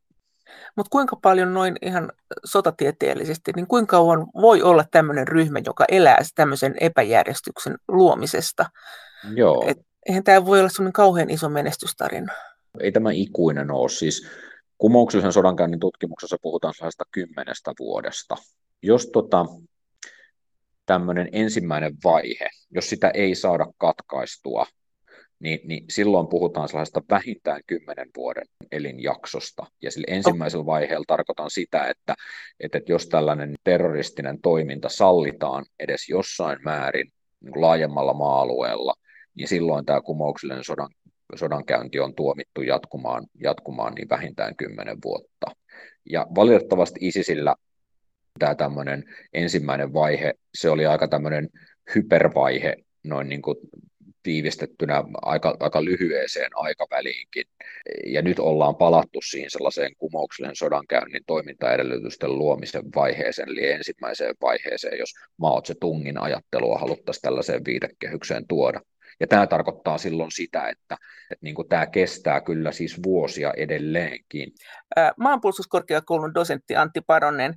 Mutta 0.76 0.90
kuinka 0.90 1.16
paljon 1.22 1.54
noin 1.54 1.76
ihan 1.82 2.12
sotatieteellisesti, 2.46 3.52
niin 3.56 3.68
kuinka 3.68 3.98
kauan 3.98 4.28
voi 4.42 4.62
olla 4.62 4.86
tämmöinen 4.92 5.28
ryhmä, 5.28 5.60
joka 5.66 5.86
elää 5.90 6.18
tämmöisen 6.36 6.76
epäjärjestyksen 6.80 7.78
luomisesta? 7.88 8.66
Joo. 9.36 9.64
Et, 9.68 9.78
eihän 10.06 10.24
tämä 10.24 10.46
voi 10.46 10.60
olla 10.60 10.70
semmoinen 10.70 10.94
kauhean 10.94 11.30
iso 11.30 11.50
menestystarina. 11.50 12.34
Ei 12.80 12.92
tämä 12.92 13.12
ikuinen 13.12 13.72
ole. 13.72 13.90
Siis 13.90 14.28
kumouksellisen 14.78 15.34
sodankäynnin 15.34 15.80
tutkimuksessa 15.80 16.38
puhutaan 16.42 16.74
sellaista 16.74 17.04
kymmenestä 17.12 17.74
vuodesta. 17.80 18.36
Jos 18.82 19.08
tota, 19.08 19.46
tämmöinen 20.86 21.30
ensimmäinen 21.32 21.94
vaihe, 22.04 22.50
jos 22.72 22.90
sitä 22.90 23.10
ei 23.10 23.36
saada 23.36 23.68
katkaistua, 23.78 24.66
niin, 25.40 25.60
niin 25.64 25.86
silloin 25.90 26.28
puhutaan 26.28 26.68
sellaisesta 26.68 27.02
vähintään 27.10 27.62
kymmenen 27.68 28.10
vuoden 28.18 28.46
elinjaksosta. 28.72 29.66
Ja 29.82 29.92
sillä 29.92 30.06
ensimmäisellä 30.08 30.66
vaiheella 30.66 31.06
tarkoitan 31.08 31.50
sitä, 31.52 31.88
että, 31.88 32.16
että 32.60 32.80
jos 32.88 33.08
tällainen 33.08 33.54
terroristinen 33.64 34.42
toiminta 34.42 34.90
sallitaan 34.90 35.66
edes 35.80 36.10
jossain 36.10 36.60
määrin 36.64 37.12
niin 37.44 37.62
laajemmalla 37.62 38.14
maa-alueella, 38.14 38.94
niin 39.36 39.48
silloin 39.48 39.86
tämä 39.86 40.02
kumouksellinen 40.02 40.64
sodan 40.64 40.90
sodankäynti 41.36 42.00
on 42.00 42.16
tuomittu 42.16 42.62
jatkumaan, 42.62 43.28
jatkumaan 43.42 43.94
niin 43.94 44.10
vähintään 44.10 44.56
kymmenen 44.56 44.98
vuotta. 45.06 45.48
Ja 46.10 46.28
valitettavasti 46.36 47.00
ISISillä 47.02 47.56
tämä 48.40 48.56
tämmöinen 48.56 49.04
ensimmäinen 49.34 49.94
vaihe, 49.94 50.34
se 50.56 50.70
oli 50.70 50.86
aika 50.86 51.08
tämmöinen 51.08 51.50
hypervaihe 51.96 52.76
noin 53.04 53.30
niin 53.30 53.42
kuin 53.42 53.58
tiivistettynä 54.24 55.04
aika, 55.22 55.58
aika 55.60 55.86
lyhyeseen 55.86 56.50
aikaväliinkin. 56.56 57.46
Ja 58.06 58.22
nyt 58.22 58.40
ollaan 58.40 58.76
palattu 58.76 59.22
siihen 59.22 59.52
sellaiseen 59.52 59.92
kumouksellisen 59.98 60.56
sodankäynnin 60.56 61.24
toimintaedellytysten 61.28 62.38
luomisen 62.38 62.84
vaiheeseen, 62.96 63.50
eli 63.50 63.72
ensimmäiseen 63.72 64.36
vaiheeseen, 64.42 65.00
jos 65.00 65.14
Mao 65.38 65.62
Tse-tungin 65.62 66.22
ajattelua 66.22 66.78
haluttaisiin 66.80 67.22
tällaiseen 67.22 67.66
viitekehykseen 67.66 68.48
tuoda. 68.48 68.82
Ja 69.20 69.28
tämä 69.28 69.48
tarkoittaa 69.48 69.98
silloin 69.98 70.32
sitä, 70.32 70.70
että, 70.70 70.98
että 71.32 71.42
niin 71.42 71.56
kuin 71.56 71.70
tämä 71.70 71.86
kestää 71.86 72.42
kyllä 72.42 72.72
siis 72.72 73.00
vuosia 73.04 73.54
edelleenkin. 73.58 74.52
Maanpuolustuskorkeakoulun 75.20 76.34
dosentti 76.34 76.76
Antti 76.76 77.02
Paronen, 77.02 77.54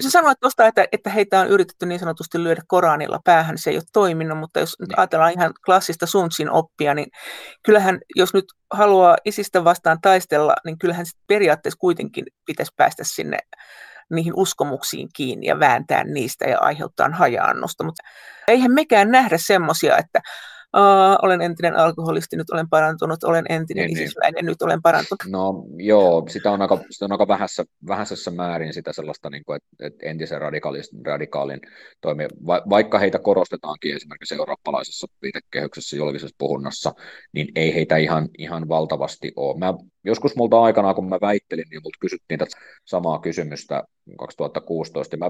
Sä 0.00 0.10
sanoit 0.10 0.40
tuosta, 0.40 0.66
että, 0.66 0.84
että 0.92 1.10
heitä 1.10 1.40
on 1.40 1.48
yritetty 1.48 1.86
niin 1.86 2.00
sanotusti 2.00 2.42
lyödä 2.42 2.62
Koranilla 2.66 3.20
päähän, 3.24 3.58
se 3.58 3.70
ei 3.70 3.76
ole 3.76 3.82
toiminut, 3.92 4.38
mutta 4.38 4.60
jos 4.60 4.76
nyt 4.80 4.88
niin. 4.88 4.98
ajatellaan 4.98 5.32
ihan 5.32 5.52
klassista 5.64 6.06
Sunsin 6.06 6.50
oppia, 6.50 6.94
niin 6.94 7.06
kyllähän 7.62 7.98
jos 8.16 8.34
nyt 8.34 8.44
haluaa 8.70 9.16
isistä 9.24 9.64
vastaan 9.64 9.98
taistella, 10.02 10.54
niin 10.64 10.78
kyllähän 10.78 11.06
periaatteessa 11.26 11.78
kuitenkin 11.78 12.24
pitäisi 12.46 12.72
päästä 12.76 13.02
sinne 13.06 13.38
niihin 14.10 14.32
uskomuksiin 14.36 15.08
kiinni 15.16 15.46
ja 15.46 15.58
vääntää 15.58 16.04
niistä 16.04 16.44
ja 16.44 16.58
aiheuttaa 16.58 17.10
hajaannusta, 17.12 17.84
mutta 17.84 18.02
eihän 18.48 18.72
mekään 18.72 19.10
nähdä 19.10 19.38
semmoisia, 19.38 19.98
että 19.98 20.20
Olen 21.22 21.40
entinen 21.42 21.76
alkoholisti, 21.76 22.36
nyt 22.36 22.50
olen 22.50 22.68
parantunut, 22.68 23.24
olen 23.24 23.44
entinen 23.48 23.86
niin, 23.86 24.02
isisläinen, 24.02 24.34
niin. 24.34 24.46
nyt 24.46 24.62
olen 24.62 24.82
parantunut. 24.82 25.20
No 25.28 25.64
joo, 25.76 26.24
sitä 26.28 26.50
on 26.50 26.62
aika, 26.62 26.78
sitä 26.90 27.04
on 27.04 27.12
aika 27.12 27.28
vähässä, 27.28 27.64
vähäisessä 27.88 28.30
määrin 28.30 28.72
sitä 28.72 28.92
sellaista, 28.92 29.30
niin 29.30 29.44
kuin, 29.44 29.56
että, 29.56 29.86
että 29.86 30.06
entisen 30.06 30.40
radikaalin 31.04 31.60
toimi, 32.00 32.26
va, 32.46 32.62
vaikka 32.70 32.98
heitä 32.98 33.18
korostetaankin 33.18 33.96
esimerkiksi 33.96 34.34
eurooppalaisessa 34.34 35.06
viitekehyksessä 35.22 35.96
julkisessa 35.96 36.36
puhunnassa, 36.38 36.92
niin 37.32 37.48
ei 37.56 37.74
heitä 37.74 37.96
ihan, 37.96 38.28
ihan 38.38 38.68
valtavasti 38.68 39.32
ole. 39.36 39.58
Mä, 39.58 39.74
joskus 40.04 40.36
multa 40.36 40.62
aikana, 40.62 40.94
kun 40.94 41.08
mä 41.08 41.18
väittelin, 41.20 41.64
niin 41.70 41.82
multa 41.82 41.98
kysyttiin 42.00 42.38
tätä 42.38 42.56
samaa 42.84 43.20
kysymystä 43.20 43.84
2016, 44.18 45.14
ja 45.14 45.18
mä 45.18 45.28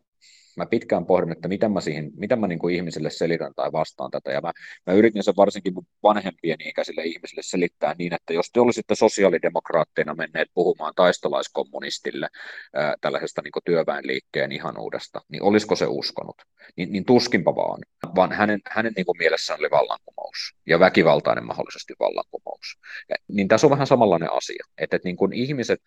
mä 0.57 0.67
pitkään 0.67 1.07
pohdin, 1.07 1.33
että 1.33 1.49
miten 1.49 1.73
mä, 1.73 1.81
siihen, 1.81 2.11
miten 2.17 2.41
mä 2.41 2.47
niin 2.47 2.59
kuin 2.59 2.75
ihmisille 2.75 3.11
selitän 3.11 3.53
tai 3.57 3.73
vastaan 3.73 4.11
tätä, 4.11 4.33
ja 4.33 4.41
mä, 4.41 4.53
mä 4.87 4.93
yritin 4.93 5.23
sen 5.23 5.37
varsinkin 5.37 5.75
vanhempien 6.03 6.69
ikäisille 6.69 7.03
ihmisille 7.05 7.43
selittää 7.43 7.95
niin, 7.99 8.15
että 8.15 8.33
jos 8.33 8.51
te 8.53 8.61
olisitte 8.61 8.95
sosiaalidemokraatteina 8.95 10.15
menneet 10.15 10.49
puhumaan 10.55 10.93
taistolaiskommunistille 10.97 12.29
ää, 12.75 12.95
tällaisesta 13.01 13.43
niin 13.43 13.53
kuin 13.53 13.63
työväenliikkeen 13.65 14.53
ihanuudesta, 14.53 15.21
niin 15.29 15.43
olisiko 15.43 15.77
se 15.77 15.87
uskonut? 15.87 16.43
Niin, 16.77 16.93
niin 16.93 17.05
tuskinpa 17.05 17.57
vaan, 17.57 17.81
vaan 18.15 18.33
hänen, 18.33 18.61
hänen 18.71 18.93
niin 18.97 19.07
kuin 19.07 19.19
mielessään 19.19 19.61
oli 19.61 19.71
vallankumous, 19.71 20.55
ja 20.67 20.81
väkivaltainen 20.81 21.47
mahdollisesti 21.47 21.95
vallankumous. 22.01 22.79
Ja, 23.09 23.17
niin 23.29 23.49
tässä 23.49 23.67
on 23.67 23.71
vähän 23.71 23.87
samanlainen 23.87 24.33
asia, 24.33 24.65
että, 24.79 24.97
että 24.97 25.09
niin 25.09 25.17
kuin 25.17 25.33
ihmiset, 25.33 25.81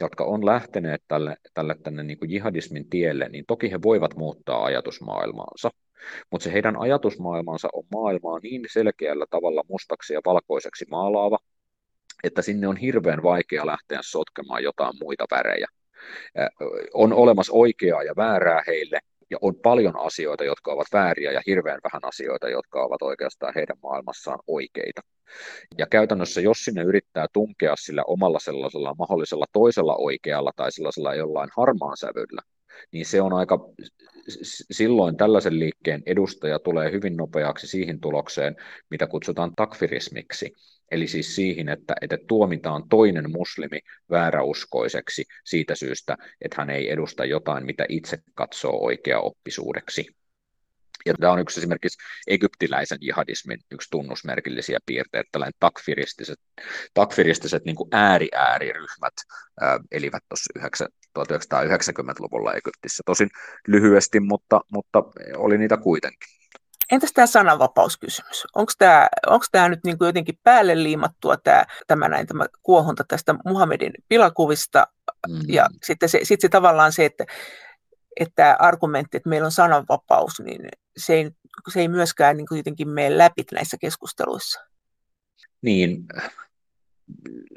jotka 0.00 0.24
on 0.24 0.46
lähteneet 0.46 1.02
tälle, 1.08 1.36
tälle 1.54 1.76
tänne 1.82 2.02
niin 2.02 2.18
kuin 2.18 2.30
jihadismin 2.30 2.90
tielle, 2.90 3.28
niin 3.28 3.44
toki 3.48 3.70
he 3.70 3.78
voivat 3.82 4.16
muuttaa 4.16 4.64
ajatusmaailmaansa. 4.64 5.70
Mutta 6.30 6.44
se 6.44 6.52
heidän 6.52 6.76
ajatusmaailmansa 6.76 7.68
on 7.72 7.84
maailmaa 7.92 8.38
niin 8.38 8.62
selkeällä 8.72 9.26
tavalla 9.30 9.62
mustaksi 9.68 10.14
ja 10.14 10.20
valkoiseksi 10.26 10.86
maalaava, 10.90 11.38
että 12.24 12.42
sinne 12.42 12.68
on 12.68 12.76
hirveän 12.76 13.22
vaikea 13.22 13.66
lähteä 13.66 13.98
sotkemaan 14.02 14.62
jotain 14.62 14.94
muita 15.00 15.24
värejä. 15.30 15.66
On 16.94 17.12
olemassa 17.12 17.52
oikeaa 17.52 18.02
ja 18.02 18.12
väärää 18.16 18.62
heille, 18.66 19.00
ja 19.30 19.38
on 19.40 19.54
paljon 19.54 19.98
asioita, 19.98 20.44
jotka 20.44 20.72
ovat 20.72 20.86
vääriä, 20.92 21.32
ja 21.32 21.40
hirveän 21.46 21.80
vähän 21.84 22.04
asioita, 22.04 22.48
jotka 22.48 22.84
ovat 22.84 23.02
oikeastaan 23.02 23.52
heidän 23.54 23.76
maailmassaan 23.82 24.38
oikeita. 24.46 25.00
Ja 25.78 25.86
käytännössä, 25.86 26.40
jos 26.40 26.58
sinne 26.58 26.82
yrittää 26.82 27.26
tunkea 27.32 27.74
sillä 27.76 28.02
omalla 28.06 28.38
sellaisella 28.38 28.94
mahdollisella 28.98 29.46
toisella 29.52 29.96
oikealla 29.96 30.52
tai 30.56 30.72
sellaisella 30.72 31.14
jollain 31.14 31.50
harmaan 31.56 31.96
sävyllä, 31.96 32.42
niin 32.92 33.06
se 33.06 33.22
on 33.22 33.32
aika, 33.32 33.58
silloin 34.70 35.16
tällaisen 35.16 35.58
liikkeen 35.58 36.02
edustaja 36.06 36.58
tulee 36.58 36.92
hyvin 36.92 37.16
nopeaksi 37.16 37.66
siihen 37.66 38.00
tulokseen, 38.00 38.56
mitä 38.90 39.06
kutsutaan 39.06 39.52
takfirismiksi, 39.56 40.52
eli 40.90 41.06
siis 41.06 41.34
siihen, 41.34 41.68
että, 41.68 41.94
että 42.00 42.18
tuomitaan 42.28 42.88
toinen 42.88 43.30
muslimi 43.30 43.80
vääräuskoiseksi 44.10 45.24
siitä 45.44 45.74
syystä, 45.74 46.16
että 46.40 46.56
hän 46.58 46.70
ei 46.70 46.90
edusta 46.90 47.24
jotain, 47.24 47.66
mitä 47.66 47.86
itse 47.88 48.18
katsoo 48.34 48.84
oikeaoppisuudeksi. 48.84 50.06
Ja 51.06 51.14
tämä 51.20 51.32
on 51.32 51.38
yksi 51.38 51.60
esimerkiksi 51.60 51.98
egyptiläisen 52.26 52.98
jihadismin 53.00 53.58
yksi 53.70 53.88
tunnusmerkillisiä 53.90 54.78
piirteitä, 54.86 55.28
tällainen 55.32 55.56
takfiristiset, 55.60 56.38
takfiristiset 56.94 57.64
niin 57.64 57.76
ääri-ääriryhmät 57.92 59.14
ää, 59.60 59.78
elivät 59.90 60.22
tuossa 60.28 60.88
1990-luvulla 61.18 62.52
Egyptissä. 62.52 63.02
Tosin 63.06 63.28
lyhyesti, 63.66 64.20
mutta, 64.20 64.60
mutta 64.72 65.02
oli 65.36 65.58
niitä 65.58 65.76
kuitenkin. 65.76 66.39
Entäs 66.90 67.12
tämä 67.12 67.26
sananvapauskysymys? 67.26 68.44
Onko 68.54 68.72
tämä, 68.78 69.08
onko 69.26 69.46
tämä 69.52 69.68
nyt 69.68 69.80
niin 69.84 69.98
kuin 69.98 70.06
jotenkin 70.06 70.38
päälle 70.42 70.82
liimattua 70.82 71.36
tämä, 71.36 71.64
tämä, 71.86 72.08
näin, 72.08 72.26
tämä 72.26 72.46
kuohunta 72.62 73.04
tästä 73.08 73.34
Muhammedin 73.44 73.92
pilakuvista 74.08 74.86
mm. 75.28 75.40
ja 75.48 75.66
sitten 75.84 76.08
se, 76.08 76.20
sitten 76.22 76.48
se 76.48 76.48
tavallaan 76.48 76.92
se, 76.92 77.04
että, 77.04 77.24
että 78.20 78.56
argumentti, 78.58 79.16
että 79.16 79.28
meillä 79.28 79.46
on 79.46 79.52
sananvapaus, 79.52 80.40
niin 80.40 80.68
se 80.96 81.14
ei, 81.14 81.30
se 81.72 81.80
ei 81.80 81.88
myöskään 81.88 82.36
niin 82.36 82.46
kuin 82.46 82.56
jotenkin 82.56 82.88
mene 82.88 83.18
läpi 83.18 83.42
näissä 83.52 83.76
keskusteluissa. 83.80 84.60
Niin, 85.62 86.04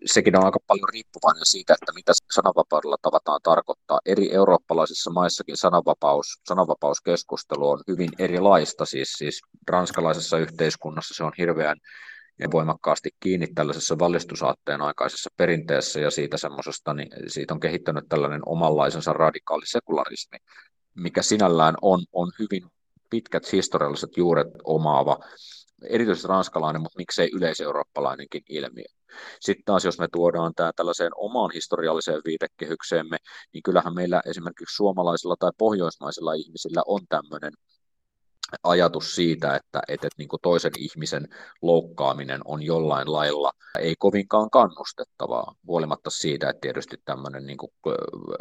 sekin 0.06 0.38
on 0.38 0.46
aika 0.46 0.60
paljon 0.68 0.90
riippuvainen 0.94 1.46
siitä, 1.46 1.74
että 1.74 1.92
mitä 1.96 2.12
sananvapaudella 2.32 2.98
tavataan 3.02 3.40
tarkoittaa. 3.44 4.00
Eri 4.06 4.34
eurooppalaisissa 4.34 5.12
maissakin 5.12 5.58
sananvapaus, 5.58 6.40
sananvapauskeskustelu 6.48 7.70
on 7.70 7.84
hyvin 7.88 8.10
erilaista. 8.20 8.86
Siis, 8.86 9.12
siis 9.12 9.42
ranskalaisessa 9.68 10.38
yhteiskunnassa 10.38 11.14
se 11.14 11.24
on 11.24 11.32
hirveän 11.38 11.78
voimakkaasti 12.52 13.10
kiinni 13.20 13.48
tällaisessa 13.48 14.00
valistusaatteen 14.00 14.82
aikaisessa 14.82 15.30
perinteessä 15.38 16.00
ja 16.00 16.12
siitä 16.12 16.38
semmoisesta, 16.38 16.94
niin 16.94 17.10
siitä 17.28 17.54
on 17.54 17.60
kehittänyt 17.60 18.06
tällainen 18.10 18.42
omanlaisensa 18.46 19.14
radikaali 19.14 19.66
sekularismi, 19.66 20.38
mikä 20.96 21.22
sinällään 21.22 21.76
on, 21.82 22.06
on 22.14 22.32
hyvin 22.40 22.64
pitkät 23.10 23.52
historialliset 23.52 24.18
juuret 24.18 24.48
omaava, 24.64 25.20
erityisesti 25.90 26.28
ranskalainen, 26.28 26.82
mutta 26.82 26.98
miksei 26.98 27.30
yleiseurooppalainenkin 27.34 28.42
ilmiö. 28.50 28.86
Sitten 29.40 29.66
taas, 29.66 29.86
jos 29.86 30.00
me 30.00 30.08
tuodaan 30.12 30.54
tämä 30.56 30.72
tällaiseen 30.76 31.12
omaan 31.16 31.52
historialliseen 31.54 32.22
viitekehykseemme, 32.26 33.18
niin 33.54 33.64
kyllähän 33.64 33.96
meillä 33.96 34.22
esimerkiksi 34.26 34.76
suomalaisilla 34.76 35.36
tai 35.40 35.52
pohjoismaisilla 35.58 36.34
ihmisillä 36.34 36.82
on 36.88 37.02
tämmöinen 37.10 37.54
ajatus 38.64 39.16
siitä, 39.16 39.56
että, 39.56 39.80
että, 39.88 40.08
että 40.08 40.18
niin 40.18 40.28
kuin 40.28 40.42
toisen 40.42 40.72
ihmisen 40.78 41.28
loukkaaminen 41.62 42.42
on 42.46 42.64
jollain 42.64 43.12
lailla 43.12 43.52
ei 43.80 43.96
kovinkaan 44.00 44.50
kannustettavaa, 44.50 45.56
huolimatta 45.68 46.10
siitä, 46.10 46.50
että 46.50 46.62
tietysti 46.62 46.98
tämmöinen 47.06 47.46
niin 47.46 47.58
kuin 47.58 47.72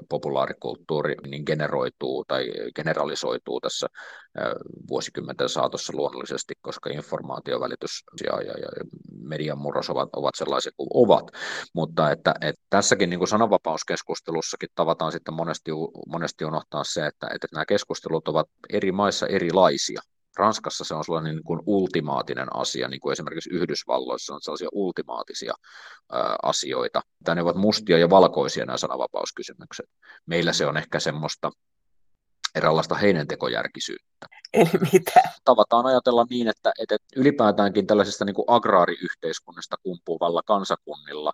populaarikulttuuri 0.08 1.14
niin 1.26 1.42
generoituu 1.46 2.24
tai 2.28 2.52
generalisoituu 2.74 3.60
tässä 3.60 3.86
vuosikymmenten 4.88 5.48
saatossa 5.48 5.92
luonnollisesti, 5.96 6.54
koska 6.60 6.90
informaatiovälitys 6.90 7.90
ja, 8.24 8.42
ja, 8.42 8.52
ja 8.52 8.84
median 9.12 9.58
murros 9.58 9.90
ovat, 9.90 10.08
ovat 10.16 10.34
sellaisia 10.34 10.72
kuin 10.76 10.88
ovat. 10.94 11.30
Mutta 11.74 12.10
että, 12.10 12.34
että 12.40 12.62
tässäkin 12.70 13.10
niin 13.10 13.20
kuin 13.20 13.28
sananvapauskeskustelussakin 13.28 14.68
tavataan 14.74 15.12
sitten 15.12 15.34
monesti, 15.34 15.70
monesti 16.06 16.44
unohtaa 16.44 16.84
se, 16.84 17.06
että, 17.06 17.26
että 17.34 17.46
nämä 17.52 17.64
keskustelut 17.64 18.28
ovat 18.28 18.48
eri 18.72 18.92
maissa 18.92 19.26
erilaisia. 19.26 20.01
Ranskassa 20.36 20.84
se 20.84 20.94
on 20.94 21.04
sellainen 21.04 21.34
niin 21.34 21.44
kuin 21.44 21.60
ultimaatinen 21.66 22.56
asia, 22.56 22.88
niin 22.88 23.00
kuin 23.00 23.12
esimerkiksi 23.12 23.50
Yhdysvalloissa 23.50 24.34
on 24.34 24.42
sellaisia 24.42 24.68
ultimaatisia 24.72 25.54
ää, 26.12 26.36
asioita. 26.42 27.00
Tai 27.24 27.34
ne 27.34 27.42
ovat 27.42 27.56
mustia 27.56 27.98
ja 27.98 28.10
valkoisia 28.10 28.66
nämä 28.66 28.78
sananvapauskysymykset. 28.78 29.86
Meillä 30.26 30.52
se 30.52 30.66
on 30.66 30.76
ehkä 30.76 31.00
semmoista 31.00 31.50
eräänlaista 32.54 32.94
heinäntekojärkisyyttä. 32.94 34.26
Eli 34.52 34.70
mitä? 34.92 35.20
Tavataan 35.44 35.86
ajatella 35.86 36.26
niin, 36.30 36.48
että, 36.48 36.72
että 36.78 36.96
ylipäätäänkin 37.16 37.86
tällaisesta 37.86 38.24
niin 38.24 38.34
kuin 38.34 38.44
agraariyhteiskunnasta 38.48 39.76
kumpuuvalla 39.82 40.42
kansakunnilla 40.46 41.32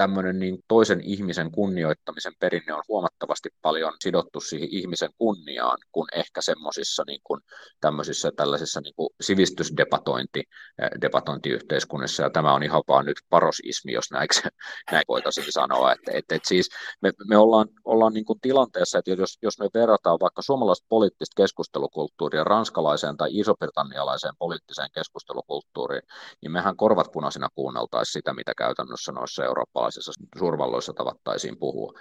tämmöinen 0.00 0.38
niin 0.38 0.58
toisen 0.68 1.00
ihmisen 1.00 1.50
kunnioittamisen 1.50 2.32
perinne 2.38 2.74
on 2.74 2.82
huomattavasti 2.88 3.48
paljon 3.62 3.92
sidottu 4.00 4.40
siihen 4.40 4.68
ihmisen 4.72 5.10
kunniaan, 5.18 5.78
kuin 5.92 6.08
ehkä 6.12 6.40
semmoisissa 6.42 7.02
niin 7.06 7.20
kuin, 7.24 7.40
tämmöisissä 7.80 8.30
tällaisissa 8.36 8.80
niin 8.80 8.94
kuin 8.96 9.08
sivistysdebatointi, 9.20 10.40
eh, 10.82 10.90
debatointiyhteiskunnissa, 11.00 12.22
ja 12.22 12.30
tämä 12.30 12.54
on 12.54 12.62
ihan 12.62 12.82
vaan 12.88 13.06
nyt 13.06 13.16
parosismi, 13.30 13.92
jos 13.92 14.10
näin, 14.10 14.28
näin 14.92 15.04
voitaisiin 15.08 15.52
sanoa, 15.52 15.92
että, 15.92 16.10
että, 16.14 16.34
että 16.34 16.48
siis 16.48 16.68
me, 17.02 17.12
me 17.28 17.36
ollaan, 17.36 17.68
ollaan 17.84 18.12
niin 18.12 18.24
kuin 18.24 18.40
tilanteessa, 18.40 18.98
että 18.98 19.10
jos, 19.10 19.38
jos 19.42 19.58
me 19.58 19.68
verrataan 19.74 20.18
vaikka 20.20 20.42
suomalaista 20.42 20.86
poliittista 20.88 21.42
keskustelukulttuuria 21.42 22.44
ranskalaiseen 22.44 23.16
tai 23.16 23.28
isobritannialaiseen 23.32 24.34
poliittiseen 24.38 24.88
keskustelukulttuuriin, 24.94 26.02
niin 26.42 26.52
mehän 26.52 26.76
korvat 26.76 27.12
punaisina 27.12 27.48
kuunneltaisiin 27.54 28.12
sitä, 28.12 28.32
mitä 28.32 28.52
käytännössä 28.56 29.12
noissa 29.12 29.44
eurooppalaisissa 29.44 29.89
eurooppalaisissa 29.90 30.38
suurvalloissa 30.38 30.92
tavattaisiin 30.92 31.58
puhua. 31.58 31.92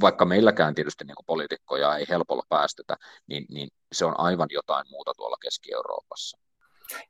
Vaikka 0.00 0.24
meilläkään 0.24 0.74
tietysti 0.74 1.04
niin 1.04 1.26
poliitikkoja 1.26 1.96
ei 1.96 2.06
helpolla 2.08 2.42
päästetä, 2.48 2.96
niin, 3.26 3.46
niin 3.50 3.68
se 3.92 4.04
on 4.04 4.20
aivan 4.20 4.48
jotain 4.50 4.86
muuta 4.90 5.12
tuolla 5.16 5.36
Keski-Euroopassa. 5.42 6.38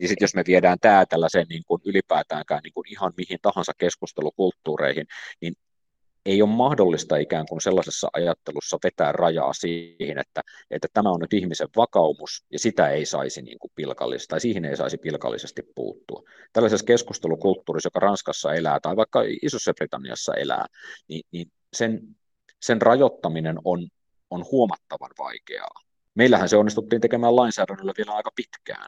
Ja 0.01 0.09
sitten 0.09 0.25
jos 0.25 0.35
me 0.35 0.45
viedään 0.47 0.79
tämä 0.81 1.07
tällaiseen 1.07 1.47
niin 1.49 1.63
kuin 1.67 1.83
ylipäätäänkään 1.85 2.61
niin 2.63 2.73
kuin 2.73 2.93
ihan 2.93 3.13
mihin 3.17 3.39
tahansa 3.43 3.73
keskustelukulttuureihin, 3.79 5.07
niin 5.41 5.55
ei 6.27 6.43
ole 6.43 6.51
mahdollista 6.51 7.17
ikään 7.17 7.47
kuin 7.49 7.61
sellaisessa 7.61 8.09
ajattelussa 8.13 8.79
vetää 8.85 9.13
rajaa 9.13 9.53
siihen, 9.53 10.19
että, 10.19 10.41
että 10.71 10.89
tämä 10.93 11.11
on 11.11 11.21
nyt 11.21 11.33
ihmisen 11.33 11.69
vakaumus 11.77 12.45
ja 12.53 12.59
sitä 12.59 12.89
ei 12.89 13.07
saisi 13.07 13.43
niin 13.43 13.59
kuin 13.59 13.71
pilkallisesti, 13.75 14.29
tai 14.31 14.41
siihen 14.41 14.65
ei 14.65 14.77
saisi 14.77 14.99
pilkallisesti 14.99 15.63
puuttua. 15.75 16.23
Tällaisessa 16.53 16.87
keskustelukulttuurissa, 16.87 17.87
joka 17.87 18.01
Ranskassa 18.01 18.55
elää 18.55 18.81
tai 18.81 18.97
vaikka 18.97 19.23
Isossa 19.43 19.75
Britanniassa 19.75 20.35
elää, 20.35 20.67
niin, 21.09 21.23
niin 21.33 21.53
sen, 21.73 22.01
sen 22.63 22.83
rajoittaminen 22.83 23.57
on, 23.65 23.89
on 24.31 24.45
huomattavan 24.51 25.11
vaikeaa. 25.19 25.81
Meillähän 26.15 26.49
se 26.49 26.57
onnistuttiin 26.57 27.01
tekemään 27.01 27.37
lainsäädännöllä 27.37 27.93
vielä 27.99 28.13
aika 28.13 28.31
pitkään 28.37 28.87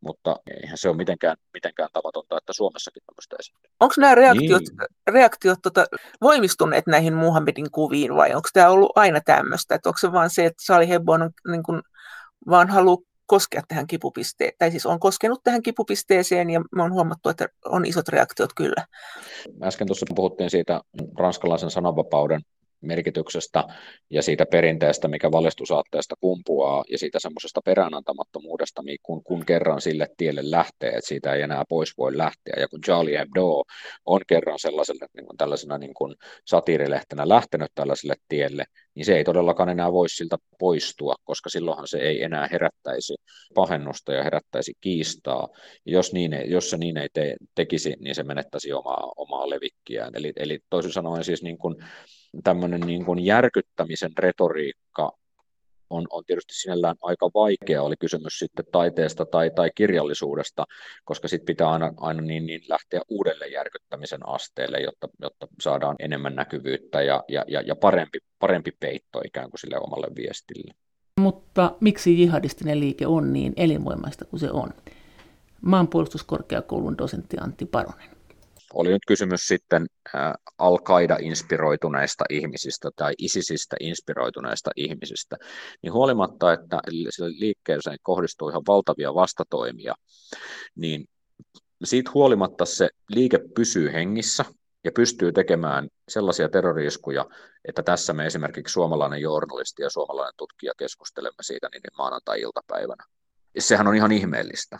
mutta 0.00 0.36
eihän 0.62 0.78
se 0.78 0.88
ole 0.88 0.96
mitenkään, 0.96 1.36
mitenkään 1.54 1.88
tavatonta, 1.92 2.38
että 2.38 2.52
Suomessakin 2.52 3.02
tämmöistä 3.06 3.36
esiintyy. 3.38 3.70
Onko 3.80 3.94
nämä 3.98 4.14
reaktiot, 4.14 4.62
niin. 4.62 4.88
reaktiot 5.08 5.58
tota, 5.62 5.86
voimistuneet 6.20 6.86
näihin 6.86 7.14
Muhammedin 7.14 7.70
kuviin 7.70 8.16
vai 8.16 8.34
onko 8.34 8.48
tämä 8.52 8.70
ollut 8.70 8.92
aina 8.94 9.20
tämmöistä, 9.20 9.74
että 9.74 9.88
onko 9.88 9.98
se 9.98 10.12
vaan 10.12 10.30
se, 10.30 10.46
että 10.46 10.64
Sali 10.66 10.88
Hebon 10.88 11.22
on 11.22 11.30
niin 11.50 11.62
kuin, 11.62 11.82
vaan 12.48 12.68
haluaa 12.68 13.10
koskea 13.26 13.62
tähän 13.68 13.86
kipupisteeseen, 13.86 14.56
tai 14.58 14.70
siis 14.70 14.86
on 14.86 15.00
koskenut 15.00 15.40
tähän 15.44 15.62
kipupisteeseen 15.62 16.50
ja 16.50 16.60
me 16.76 16.82
on 16.82 16.92
huomattu, 16.92 17.28
että 17.28 17.48
on 17.64 17.86
isot 17.86 18.08
reaktiot 18.08 18.50
kyllä. 18.56 18.86
Äsken 19.62 19.86
tuossa 19.86 20.06
puhuttiin 20.14 20.50
siitä 20.50 20.80
ranskalaisen 21.18 21.70
sananvapauden 21.70 22.40
merkityksestä 22.80 23.64
ja 24.10 24.22
siitä 24.22 24.46
perinteestä, 24.46 25.08
mikä 25.08 25.32
valistusaatteesta 25.32 26.14
kumpuaa 26.20 26.84
ja 26.90 26.98
siitä 26.98 27.18
semmoisesta 27.18 27.60
peräänantamattomuudesta, 27.64 28.82
kun, 29.02 29.24
kun 29.24 29.46
kerran 29.46 29.80
sille 29.80 30.08
tielle 30.16 30.40
lähtee, 30.44 30.88
että 30.88 31.08
siitä 31.08 31.34
ei 31.34 31.42
enää 31.42 31.64
pois 31.68 31.98
voi 31.98 32.18
lähteä. 32.18 32.54
Ja 32.60 32.68
kun 32.68 32.80
Charlie 32.80 33.18
Hebdo 33.18 33.62
on 34.04 34.20
kerran 34.26 34.58
sellaiselle 34.58 35.06
niin 35.16 35.26
kuin 35.26 35.36
tällaisena 35.36 35.78
niin 35.78 35.94
kuin 35.94 36.14
satiirilehtenä 36.44 37.28
lähtenyt 37.28 37.70
tällaiselle 37.74 38.14
tielle, 38.28 38.64
niin 38.94 39.04
se 39.04 39.16
ei 39.16 39.24
todellakaan 39.24 39.68
enää 39.68 39.92
voi 39.92 40.08
siltä 40.08 40.36
poistua, 40.58 41.14
koska 41.24 41.50
silloinhan 41.50 41.88
se 41.88 41.98
ei 41.98 42.22
enää 42.22 42.48
herättäisi 42.52 43.14
pahennusta 43.54 44.12
ja 44.12 44.24
herättäisi 44.24 44.72
kiistaa. 44.80 45.48
Ja 45.86 45.92
jos, 45.92 46.12
niin 46.12 46.32
ei, 46.32 46.50
jos 46.50 46.70
se 46.70 46.76
niin 46.76 46.96
ei 46.96 47.08
te, 47.12 47.36
tekisi, 47.54 47.94
niin 48.00 48.14
se 48.14 48.22
menettäisi 48.22 48.72
omaa, 48.72 49.12
omaa 49.16 49.50
levikkiään. 49.50 50.12
Eli, 50.14 50.32
eli 50.36 50.58
toisin 50.70 50.92
sanoen 50.92 51.24
siis 51.24 51.42
niin 51.42 51.58
kuin, 51.58 51.76
tämmöinen 52.44 52.80
niin 52.80 53.04
kuin 53.04 53.18
järkyttämisen 53.18 54.12
retoriikka 54.18 55.12
on, 55.90 56.06
on 56.10 56.24
tietysti 56.24 56.54
sinällään 56.54 56.96
aika 57.02 57.30
vaikea, 57.34 57.82
oli 57.82 57.94
kysymys 57.96 58.38
sitten 58.38 58.64
taiteesta 58.72 59.26
tai, 59.26 59.50
tai 59.50 59.70
kirjallisuudesta, 59.74 60.64
koska 61.04 61.28
sitten 61.28 61.46
pitää 61.46 61.70
aina, 61.70 61.92
aina 61.96 62.22
niin, 62.22 62.46
niin 62.46 62.60
lähteä 62.68 63.00
uudelleen 63.08 63.52
järkyttämisen 63.52 64.28
asteelle, 64.28 64.80
jotta, 64.80 65.08
jotta 65.20 65.48
saadaan 65.60 65.96
enemmän 65.98 66.34
näkyvyyttä 66.34 67.02
ja, 67.02 67.24
ja, 67.28 67.44
ja, 67.48 67.60
ja 67.60 67.76
parempi, 67.76 68.18
parempi 68.38 68.72
peitto 68.80 69.20
ikään 69.24 69.50
kuin 69.50 69.60
sille 69.60 69.78
omalle 69.78 70.06
viestille. 70.16 70.74
Mutta 71.20 71.76
miksi 71.80 72.20
jihadistinen 72.20 72.80
liike 72.80 73.06
on 73.06 73.32
niin 73.32 73.52
elinvoimaista 73.56 74.24
kuin 74.24 74.40
se 74.40 74.50
on? 74.50 74.70
Maanpuolustuskorkeakoulun 75.60 76.98
dosentti 76.98 77.36
Antti 77.40 77.66
Paronen 77.66 78.19
oli 78.74 78.88
nyt 78.88 79.02
kysymys 79.06 79.46
sitten 79.46 79.86
Al-Qaida-inspiroituneista 80.58 82.24
ihmisistä 82.30 82.90
tai 82.96 83.14
ISISistä 83.18 83.76
inspiroituneista 83.80 84.70
ihmisistä, 84.76 85.36
niin 85.82 85.92
huolimatta, 85.92 86.52
että 86.52 86.80
sille 87.10 87.30
liikkeeseen 87.38 87.98
kohdistuu 88.02 88.48
ihan 88.48 88.62
valtavia 88.68 89.14
vastatoimia, 89.14 89.94
niin 90.76 91.08
siitä 91.84 92.10
huolimatta 92.14 92.64
se 92.64 92.88
liike 93.08 93.38
pysyy 93.54 93.92
hengissä 93.92 94.44
ja 94.84 94.92
pystyy 94.92 95.32
tekemään 95.32 95.88
sellaisia 96.08 96.48
terroriskuja, 96.48 97.26
että 97.68 97.82
tässä 97.82 98.12
me 98.12 98.26
esimerkiksi 98.26 98.72
suomalainen 98.72 99.20
journalisti 99.20 99.82
ja 99.82 99.90
suomalainen 99.90 100.34
tutkija 100.36 100.72
keskustelemme 100.78 101.42
siitä 101.42 101.68
niin 101.72 101.82
maanantai-iltapäivänä. 101.98 103.04
Sehän 103.58 103.88
on 103.88 103.94
ihan 103.94 104.12
ihmeellistä 104.12 104.78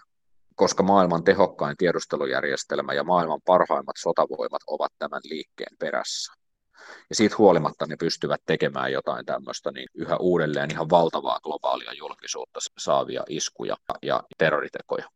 koska 0.60 0.82
maailman 0.82 1.24
tehokkain 1.24 1.76
tiedustelujärjestelmä 1.76 2.92
ja 2.92 3.04
maailman 3.04 3.40
parhaimmat 3.46 3.96
sotavoimat 3.98 4.62
ovat 4.66 4.92
tämän 4.98 5.20
liikkeen 5.24 5.76
perässä. 5.78 6.32
Ja 7.10 7.16
siitä 7.16 7.34
huolimatta 7.38 7.86
ne 7.86 7.96
pystyvät 7.96 8.40
tekemään 8.46 8.92
jotain 8.92 9.26
tämmöistä 9.26 9.72
niin 9.72 9.88
yhä 9.94 10.16
uudelleen 10.16 10.70
ihan 10.70 10.90
valtavaa 10.90 11.40
globaalia 11.40 11.92
julkisuutta 11.92 12.60
saavia 12.78 13.24
iskuja 13.28 13.76
ja 14.02 14.22
terroritekoja. 14.38 15.08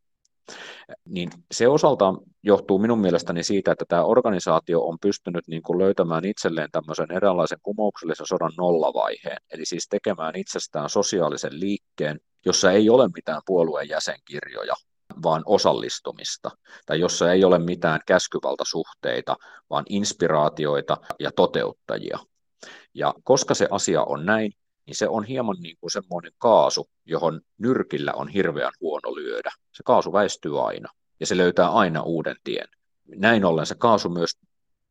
Niin 1.08 1.30
se 1.52 1.68
osaltaan 1.68 2.18
johtuu 2.42 2.78
minun 2.78 3.00
mielestäni 3.00 3.42
siitä, 3.42 3.72
että 3.72 3.84
tämä 3.88 4.04
organisaatio 4.04 4.80
on 4.80 4.98
pystynyt 5.00 5.48
niin 5.48 5.62
kuin 5.62 5.78
löytämään 5.78 6.24
itselleen 6.24 6.70
tämmöisen 6.72 7.12
eräänlaisen 7.12 7.58
kumouksellisen 7.62 8.26
sodan 8.26 8.52
nollavaiheen, 8.58 9.38
eli 9.50 9.64
siis 9.64 9.88
tekemään 9.88 10.36
itsestään 10.36 10.88
sosiaalisen 10.88 11.60
liikkeen, 11.60 12.20
jossa 12.46 12.72
ei 12.72 12.90
ole 12.90 13.08
mitään 13.14 13.42
puolueen 13.46 13.88
jäsenkirjoja, 13.88 14.74
vaan 15.22 15.42
osallistumista, 15.46 16.50
tai 16.86 17.00
jossa 17.00 17.32
ei 17.32 17.44
ole 17.44 17.58
mitään 17.58 18.00
käskyvaltasuhteita, 18.06 19.36
vaan 19.70 19.84
inspiraatioita 19.88 20.96
ja 21.20 21.30
toteuttajia. 21.36 22.18
Ja 22.94 23.14
koska 23.24 23.54
se 23.54 23.68
asia 23.70 24.02
on 24.02 24.26
näin, 24.26 24.52
niin 24.86 24.96
se 24.96 25.08
on 25.08 25.24
hieman 25.24 25.56
niin 25.60 25.76
kuin 25.80 25.90
semmoinen 25.90 26.32
kaasu, 26.38 26.88
johon 27.06 27.40
nyrkillä 27.58 28.12
on 28.12 28.28
hirveän 28.28 28.72
huono 28.80 29.14
lyödä. 29.14 29.50
Se 29.72 29.82
kaasu 29.84 30.12
väistyy 30.12 30.66
aina, 30.66 30.88
ja 31.20 31.26
se 31.26 31.36
löytää 31.36 31.68
aina 31.68 32.02
uuden 32.02 32.36
tien. 32.44 32.68
Näin 33.16 33.44
ollen 33.44 33.66
se 33.66 33.74
kaasu 33.74 34.08
myös 34.08 34.30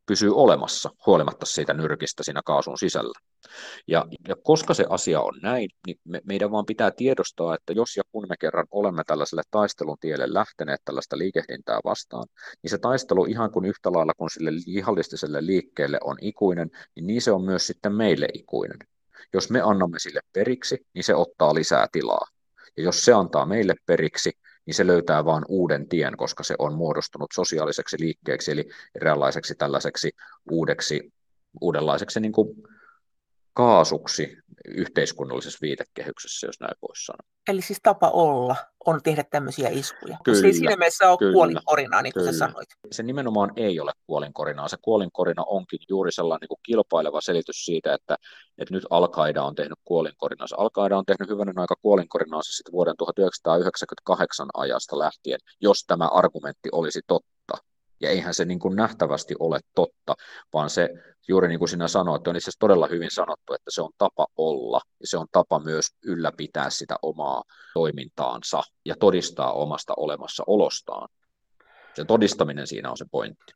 pysyy 0.06 0.34
olemassa 0.34 0.90
huolimatta 1.06 1.46
siitä 1.46 1.74
nyrkistä 1.74 2.22
siinä 2.22 2.40
kaasun 2.44 2.78
sisällä. 2.78 3.18
Ja, 3.86 4.06
ja 4.28 4.36
koska 4.36 4.74
se 4.74 4.84
asia 4.88 5.20
on 5.20 5.38
näin, 5.42 5.70
niin 5.86 5.98
me, 6.04 6.20
meidän 6.24 6.50
vaan 6.50 6.66
pitää 6.66 6.90
tiedostaa, 6.90 7.54
että 7.54 7.72
jos 7.72 7.96
ja 7.96 8.02
kun 8.12 8.26
me 8.28 8.36
kerran 8.36 8.66
olemme 8.70 9.02
tällaiselle 9.06 9.42
taistelun 9.50 9.96
tielle 10.00 10.34
lähteneet 10.34 10.80
tällaista 10.84 11.18
liikehdintää 11.18 11.80
vastaan, 11.84 12.26
niin 12.62 12.70
se 12.70 12.78
taistelu 12.78 13.24
ihan 13.24 13.50
kuin 13.50 13.64
yhtä 13.64 13.92
lailla 13.92 14.12
kuin 14.16 14.30
sille 14.30 14.50
lihallistiselle 14.66 15.46
liikkeelle 15.46 15.98
on 16.04 16.16
ikuinen, 16.20 16.70
niin, 16.96 17.06
niin 17.06 17.22
se 17.22 17.32
on 17.32 17.44
myös 17.44 17.66
sitten 17.66 17.94
meille 17.94 18.28
ikuinen. 18.34 18.78
Jos 19.32 19.50
me 19.50 19.60
annamme 19.60 19.98
sille 19.98 20.20
periksi, 20.32 20.86
niin 20.94 21.04
se 21.04 21.14
ottaa 21.14 21.54
lisää 21.54 21.86
tilaa. 21.92 22.26
Ja 22.76 22.82
jos 22.82 23.04
se 23.04 23.12
antaa 23.12 23.46
meille 23.46 23.74
periksi, 23.86 24.32
niin 24.66 24.74
se 24.74 24.86
löytää 24.86 25.24
vain 25.24 25.44
uuden 25.48 25.88
tien, 25.88 26.16
koska 26.16 26.42
se 26.42 26.54
on 26.58 26.74
muodostunut 26.74 27.30
sosiaaliseksi 27.34 27.96
liikkeeksi, 28.00 28.52
eli 28.52 28.68
eräänlaiseksi 28.94 29.54
tällaiseksi 29.54 30.10
uudeksi, 30.50 31.12
uudenlaiseksi 31.60 32.20
niin 32.20 32.32
kuin 32.32 32.48
kaasuksi 33.54 34.36
yhteiskunnallisessa 34.68 35.58
viitekehyksessä, 35.62 36.46
jos 36.46 36.60
näin 36.60 36.74
voisi 36.82 37.04
sanoa. 37.04 37.28
Eli 37.48 37.62
siis 37.62 37.78
tapa 37.82 38.10
olla 38.10 38.56
on 38.86 39.00
tehdä 39.02 39.24
tämmöisiä 39.30 39.68
iskuja. 39.68 40.16
Kyllä, 40.24 40.40
se 40.40 40.46
ei 40.46 40.52
siinä 40.52 40.76
mielessä 40.76 41.10
ole 41.10 41.18
kyllä, 41.18 41.32
kuolinkorinaa, 41.32 42.02
niin 42.02 42.12
kuin 42.12 42.20
kyllä. 42.20 42.32
sä 42.32 42.38
sanoit. 42.38 42.68
Se 42.92 43.02
nimenomaan 43.02 43.52
ei 43.56 43.80
ole 43.80 43.92
kuolinkorinaa. 44.06 44.68
Se 44.68 44.76
kuolinkorina 44.82 45.42
onkin 45.46 45.78
juuri 45.88 46.12
sellainen 46.12 46.40
niin 46.40 46.48
kuin 46.48 46.60
kilpaileva 46.62 47.20
selitys 47.20 47.64
siitä, 47.64 47.94
että, 47.94 48.16
että 48.58 48.74
nyt 48.74 48.86
al 48.90 49.08
on 49.42 49.54
tehnyt 49.54 49.78
kuolinkorinaa. 49.84 50.46
al 50.56 50.92
on 50.92 51.06
tehnyt 51.06 51.28
hyvänen 51.28 51.58
aika 51.58 51.74
kuolinkorinaa 51.82 52.42
sitten 52.42 52.72
vuoden 52.72 52.96
1998 52.96 54.48
ajasta 54.54 54.98
lähtien, 54.98 55.38
jos 55.60 55.84
tämä 55.86 56.06
argumentti 56.06 56.68
olisi 56.72 57.00
totta 57.06 57.33
ja 58.00 58.10
eihän 58.10 58.34
se 58.34 58.44
niin 58.44 58.58
kuin 58.58 58.76
nähtävästi 58.76 59.34
ole 59.38 59.60
totta, 59.74 60.14
vaan 60.52 60.70
se 60.70 60.88
juuri 61.28 61.48
niin 61.48 61.58
kuin 61.58 61.68
sinä 61.68 61.88
sanoit, 61.88 62.26
on 62.26 62.36
itse 62.36 62.44
asiassa 62.44 62.60
todella 62.60 62.86
hyvin 62.86 63.10
sanottu, 63.10 63.52
että 63.54 63.70
se 63.70 63.82
on 63.82 63.90
tapa 63.98 64.26
olla 64.36 64.80
ja 65.00 65.06
se 65.06 65.18
on 65.18 65.26
tapa 65.32 65.58
myös 65.58 65.86
ylläpitää 66.04 66.70
sitä 66.70 66.96
omaa 67.02 67.42
toimintaansa 67.74 68.62
ja 68.84 68.94
todistaa 69.00 69.52
omasta 69.52 69.94
olemassaolostaan. 69.96 71.08
Se 71.94 72.04
todistaminen 72.04 72.66
siinä 72.66 72.90
on 72.90 72.96
se 72.96 73.04
pointti. 73.10 73.52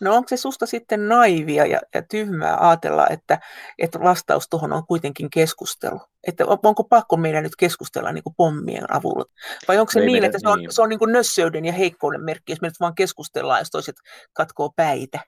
No 0.00 0.14
onko 0.14 0.28
se 0.28 0.36
susta 0.36 0.66
sitten 0.66 1.08
naivia 1.08 1.66
ja, 1.66 1.80
ja 1.94 2.02
tyhmää 2.02 2.68
ajatella, 2.68 3.06
että, 3.08 3.40
että 3.78 4.00
vastaus 4.00 4.48
tuohon 4.48 4.72
on 4.72 4.86
kuitenkin 4.86 5.30
keskustelu? 5.30 6.00
Että 6.26 6.44
onko 6.46 6.84
pakko 6.84 7.16
meidän 7.16 7.42
nyt 7.42 7.56
keskustella 7.56 8.12
niin 8.12 8.24
kuin 8.24 8.34
pommien 8.36 8.94
avulla? 8.94 9.24
Vai 9.68 9.78
onko 9.78 9.92
se 9.92 10.00
Ei 10.00 10.06
niin, 10.06 10.14
meidän, 10.14 10.26
että 10.26 10.38
se 10.38 10.48
on, 10.48 10.58
niin. 10.58 10.72
se 10.72 10.82
on 10.82 10.88
niin 10.88 10.98
kuin 10.98 11.12
nössöyden 11.12 11.64
ja 11.64 11.72
heikkouden 11.72 12.24
merkki, 12.24 12.52
jos 12.52 12.60
me 12.60 12.68
nyt 12.68 12.80
vaan 12.80 12.94
keskustellaan, 12.94 13.60
jos 13.60 13.70
toiset 13.70 13.96
katkoo 14.32 14.72
päitä? 14.76 15.20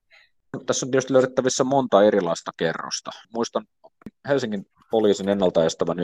Tässä 0.67 0.87
on 0.87 0.91
tietysti 0.91 1.13
löydettävissä 1.13 1.65
monta 1.65 2.03
erilaista 2.03 2.51
kerrosta. 2.57 3.11
Muistan 3.35 3.65
Helsingin 4.29 4.67
poliisin 4.91 5.29
ennaltaestävän 5.29 5.97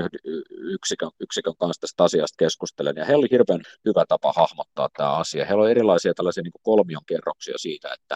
yksikön, 0.51 1.11
yksikön 1.21 1.55
kanssa 1.59 1.81
tästä 1.81 2.05
asiasta 2.05 2.37
keskustelen, 2.39 2.97
ja 2.97 3.05
heillä 3.05 3.21
oli 3.21 3.29
hirveän 3.31 3.61
hyvä 3.85 4.05
tapa 4.09 4.33
hahmottaa 4.37 4.89
tämä 4.97 5.13
asia. 5.13 5.45
Heillä 5.45 5.63
on 5.63 5.71
erilaisia 5.71 6.15
tällaisia 6.15 6.43
niin 6.43 6.53
kolmion 6.63 7.03
kerroksia 7.07 7.59
siitä, 7.59 7.89
että 7.95 8.15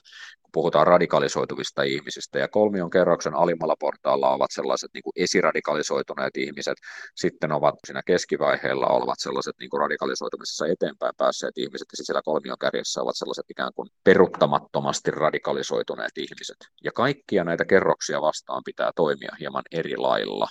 puhutaan 0.53 0.87
radikalisoituvista 0.87 1.83
ihmisistä, 1.83 2.39
ja 2.39 2.49
kolmion 2.49 2.91
kerroksen 2.91 3.35
alimmalla 3.35 3.77
portaalla 3.81 4.31
ovat 4.31 4.51
sellaiset 4.51 4.91
niin 4.95 5.03
kuin 5.03 5.13
esiradikalisoituneet 5.17 6.37
ihmiset, 6.37 6.79
sitten 7.17 7.53
ovat 7.53 7.75
siinä 7.87 8.03
keskivaiheella 8.07 8.87
olevat 8.87 9.19
sellaiset 9.19 9.55
niin 9.61 9.71
kuin 9.71 9.81
radikalisoitumisessa 9.81 10.67
eteenpäin 10.67 11.15
päässeet 11.17 11.59
ihmiset, 11.59 11.87
ja 11.93 11.97
sitten 11.97 12.07
siellä 12.07 12.23
kolmion 12.25 12.59
kärjessä 12.61 13.03
ovat 13.03 13.17
sellaiset 13.17 13.51
ikään 13.51 13.73
kuin 13.75 13.89
peruttamattomasti 14.05 15.11
radikalisoituneet 15.11 16.19
ihmiset. 16.19 16.57
Ja 16.85 16.93
kaikkia 16.93 17.45
näitä 17.45 17.65
kerroksia 17.65 18.23
vastaan 18.23 18.63
pitää 18.65 18.91
toimia 18.97 19.37
hieman 19.41 19.65
eri 19.73 19.97
lailla. 19.97 20.49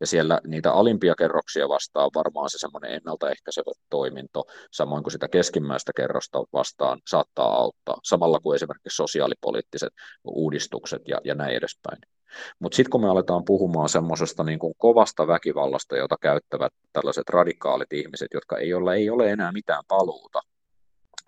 Ja 0.00 0.06
siellä 0.06 0.40
niitä 0.46 0.72
alimpia 0.72 1.14
kerroksia 1.14 1.68
vastaan 1.68 2.10
varmaan 2.14 2.50
se 2.50 2.58
semmoinen 2.58 2.90
ennaltaehkäisevä 2.90 3.72
toiminto, 3.90 4.44
samoin 4.72 5.02
kuin 5.02 5.12
sitä 5.12 5.28
keskimmäistä 5.28 5.92
kerrosta 5.96 6.38
vastaan 6.52 7.00
saattaa 7.08 7.56
auttaa, 7.56 7.98
samalla 8.04 8.40
kuin 8.40 8.54
esimerkiksi 8.56 8.96
sosiaalipoliittiset 8.96 9.92
uudistukset 10.24 11.02
ja, 11.08 11.20
ja 11.24 11.34
näin 11.34 11.56
edespäin. 11.56 11.98
Mutta 12.58 12.76
sitten 12.76 12.90
kun 12.90 13.00
me 13.00 13.08
aletaan 13.08 13.44
puhumaan 13.44 13.88
semmoisesta 13.88 14.44
niin 14.44 14.58
kuin 14.58 14.74
kovasta 14.78 15.26
väkivallasta, 15.26 15.96
jota 15.96 16.16
käyttävät 16.20 16.72
tällaiset 16.92 17.28
radikaalit 17.28 17.92
ihmiset, 17.92 18.28
jotka 18.34 18.58
ei 18.58 18.74
ole, 18.74 18.94
ei 18.94 19.10
ole 19.10 19.30
enää 19.30 19.52
mitään 19.52 19.82
paluuta 19.88 20.40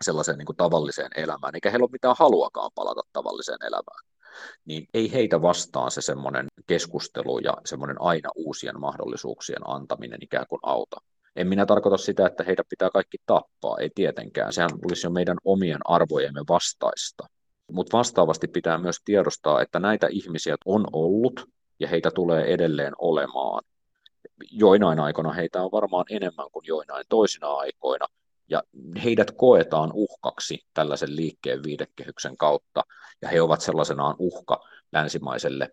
sellaiseen 0.02 0.38
niin 0.38 0.46
kuin 0.46 0.56
tavalliseen 0.56 1.10
elämään, 1.16 1.54
eikä 1.54 1.70
heillä 1.70 1.84
ole 1.84 1.90
mitään 1.92 2.16
haluakaan 2.18 2.70
palata 2.74 3.02
tavalliseen 3.12 3.58
elämään, 3.62 4.15
niin 4.64 4.86
ei 4.94 5.12
heitä 5.12 5.42
vastaan 5.42 5.90
se 5.90 6.00
semmoinen 6.00 6.46
keskustelu 6.66 7.38
ja 7.38 7.54
semmoinen 7.64 8.00
aina 8.00 8.28
uusien 8.36 8.80
mahdollisuuksien 8.80 9.70
antaminen 9.70 10.18
ikään 10.22 10.46
kuin 10.48 10.60
auta. 10.62 10.96
En 11.36 11.48
minä 11.48 11.66
tarkoita 11.66 11.96
sitä, 11.96 12.26
että 12.26 12.44
heitä 12.44 12.62
pitää 12.68 12.90
kaikki 12.90 13.16
tappaa, 13.26 13.78
ei 13.78 13.90
tietenkään. 13.94 14.52
Sehän 14.52 14.70
olisi 14.84 15.06
jo 15.06 15.10
meidän 15.10 15.36
omien 15.44 15.80
arvojemme 15.84 16.40
vastaista. 16.48 17.26
Mutta 17.72 17.98
vastaavasti 17.98 18.48
pitää 18.48 18.78
myös 18.78 18.96
tiedostaa, 19.04 19.62
että 19.62 19.80
näitä 19.80 20.06
ihmisiä 20.10 20.56
on 20.64 20.84
ollut 20.92 21.48
ja 21.80 21.88
heitä 21.88 22.10
tulee 22.10 22.44
edelleen 22.44 22.92
olemaan. 22.98 23.64
Joinain 24.50 25.00
aikoina 25.00 25.32
heitä 25.32 25.62
on 25.62 25.70
varmaan 25.72 26.04
enemmän 26.10 26.46
kuin 26.52 26.66
joinain 26.66 27.04
toisina 27.08 27.48
aikoina, 27.48 28.06
ja 28.48 28.62
heidät 29.04 29.30
koetaan 29.30 29.90
uhkaksi 29.94 30.58
tällaisen 30.74 31.16
liikkeen 31.16 31.62
viidekehyksen 31.62 32.36
kautta, 32.36 32.82
ja 33.22 33.28
he 33.28 33.42
ovat 33.42 33.60
sellaisenaan 33.60 34.16
uhka 34.18 34.60
länsimaiselle 34.92 35.68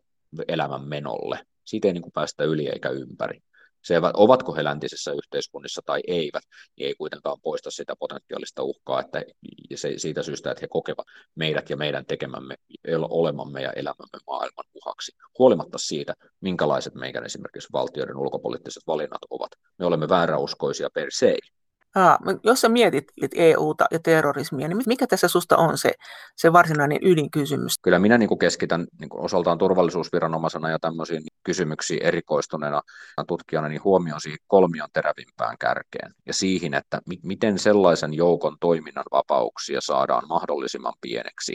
elämänmenolle. 0.47 1.39
Siitä 1.65 1.87
ei 1.87 1.93
niin 1.93 2.01
kuin 2.01 2.13
päästä 2.13 2.43
yli 2.43 2.67
eikä 2.69 2.89
ympäri. 2.89 3.39
Se, 3.83 3.95
ovatko 4.13 4.55
he 4.55 4.63
läntisessä 4.63 5.11
yhteiskunnissa 5.11 5.81
tai 5.85 6.01
eivät, 6.07 6.43
niin 6.77 6.87
ei 6.87 6.95
kuitenkaan 6.95 7.41
poista 7.41 7.71
sitä 7.71 7.95
potentiaalista 7.99 8.63
uhkaa, 8.63 8.99
että 8.99 9.23
se, 9.75 9.93
siitä 9.97 10.23
syystä, 10.23 10.51
että 10.51 10.61
he 10.61 10.67
kokevat 10.67 11.07
meidät 11.35 11.69
ja 11.69 11.77
meidän 11.77 12.05
tekemämme 12.05 12.55
olemamme 13.09 13.61
ja 13.61 13.71
elämämme 13.71 14.19
maailman 14.27 14.65
uhaksi, 14.73 15.11
huolimatta 15.39 15.77
siitä, 15.77 16.13
minkälaiset 16.41 16.95
meidän 16.95 17.25
esimerkiksi 17.25 17.69
valtioiden 17.73 18.17
ulkopoliittiset 18.17 18.83
valinnat 18.87 19.21
ovat. 19.29 19.51
Me 19.79 19.85
olemme 19.85 20.09
vääräuskoisia 20.09 20.89
per 20.93 21.07
se, 21.11 21.37
Aa, 21.95 22.19
jos 22.43 22.61
sä 22.61 22.69
mietit 22.69 23.05
EUta 23.35 23.85
ja 23.91 23.99
terrorismia, 23.99 24.67
niin 24.67 24.77
mikä 24.85 25.07
tässä 25.07 25.27
susta 25.27 25.57
on 25.57 25.77
se, 25.77 25.91
se 26.35 26.53
varsinainen 26.53 26.97
ydinkysymys? 27.01 27.79
Kyllä 27.81 27.99
minä 27.99 28.17
niin 28.17 28.39
keskitän 28.39 28.87
niin 28.99 29.09
osaltaan 29.13 29.57
turvallisuusviranomaisena 29.57 30.69
ja 30.69 30.79
tämmöisiin 30.79 31.23
kysymyksiin 31.43 32.03
erikoistuneena 32.03 32.81
tutkijana 33.27 33.67
niin 33.69 33.83
huomioon 33.83 34.21
siihen 34.21 34.39
kolmion 34.47 34.89
terävimpään 34.93 35.57
kärkeen 35.57 36.11
ja 36.25 36.33
siihen, 36.33 36.73
että 36.73 37.01
miten 37.23 37.59
sellaisen 37.59 38.13
joukon 38.13 38.57
toiminnan 38.59 39.05
vapauksia 39.11 39.81
saadaan 39.81 40.27
mahdollisimman 40.27 40.93
pieneksi 41.01 41.53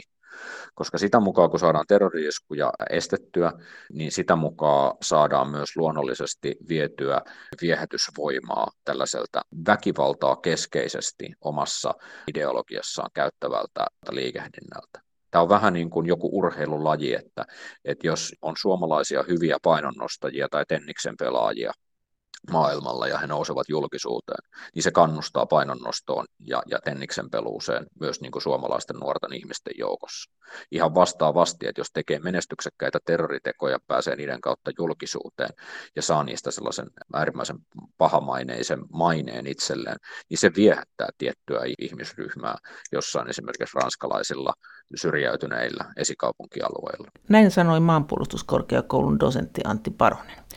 koska 0.75 0.97
sitä 0.97 1.19
mukaan, 1.19 1.49
kun 1.49 1.59
saadaan 1.59 1.85
terroriiskuja 1.87 2.73
estettyä, 2.89 3.53
niin 3.93 4.11
sitä 4.11 4.35
mukaan 4.35 4.97
saadaan 5.01 5.49
myös 5.49 5.75
luonnollisesti 5.75 6.55
vietyä 6.69 7.21
viehätysvoimaa 7.61 8.67
tällaiselta 8.85 9.41
väkivaltaa 9.67 10.35
keskeisesti 10.35 11.33
omassa 11.41 11.93
ideologiassaan 12.27 13.09
käyttävältä 13.13 13.85
liikehdinnältä. 14.11 15.01
Tämä 15.31 15.41
on 15.41 15.49
vähän 15.49 15.73
niin 15.73 15.89
kuin 15.89 16.05
joku 16.07 16.29
urheilulaji, 16.33 17.13
että, 17.13 17.45
että 17.85 18.07
jos 18.07 18.35
on 18.41 18.55
suomalaisia 18.57 19.23
hyviä 19.23 19.57
painonnostajia 19.63 20.47
tai 20.51 20.63
tenniksen 20.67 21.15
pelaajia, 21.19 21.71
maailmalla 22.51 23.07
ja 23.07 23.17
he 23.17 23.27
nousevat 23.27 23.69
julkisuuteen, 23.69 24.49
niin 24.75 24.83
se 24.83 24.91
kannustaa 24.91 25.45
painonnostoon 25.45 26.25
ja, 26.39 26.63
ja 26.67 26.79
tenniksen 26.83 27.29
peluuseen 27.29 27.85
myös 27.99 28.21
niin 28.21 28.31
kuin 28.31 28.41
suomalaisten 28.41 28.95
nuorten 28.95 29.33
ihmisten 29.33 29.73
joukossa. 29.77 30.31
Ihan 30.71 30.95
vastaavasti, 30.95 31.67
että 31.67 31.81
jos 31.81 31.91
tekee 31.93 32.19
menestyksekkäitä 32.19 32.99
terroritekoja, 33.05 33.77
pääsee 33.87 34.15
niiden 34.15 34.41
kautta 34.41 34.71
julkisuuteen 34.79 35.49
ja 35.95 36.01
saa 36.01 36.23
niistä 36.23 36.51
sellaisen 36.51 36.87
äärimmäisen 37.13 37.57
pahamaineisen 37.97 38.79
maineen 38.93 39.47
itselleen, 39.47 39.97
niin 40.29 40.37
se 40.37 40.51
viehättää 40.55 41.07
tiettyä 41.17 41.61
ihmisryhmää 41.79 42.55
jossain 42.91 43.29
esimerkiksi 43.29 43.77
ranskalaisilla 43.81 44.53
syrjäytyneillä 44.95 45.85
esikaupunkialueilla. 45.97 47.07
Näin 47.29 47.51
sanoi 47.51 47.79
maanpuolustuskorkeakoulun 47.79 49.19
dosentti 49.19 49.61
Antti 49.65 49.91
Paronen. 49.91 50.48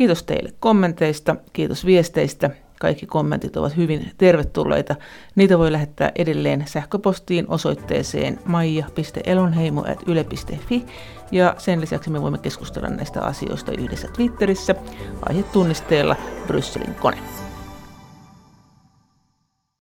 Kiitos 0.00 0.22
teille 0.22 0.52
kommenteista, 0.60 1.36
kiitos 1.52 1.86
viesteistä. 1.86 2.50
Kaikki 2.80 3.06
kommentit 3.06 3.56
ovat 3.56 3.76
hyvin 3.76 4.10
tervetulleita. 4.18 4.96
Niitä 5.34 5.58
voi 5.58 5.72
lähettää 5.72 6.12
edelleen 6.14 6.64
sähköpostiin 6.66 7.46
osoitteeseen 7.48 8.38
maija.elonheimo.yle.fi 8.44 10.84
ja 11.32 11.54
sen 11.58 11.80
lisäksi 11.80 12.10
me 12.10 12.22
voimme 12.22 12.38
keskustella 12.38 12.88
näistä 12.88 13.22
asioista 13.22 13.72
yhdessä 13.72 14.08
Twitterissä 14.08 14.74
aihetunnisteella 15.28 16.16
Brysselin 16.46 16.94
kone. 16.94 17.18